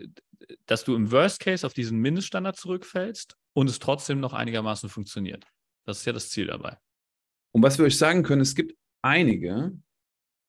dass 0.67 0.85
du 0.85 0.95
im 0.95 1.11
Worst 1.11 1.41
Case 1.41 1.67
auf 1.67 1.75
diesen 1.75 1.99
Mindeststandard 1.99 2.57
zurückfällst 2.57 3.37
und 3.53 3.69
es 3.69 3.79
trotzdem 3.79 4.21
noch 4.21 4.33
einigermaßen 4.33 4.89
funktioniert. 4.89 5.47
Das 5.85 5.99
ist 5.99 6.07
ja 6.07 6.13
das 6.13 6.31
Ziel 6.31 6.47
dabei. 6.47 6.79
Und 7.53 7.63
was 7.63 7.79
wir 7.79 7.85
euch 7.85 7.99
sagen 7.99 8.23
können, 8.23 8.41
es 8.41 8.55
gibt 8.55 8.75
einige 9.03 9.77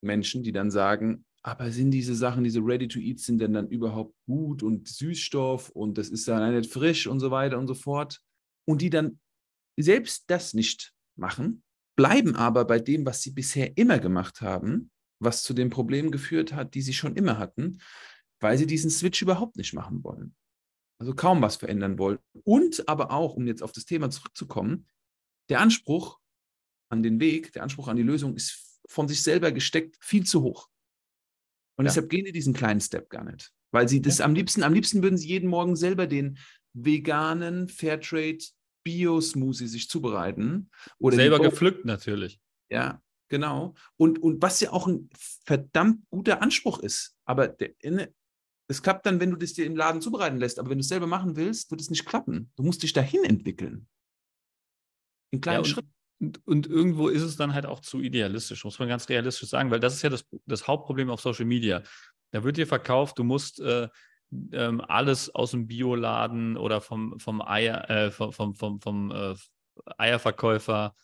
Menschen, 0.02 0.43
die 0.43 0.52
dann 0.52 0.71
sagen, 0.71 1.26
aber 1.43 1.69
sind 1.71 1.91
diese 1.91 2.15
Sachen, 2.15 2.43
diese 2.43 2.60
Ready-to-Eat, 2.60 3.19
sind 3.19 3.39
denn 3.39 3.54
dann 3.54 3.67
überhaupt 3.67 4.15
gut 4.26 4.63
und 4.63 4.88
Süßstoff 4.88 5.69
und 5.69 5.98
das 5.98 6.10
ist 6.10 6.28
dann 6.28 6.56
nicht 6.56 6.71
frisch 6.71 7.06
und 7.06 7.19
so 7.19 7.30
weiter 7.30 7.60
und 7.60 7.67
so 7.67 7.76
fort? 7.76 8.21
Und 8.65 8.82
die 8.82 8.89
dann 8.89 9.19
selbst 9.78 10.24
das 10.28 10.54
nicht 10.56 10.93
machen, 11.15 11.63
bleiben 11.95 12.36
aber 12.36 12.65
bei 12.65 12.80
dem, 12.80 13.06
was 13.06 13.21
sie 13.21 13.32
bisher 13.32 13.78
immer 13.78 14.00
gemacht 14.00 14.41
haben, 14.41 14.89
was 15.19 15.43
zu 15.43 15.54
den 15.54 15.69
Problemen 15.69 16.12
geführt 16.12 16.54
hat, 16.54 16.73
die 16.75 16.82
sie 16.82 16.93
schon 16.93 17.15
immer 17.15 17.38
hatten, 17.38 17.80
weil 18.39 18.58
sie 18.58 18.67
diesen 18.67 18.89
Switch 18.89 19.21
überhaupt 19.21 19.58
nicht 19.58 19.73
machen 19.73 20.04
wollen. 20.04 20.36
Also 20.99 21.13
kaum 21.13 21.41
was 21.41 21.58
verändern 21.58 21.97
wollen. 21.97 22.19
Und 22.43 22.88
aber 22.88 23.12
auch, 23.12 23.36
um 23.36 23.47
jetzt 23.47 23.63
auf 23.63 23.71
das 23.71 23.86
Thema 23.86 24.10
zurückzukommen, 24.10 24.88
der 25.49 25.60
Anspruch 25.60 26.19
an 26.89 27.04
den 27.04 27.19
Weg, 27.19 27.54
der 27.54 27.63
Anspruch 27.63 27.88
an 27.88 27.97
die 27.97 28.04
Lösung 28.04 28.36
ist 28.36 28.82
von 28.88 29.08
sich 29.08 29.23
selber 29.23 29.51
gesteckt 29.51 29.97
viel 29.99 30.25
zu 30.25 30.43
hoch. 30.43 30.69
Und 31.78 31.86
ja. 31.86 31.89
deshalb 31.89 32.10
gehen 32.10 32.25
die 32.25 32.32
diesen 32.32 32.54
kleinen 32.54 32.80
Step 32.80 33.10
gar 33.10 33.23
nicht. 33.23 33.51
Weil 33.71 33.89
sie 33.89 34.01
das 34.01 34.19
ja. 34.19 34.25
am 34.25 34.36
liebsten, 34.36 34.63
am 34.63 34.73
liebsten 34.73 35.04
würden 35.04 35.17
sie 35.17 35.28
jeden 35.28 35.49
Morgen 35.49 35.75
selber 35.75 36.08
den 36.08 36.38
veganen 36.73 37.67
Fairtrade 37.67 38.43
Bio-Smoothie 38.84 39.67
sich 39.67 39.89
zubereiten. 39.89 40.69
Oder 40.99 41.17
selber 41.17 41.39
gepflückt 41.39 41.86
natürlich. 41.86 42.39
Ja, 42.69 43.01
genau. 43.28 43.74
Und, 43.98 44.22
und 44.22 44.42
was 44.42 44.60
ja 44.60 44.72
auch 44.72 44.88
ein 44.88 45.10
verdammt 45.46 46.02
guter 46.10 46.42
Anspruch 46.42 46.80
ist. 46.80 47.16
Aber 47.26 47.48
der, 47.48 47.72
es 48.68 48.82
klappt 48.82 49.06
dann, 49.06 49.20
wenn 49.20 49.32
du 49.32 49.38
das 49.38 49.54
dir 49.54 49.66
im 49.66 49.76
Laden 49.76 50.02
zubereiten 50.02 50.38
lässt. 50.38 50.60
Aber 50.60 50.70
wenn 50.70 50.78
du 50.78 50.82
es 50.82 50.88
selber 50.88 51.08
machen 51.08 51.36
willst, 51.36 51.72
wird 51.72 51.82
es 51.82 51.90
nicht 51.90 52.06
klappen. 52.06 52.52
Du 52.56 52.64
musst 52.64 52.84
dich 52.84 52.94
dahin 52.94 53.24
entwickeln. 53.24 53.88
In 55.32 55.42
kleinen 55.42 55.64
ja, 55.64 55.70
Schritten. 55.70 55.92
Und, 56.20 56.48
und, 56.48 56.68
irgendwo 56.68 57.10
ist 57.10 57.24
es 57.24 57.36
dann 57.36 57.54
halt 57.54 57.66
auch 57.66 57.82
zu 57.82 58.00
idealistisch, 58.00 58.64
muss 58.64 58.80
man 58.80 58.88
ganz 58.88 59.10
realistisch 59.10 59.50
sagen, 59.50 59.70
weil 59.70 59.82
das 59.82 59.96
ist 59.96 60.02
ja 60.02 60.10
das, 60.10 60.26
das 60.46 60.66
Hauptproblem 60.66 61.10
auf 61.10 61.20
Social 61.20 61.46
Media. 61.46 61.84
Da 62.32 62.44
wird 62.44 62.56
dir 62.56 62.66
verkauft, 62.66 63.20
du 63.20 63.26
musst 63.26 63.60
äh, 63.60 63.90
ähm, 64.54 64.82
alles 64.82 65.34
aus 65.36 65.52
dem 65.52 65.68
Bioladen 65.68 66.56
oder 66.56 66.80
vom, 66.80 67.20
vom, 67.20 67.42
Eier, 67.42 67.90
äh, 67.90 68.12
vom, 68.12 68.32
vom, 68.32 68.56
vom, 68.56 68.80
vom 68.80 69.12
äh, 69.12 69.36
Eierverkäufer 69.98 70.96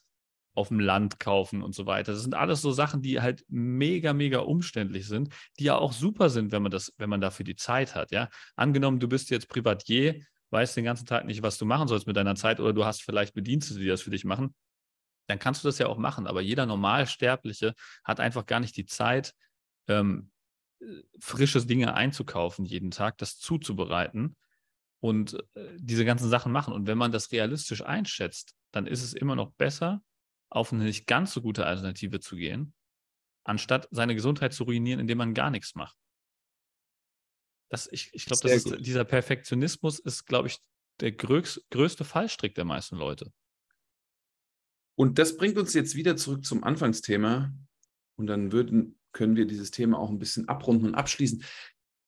auf 0.54 0.68
dem 0.68 0.80
Land 0.80 1.20
kaufen 1.20 1.62
und 1.62 1.74
so 1.74 1.86
weiter. 1.86 2.12
Das 2.12 2.22
sind 2.22 2.36
alles 2.36 2.62
so 2.62 2.72
Sachen, 2.72 3.02
die 3.02 3.22
halt 3.22 3.46
mega, 3.48 4.14
mega 4.14 4.40
umständlich 4.40 5.08
sind, 5.08 5.34
die 5.60 5.66
ja 5.66 5.78
auch 5.78 5.94
super 5.94 6.30
sind, 6.30 6.52
wenn 6.52 6.62
man 6.62 6.72
das, 6.72 6.94
wenn 6.98 7.10
man 7.10 7.22
dafür 7.22 7.46
die 7.46 7.56
Zeit 7.56 7.96
hat. 7.96 8.12
Ja, 8.12 8.30
angenommen, 8.56 9.00
du 9.00 9.08
bist 9.08 9.30
jetzt 9.30 9.48
Privatier, 9.48 10.22
weißt 10.50 10.76
den 10.76 10.86
ganzen 10.86 11.06
Tag 11.06 11.26
nicht, 11.26 11.42
was 11.42 11.58
du 11.58 11.66
machen 11.66 11.88
sollst 11.88 12.08
mit 12.08 12.18
deiner 12.18 12.36
Zeit 12.36 12.60
oder 12.60 12.74
du 12.74 12.86
hast 12.86 13.02
vielleicht 13.02 13.34
Bedienstete, 13.34 13.80
die 13.80 13.88
das 13.88 14.02
für 14.02 14.12
dich 14.12 14.26
machen 14.26 14.54
dann 15.28 15.40
kannst 15.40 15.64
du 15.64 15.70
das 15.70 15.80
ja 15.80 15.88
auch 15.88 15.98
machen. 15.98 16.28
Aber 16.28 16.42
jeder 16.42 16.66
Normalsterbliche 16.66 17.74
hat 18.04 18.20
einfach 18.20 18.46
gar 18.46 18.60
nicht 18.60 18.76
die 18.76 18.86
Zeit, 18.86 19.34
ähm, 19.88 20.30
frische 21.20 21.66
Dinge 21.66 21.94
einzukaufen 21.94 22.66
jeden 22.66 22.92
Tag, 22.92 23.18
das 23.18 23.38
zuzubereiten 23.38 24.36
und 25.00 25.36
äh, 25.56 25.78
diese 25.78 26.06
ganzen 26.06 26.30
Sachen 26.30 26.52
machen. 26.52 26.74
Und 26.74 26.88
wenn 26.88 26.98
man 26.98 27.12
das 27.12 27.32
realistisch 27.32 27.84
einschätzt, 27.84 28.56
dann 28.72 28.88
ist 28.88 29.04
es 29.04 29.14
immer 29.14 29.36
noch 29.36 29.52
besser, 29.54 30.02
auf 30.52 30.72
eine 30.72 30.84
nicht 30.84 31.08
ganz 31.08 31.34
so 31.34 31.42
gute 31.42 31.66
Alternative 31.66 32.20
zu 32.20 32.36
gehen, 32.36 32.74
anstatt 33.44 33.88
seine 33.90 34.14
Gesundheit 34.14 34.54
zu 34.54 34.66
ruinieren, 34.66 35.00
indem 35.00 35.18
man 35.18 35.34
gar 35.34 35.50
nichts 35.50 35.74
macht. 35.76 35.98
Das, 37.70 37.88
ich 37.92 38.14
ich 38.14 38.26
glaube, 38.26 38.82
dieser 38.82 39.06
Perfektionismus 39.06 40.00
ist, 40.00 40.26
glaube 40.26 40.50
ich, 40.50 40.58
der 41.00 41.14
größ, 41.14 41.66
größte 41.72 42.04
Fallstrick 42.04 42.54
der 42.54 42.66
meisten 42.66 42.98
Leute. 42.98 43.32
Und 44.96 45.18
das 45.18 45.38
bringt 45.38 45.58
uns 45.58 45.74
jetzt 45.74 45.96
wieder 45.96 46.18
zurück 46.18 46.46
zum 46.46 46.64
Anfangsthema. 46.66 47.54
Und 48.18 48.28
dann 48.28 48.52
würden, 48.52 49.00
können 49.14 49.38
wir 49.38 49.46
dieses 49.46 49.72
Thema 49.72 49.98
auch 49.98 50.10
ein 50.10 50.20
bisschen 50.20 50.50
abrunden 50.50 50.86
und 50.86 50.96
abschließen. 50.96 51.44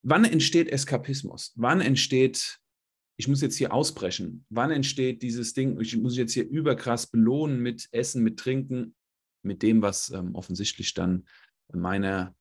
Wann 0.03 0.25
entsteht 0.25 0.67
Eskapismus? 0.67 1.53
Wann 1.56 1.79
entsteht, 1.79 2.60
ich 3.17 3.28
muss 3.28 3.41
jetzt 3.41 3.58
hier 3.58 3.73
ausbrechen, 3.73 4.45
wann 4.49 4.71
entsteht 4.71 5.21
dieses 5.21 5.54
Ding, 5.54 5.80
ich 5.80 5.95
muss 5.97 6.17
jetzt 6.17 6.34
hier 6.34 6.47
überkrass 6.47 7.08
belohnen 7.08 7.60
mit 7.60 7.88
Essen, 7.91 8.23
mit 8.23 8.39
Trinken, 8.39 8.95
mit 9.43 9.62
dem, 9.62 9.82
was 9.82 10.10
ähm, 10.10 10.36
offensichtlich 10.36 10.93
dann 10.93 11.28
meiner, 11.71 12.36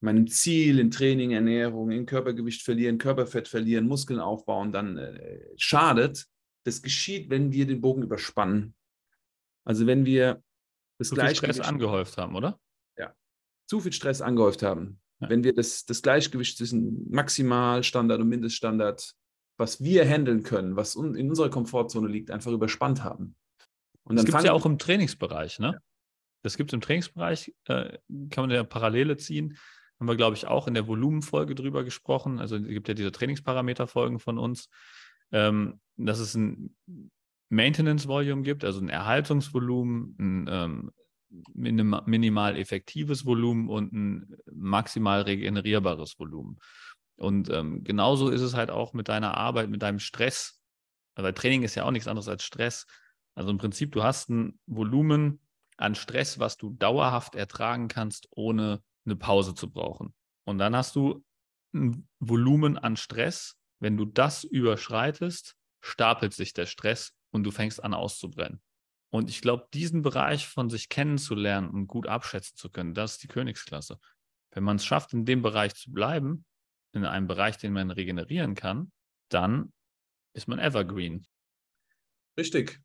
meinem 0.00 0.26
Ziel 0.26 0.78
in 0.78 0.90
Training, 0.90 1.32
Ernährung, 1.32 1.90
in 1.90 2.06
Körpergewicht 2.06 2.62
verlieren, 2.62 2.98
Körperfett 2.98 3.48
verlieren, 3.48 3.86
Muskeln 3.86 4.20
aufbauen, 4.20 4.72
dann 4.72 4.98
äh, 4.98 5.40
schadet. 5.56 6.26
Das 6.64 6.82
geschieht, 6.82 7.30
wenn 7.30 7.52
wir 7.52 7.66
den 7.66 7.80
Bogen 7.80 8.02
überspannen 8.02 8.74
also 9.68 9.86
wenn 9.86 10.06
wir 10.06 10.42
das 10.96 11.10
zu 11.10 11.16
viel 11.16 11.34
Stress 11.34 11.60
angehäuft 11.60 12.16
haben, 12.16 12.34
oder? 12.34 12.58
Ja, 12.96 13.14
zu 13.66 13.80
viel 13.80 13.92
Stress 13.92 14.22
angehäuft 14.22 14.62
haben. 14.62 14.98
Ja. 15.20 15.28
Wenn 15.28 15.44
wir 15.44 15.54
das, 15.54 15.84
das 15.84 16.00
Gleichgewicht 16.00 16.56
zwischen 16.56 17.06
Maximalstandard 17.10 18.22
und 18.22 18.30
Mindeststandard, 18.30 19.14
was 19.58 19.82
wir 19.82 20.08
handeln 20.08 20.44
können, 20.44 20.76
was 20.76 20.94
in 20.94 21.28
unserer 21.28 21.50
Komfortzone 21.50 22.08
liegt, 22.08 22.30
einfach 22.30 22.52
überspannt 22.52 23.04
haben. 23.04 23.34
Und 24.04 24.16
das 24.16 24.24
gibt 24.24 24.38
es 24.38 24.44
ja 24.44 24.52
auch 24.52 24.64
im 24.64 24.78
Trainingsbereich, 24.78 25.58
ne? 25.58 25.72
Ja. 25.74 25.78
Das 26.42 26.56
gibt 26.56 26.70
es 26.70 26.74
im 26.74 26.80
Trainingsbereich, 26.80 27.52
äh, 27.66 27.98
kann 28.30 28.44
man 28.44 28.50
ja 28.50 28.62
Parallele 28.62 29.16
ziehen. 29.16 29.58
Haben 29.98 30.06
wir, 30.06 30.16
glaube 30.16 30.36
ich, 30.36 30.46
auch 30.46 30.68
in 30.68 30.74
der 30.74 30.86
Volumenfolge 30.86 31.56
drüber 31.56 31.82
gesprochen. 31.82 32.38
Also 32.38 32.56
es 32.56 32.68
gibt 32.68 32.86
ja 32.86 32.94
diese 32.94 33.10
Trainingsparameterfolgen 33.10 34.20
von 34.20 34.38
uns. 34.38 34.70
Ähm, 35.32 35.80
das 35.96 36.20
ist 36.20 36.36
ein 36.36 36.76
Maintenance 37.48 38.06
Volume 38.06 38.42
gibt, 38.42 38.64
also 38.64 38.80
ein 38.80 38.88
Erhaltungsvolumen, 38.88 40.16
ein 40.18 40.48
ähm, 40.48 40.92
minim 41.52 42.00
minimal 42.06 42.56
effektives 42.56 43.26
Volumen 43.26 43.68
und 43.68 43.92
ein 43.92 44.36
maximal 44.52 45.22
regenerierbares 45.22 46.18
Volumen. 46.18 46.58
Und 47.18 47.50
ähm, 47.50 47.82
genauso 47.82 48.30
ist 48.30 48.40
es 48.40 48.54
halt 48.54 48.70
auch 48.70 48.92
mit 48.92 49.08
deiner 49.08 49.36
Arbeit, 49.36 49.68
mit 49.68 49.82
deinem 49.82 49.98
Stress, 49.98 50.62
weil 51.16 51.34
Training 51.34 51.64
ist 51.64 51.74
ja 51.74 51.84
auch 51.84 51.90
nichts 51.90 52.06
anderes 52.06 52.28
als 52.28 52.44
Stress. 52.44 52.86
Also 53.34 53.50
im 53.50 53.58
Prinzip, 53.58 53.92
du 53.92 54.04
hast 54.04 54.30
ein 54.30 54.58
Volumen 54.66 55.40
an 55.76 55.94
Stress, 55.94 56.38
was 56.38 56.56
du 56.56 56.70
dauerhaft 56.70 57.34
ertragen 57.34 57.88
kannst, 57.88 58.28
ohne 58.30 58.82
eine 59.04 59.16
Pause 59.16 59.54
zu 59.54 59.70
brauchen. 59.70 60.14
Und 60.44 60.58
dann 60.58 60.76
hast 60.76 60.94
du 60.96 61.24
ein 61.74 62.08
Volumen 62.20 62.78
an 62.78 62.96
Stress. 62.96 63.56
Wenn 63.80 63.96
du 63.96 64.04
das 64.04 64.44
überschreitest, 64.44 65.56
stapelt 65.80 66.34
sich 66.34 66.52
der 66.52 66.66
Stress 66.66 67.14
und 67.30 67.44
du 67.44 67.50
fängst 67.50 67.82
an 67.82 67.94
auszubrennen. 67.94 68.60
Und 69.10 69.30
ich 69.30 69.40
glaube, 69.40 69.66
diesen 69.72 70.02
Bereich 70.02 70.46
von 70.46 70.68
sich 70.70 70.88
kennenzulernen 70.88 71.68
und 71.70 71.86
gut 71.86 72.06
abschätzen 72.06 72.56
zu 72.56 72.70
können, 72.70 72.94
das 72.94 73.12
ist 73.12 73.22
die 73.22 73.28
Königsklasse. 73.28 73.98
Wenn 74.50 74.64
man 74.64 74.76
es 74.76 74.84
schafft, 74.84 75.12
in 75.12 75.24
dem 75.24 75.42
Bereich 75.42 75.74
zu 75.74 75.92
bleiben, 75.92 76.44
in 76.92 77.04
einem 77.04 77.26
Bereich, 77.26 77.58
den 77.58 77.72
man 77.72 77.90
regenerieren 77.90 78.54
kann, 78.54 78.92
dann 79.30 79.72
ist 80.34 80.48
man 80.48 80.58
evergreen. 80.58 81.26
Richtig. 82.38 82.80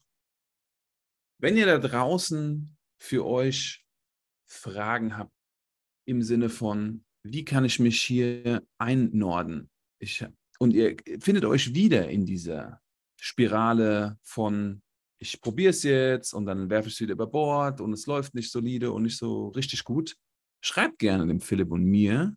Wenn 1.40 1.58
ihr 1.58 1.66
da 1.66 1.78
draußen 1.78 2.78
für 3.00 3.26
euch 3.26 3.86
Fragen 4.48 5.18
habt 5.18 5.34
im 6.06 6.22
Sinne 6.22 6.50
von, 6.50 7.06
wie 7.24 7.46
kann 7.46 7.66
ich 7.66 7.80
mich 7.80 8.02
hier 8.02 8.66
einnorden? 8.78 9.70
Ich, 10.00 10.26
und 10.60 10.74
ihr 10.74 10.98
findet 11.20 11.46
euch 11.46 11.74
wieder 11.74 12.10
in 12.10 12.26
dieser 12.26 12.82
Spirale 13.20 14.18
von, 14.22 14.82
ich 15.20 15.40
probiere 15.40 15.70
es 15.70 15.84
jetzt 15.84 16.34
und 16.34 16.46
dann 16.46 16.70
werfe 16.70 16.90
ich 16.90 16.96
es 16.96 17.02
wieder 17.02 17.14
über 17.14 17.28
Bord 17.28 17.80
und 17.80 17.94
es 17.94 18.06
läuft 18.06 18.36
nicht 18.36 18.52
solide 18.52 18.92
und 18.92 19.04
nicht 19.04 19.18
so 19.18 19.50
richtig 19.50 19.84
gut. 19.84 20.16
Schreibt 20.62 21.00
gerne 21.00 21.28
dem 21.28 21.40
Philipp 21.40 21.72
und 21.72 21.86
mir. 21.86 22.36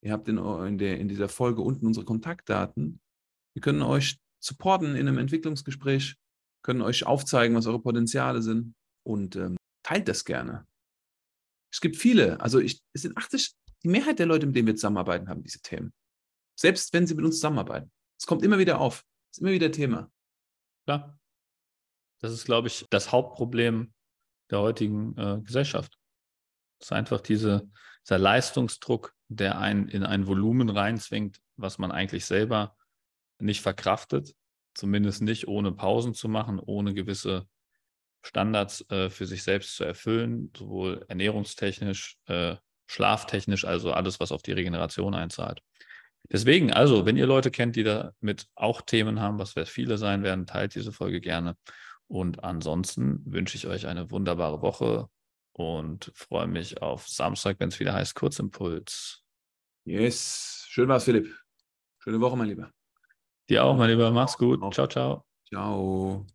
Ihr 0.00 0.12
habt 0.12 0.28
in, 0.28 0.38
in, 0.38 0.78
der, 0.78 0.98
in 0.98 1.08
dieser 1.08 1.28
Folge 1.28 1.60
unten 1.62 1.86
unsere 1.86 2.06
Kontaktdaten. 2.06 3.00
Wir 3.54 3.62
können 3.62 3.82
euch 3.82 4.18
supporten 4.40 4.94
in 4.94 5.08
einem 5.08 5.18
Entwicklungsgespräch, 5.18 6.16
können 6.62 6.82
euch 6.82 7.04
aufzeigen, 7.04 7.56
was 7.56 7.66
eure 7.66 7.80
Potenziale 7.80 8.42
sind 8.42 8.74
und 9.04 9.36
ähm, 9.36 9.56
teilt 9.82 10.08
das 10.08 10.24
gerne. 10.24 10.66
Es 11.72 11.80
gibt 11.80 11.96
viele, 11.96 12.40
also 12.40 12.60
ich, 12.60 12.80
es 12.92 13.02
sind 13.02 13.16
80, 13.16 13.54
die 13.82 13.88
Mehrheit 13.88 14.18
der 14.18 14.26
Leute, 14.26 14.46
mit 14.46 14.56
denen 14.56 14.68
wir 14.68 14.76
zusammenarbeiten, 14.76 15.28
haben 15.28 15.42
diese 15.42 15.60
Themen. 15.60 15.92
Selbst 16.58 16.92
wenn 16.92 17.06
sie 17.06 17.14
mit 17.14 17.24
uns 17.24 17.36
zusammenarbeiten. 17.36 17.90
Es 18.18 18.26
kommt 18.26 18.42
immer 18.42 18.58
wieder 18.58 18.80
auf. 18.80 19.04
Es 19.30 19.38
ist 19.38 19.42
immer 19.42 19.52
wieder 19.52 19.70
Thema. 19.70 20.10
Klar. 20.84 21.18
Das 22.20 22.32
ist, 22.32 22.44
glaube 22.44 22.68
ich, 22.68 22.86
das 22.90 23.12
Hauptproblem 23.12 23.92
der 24.50 24.60
heutigen 24.60 25.16
äh, 25.16 25.40
Gesellschaft. 25.42 25.98
Es 26.80 26.88
ist 26.88 26.92
einfach 26.92 27.20
diese, 27.20 27.70
dieser 28.08 28.18
Leistungsdruck, 28.18 29.14
der 29.28 29.58
einen 29.58 29.88
in 29.88 30.02
ein 30.02 30.26
Volumen 30.26 30.70
reinzwingt, 30.70 31.40
was 31.56 31.78
man 31.78 31.92
eigentlich 31.92 32.24
selber 32.24 32.76
nicht 33.38 33.60
verkraftet. 33.60 34.34
Zumindest 34.74 35.22
nicht 35.22 35.46
ohne 35.46 35.72
Pausen 35.72 36.14
zu 36.14 36.28
machen, 36.28 36.58
ohne 36.58 36.94
gewisse 36.94 37.46
Standards 38.22 38.88
äh, 38.90 39.10
für 39.10 39.26
sich 39.26 39.42
selbst 39.42 39.76
zu 39.76 39.84
erfüllen, 39.84 40.50
sowohl 40.56 41.04
ernährungstechnisch, 41.08 42.16
äh, 42.26 42.56
schlaftechnisch, 42.86 43.64
also 43.64 43.92
alles, 43.92 44.20
was 44.20 44.32
auf 44.32 44.42
die 44.42 44.52
Regeneration 44.52 45.14
einzahlt. 45.14 45.60
Deswegen, 46.30 46.72
also, 46.72 47.06
wenn 47.06 47.16
ihr 47.16 47.26
Leute 47.26 47.50
kennt, 47.50 47.76
die 47.76 47.84
damit 47.84 48.46
auch 48.54 48.82
Themen 48.82 49.20
haben, 49.20 49.38
was 49.38 49.54
viele 49.66 49.98
sein 49.98 50.22
werden, 50.22 50.46
teilt 50.46 50.74
diese 50.74 50.92
Folge 50.92 51.20
gerne. 51.20 51.56
Und 52.06 52.42
ansonsten 52.44 53.22
wünsche 53.26 53.56
ich 53.56 53.66
euch 53.66 53.86
eine 53.86 54.10
wunderbare 54.10 54.62
Woche 54.62 55.08
und 55.58 56.12
freue 56.14 56.46
mich 56.46 56.80
auf 56.82 57.08
Samstag, 57.08 57.56
wenn 57.58 57.68
es 57.68 57.80
wieder 57.80 57.92
heißt 57.92 58.14
Kurzimpuls. 58.14 59.22
Yes, 59.84 60.64
schön 60.68 60.88
war's, 60.88 61.04
Philipp. 61.04 61.34
Schöne 61.98 62.20
Woche, 62.20 62.36
mein 62.36 62.48
Lieber. 62.48 62.70
Dir 63.48 63.64
auch, 63.64 63.76
mein 63.76 63.90
Lieber. 63.90 64.10
Mach's 64.10 64.36
gut. 64.36 64.60
Ciao, 64.72 64.86
ciao. 64.86 65.24
Ciao. 65.48 66.26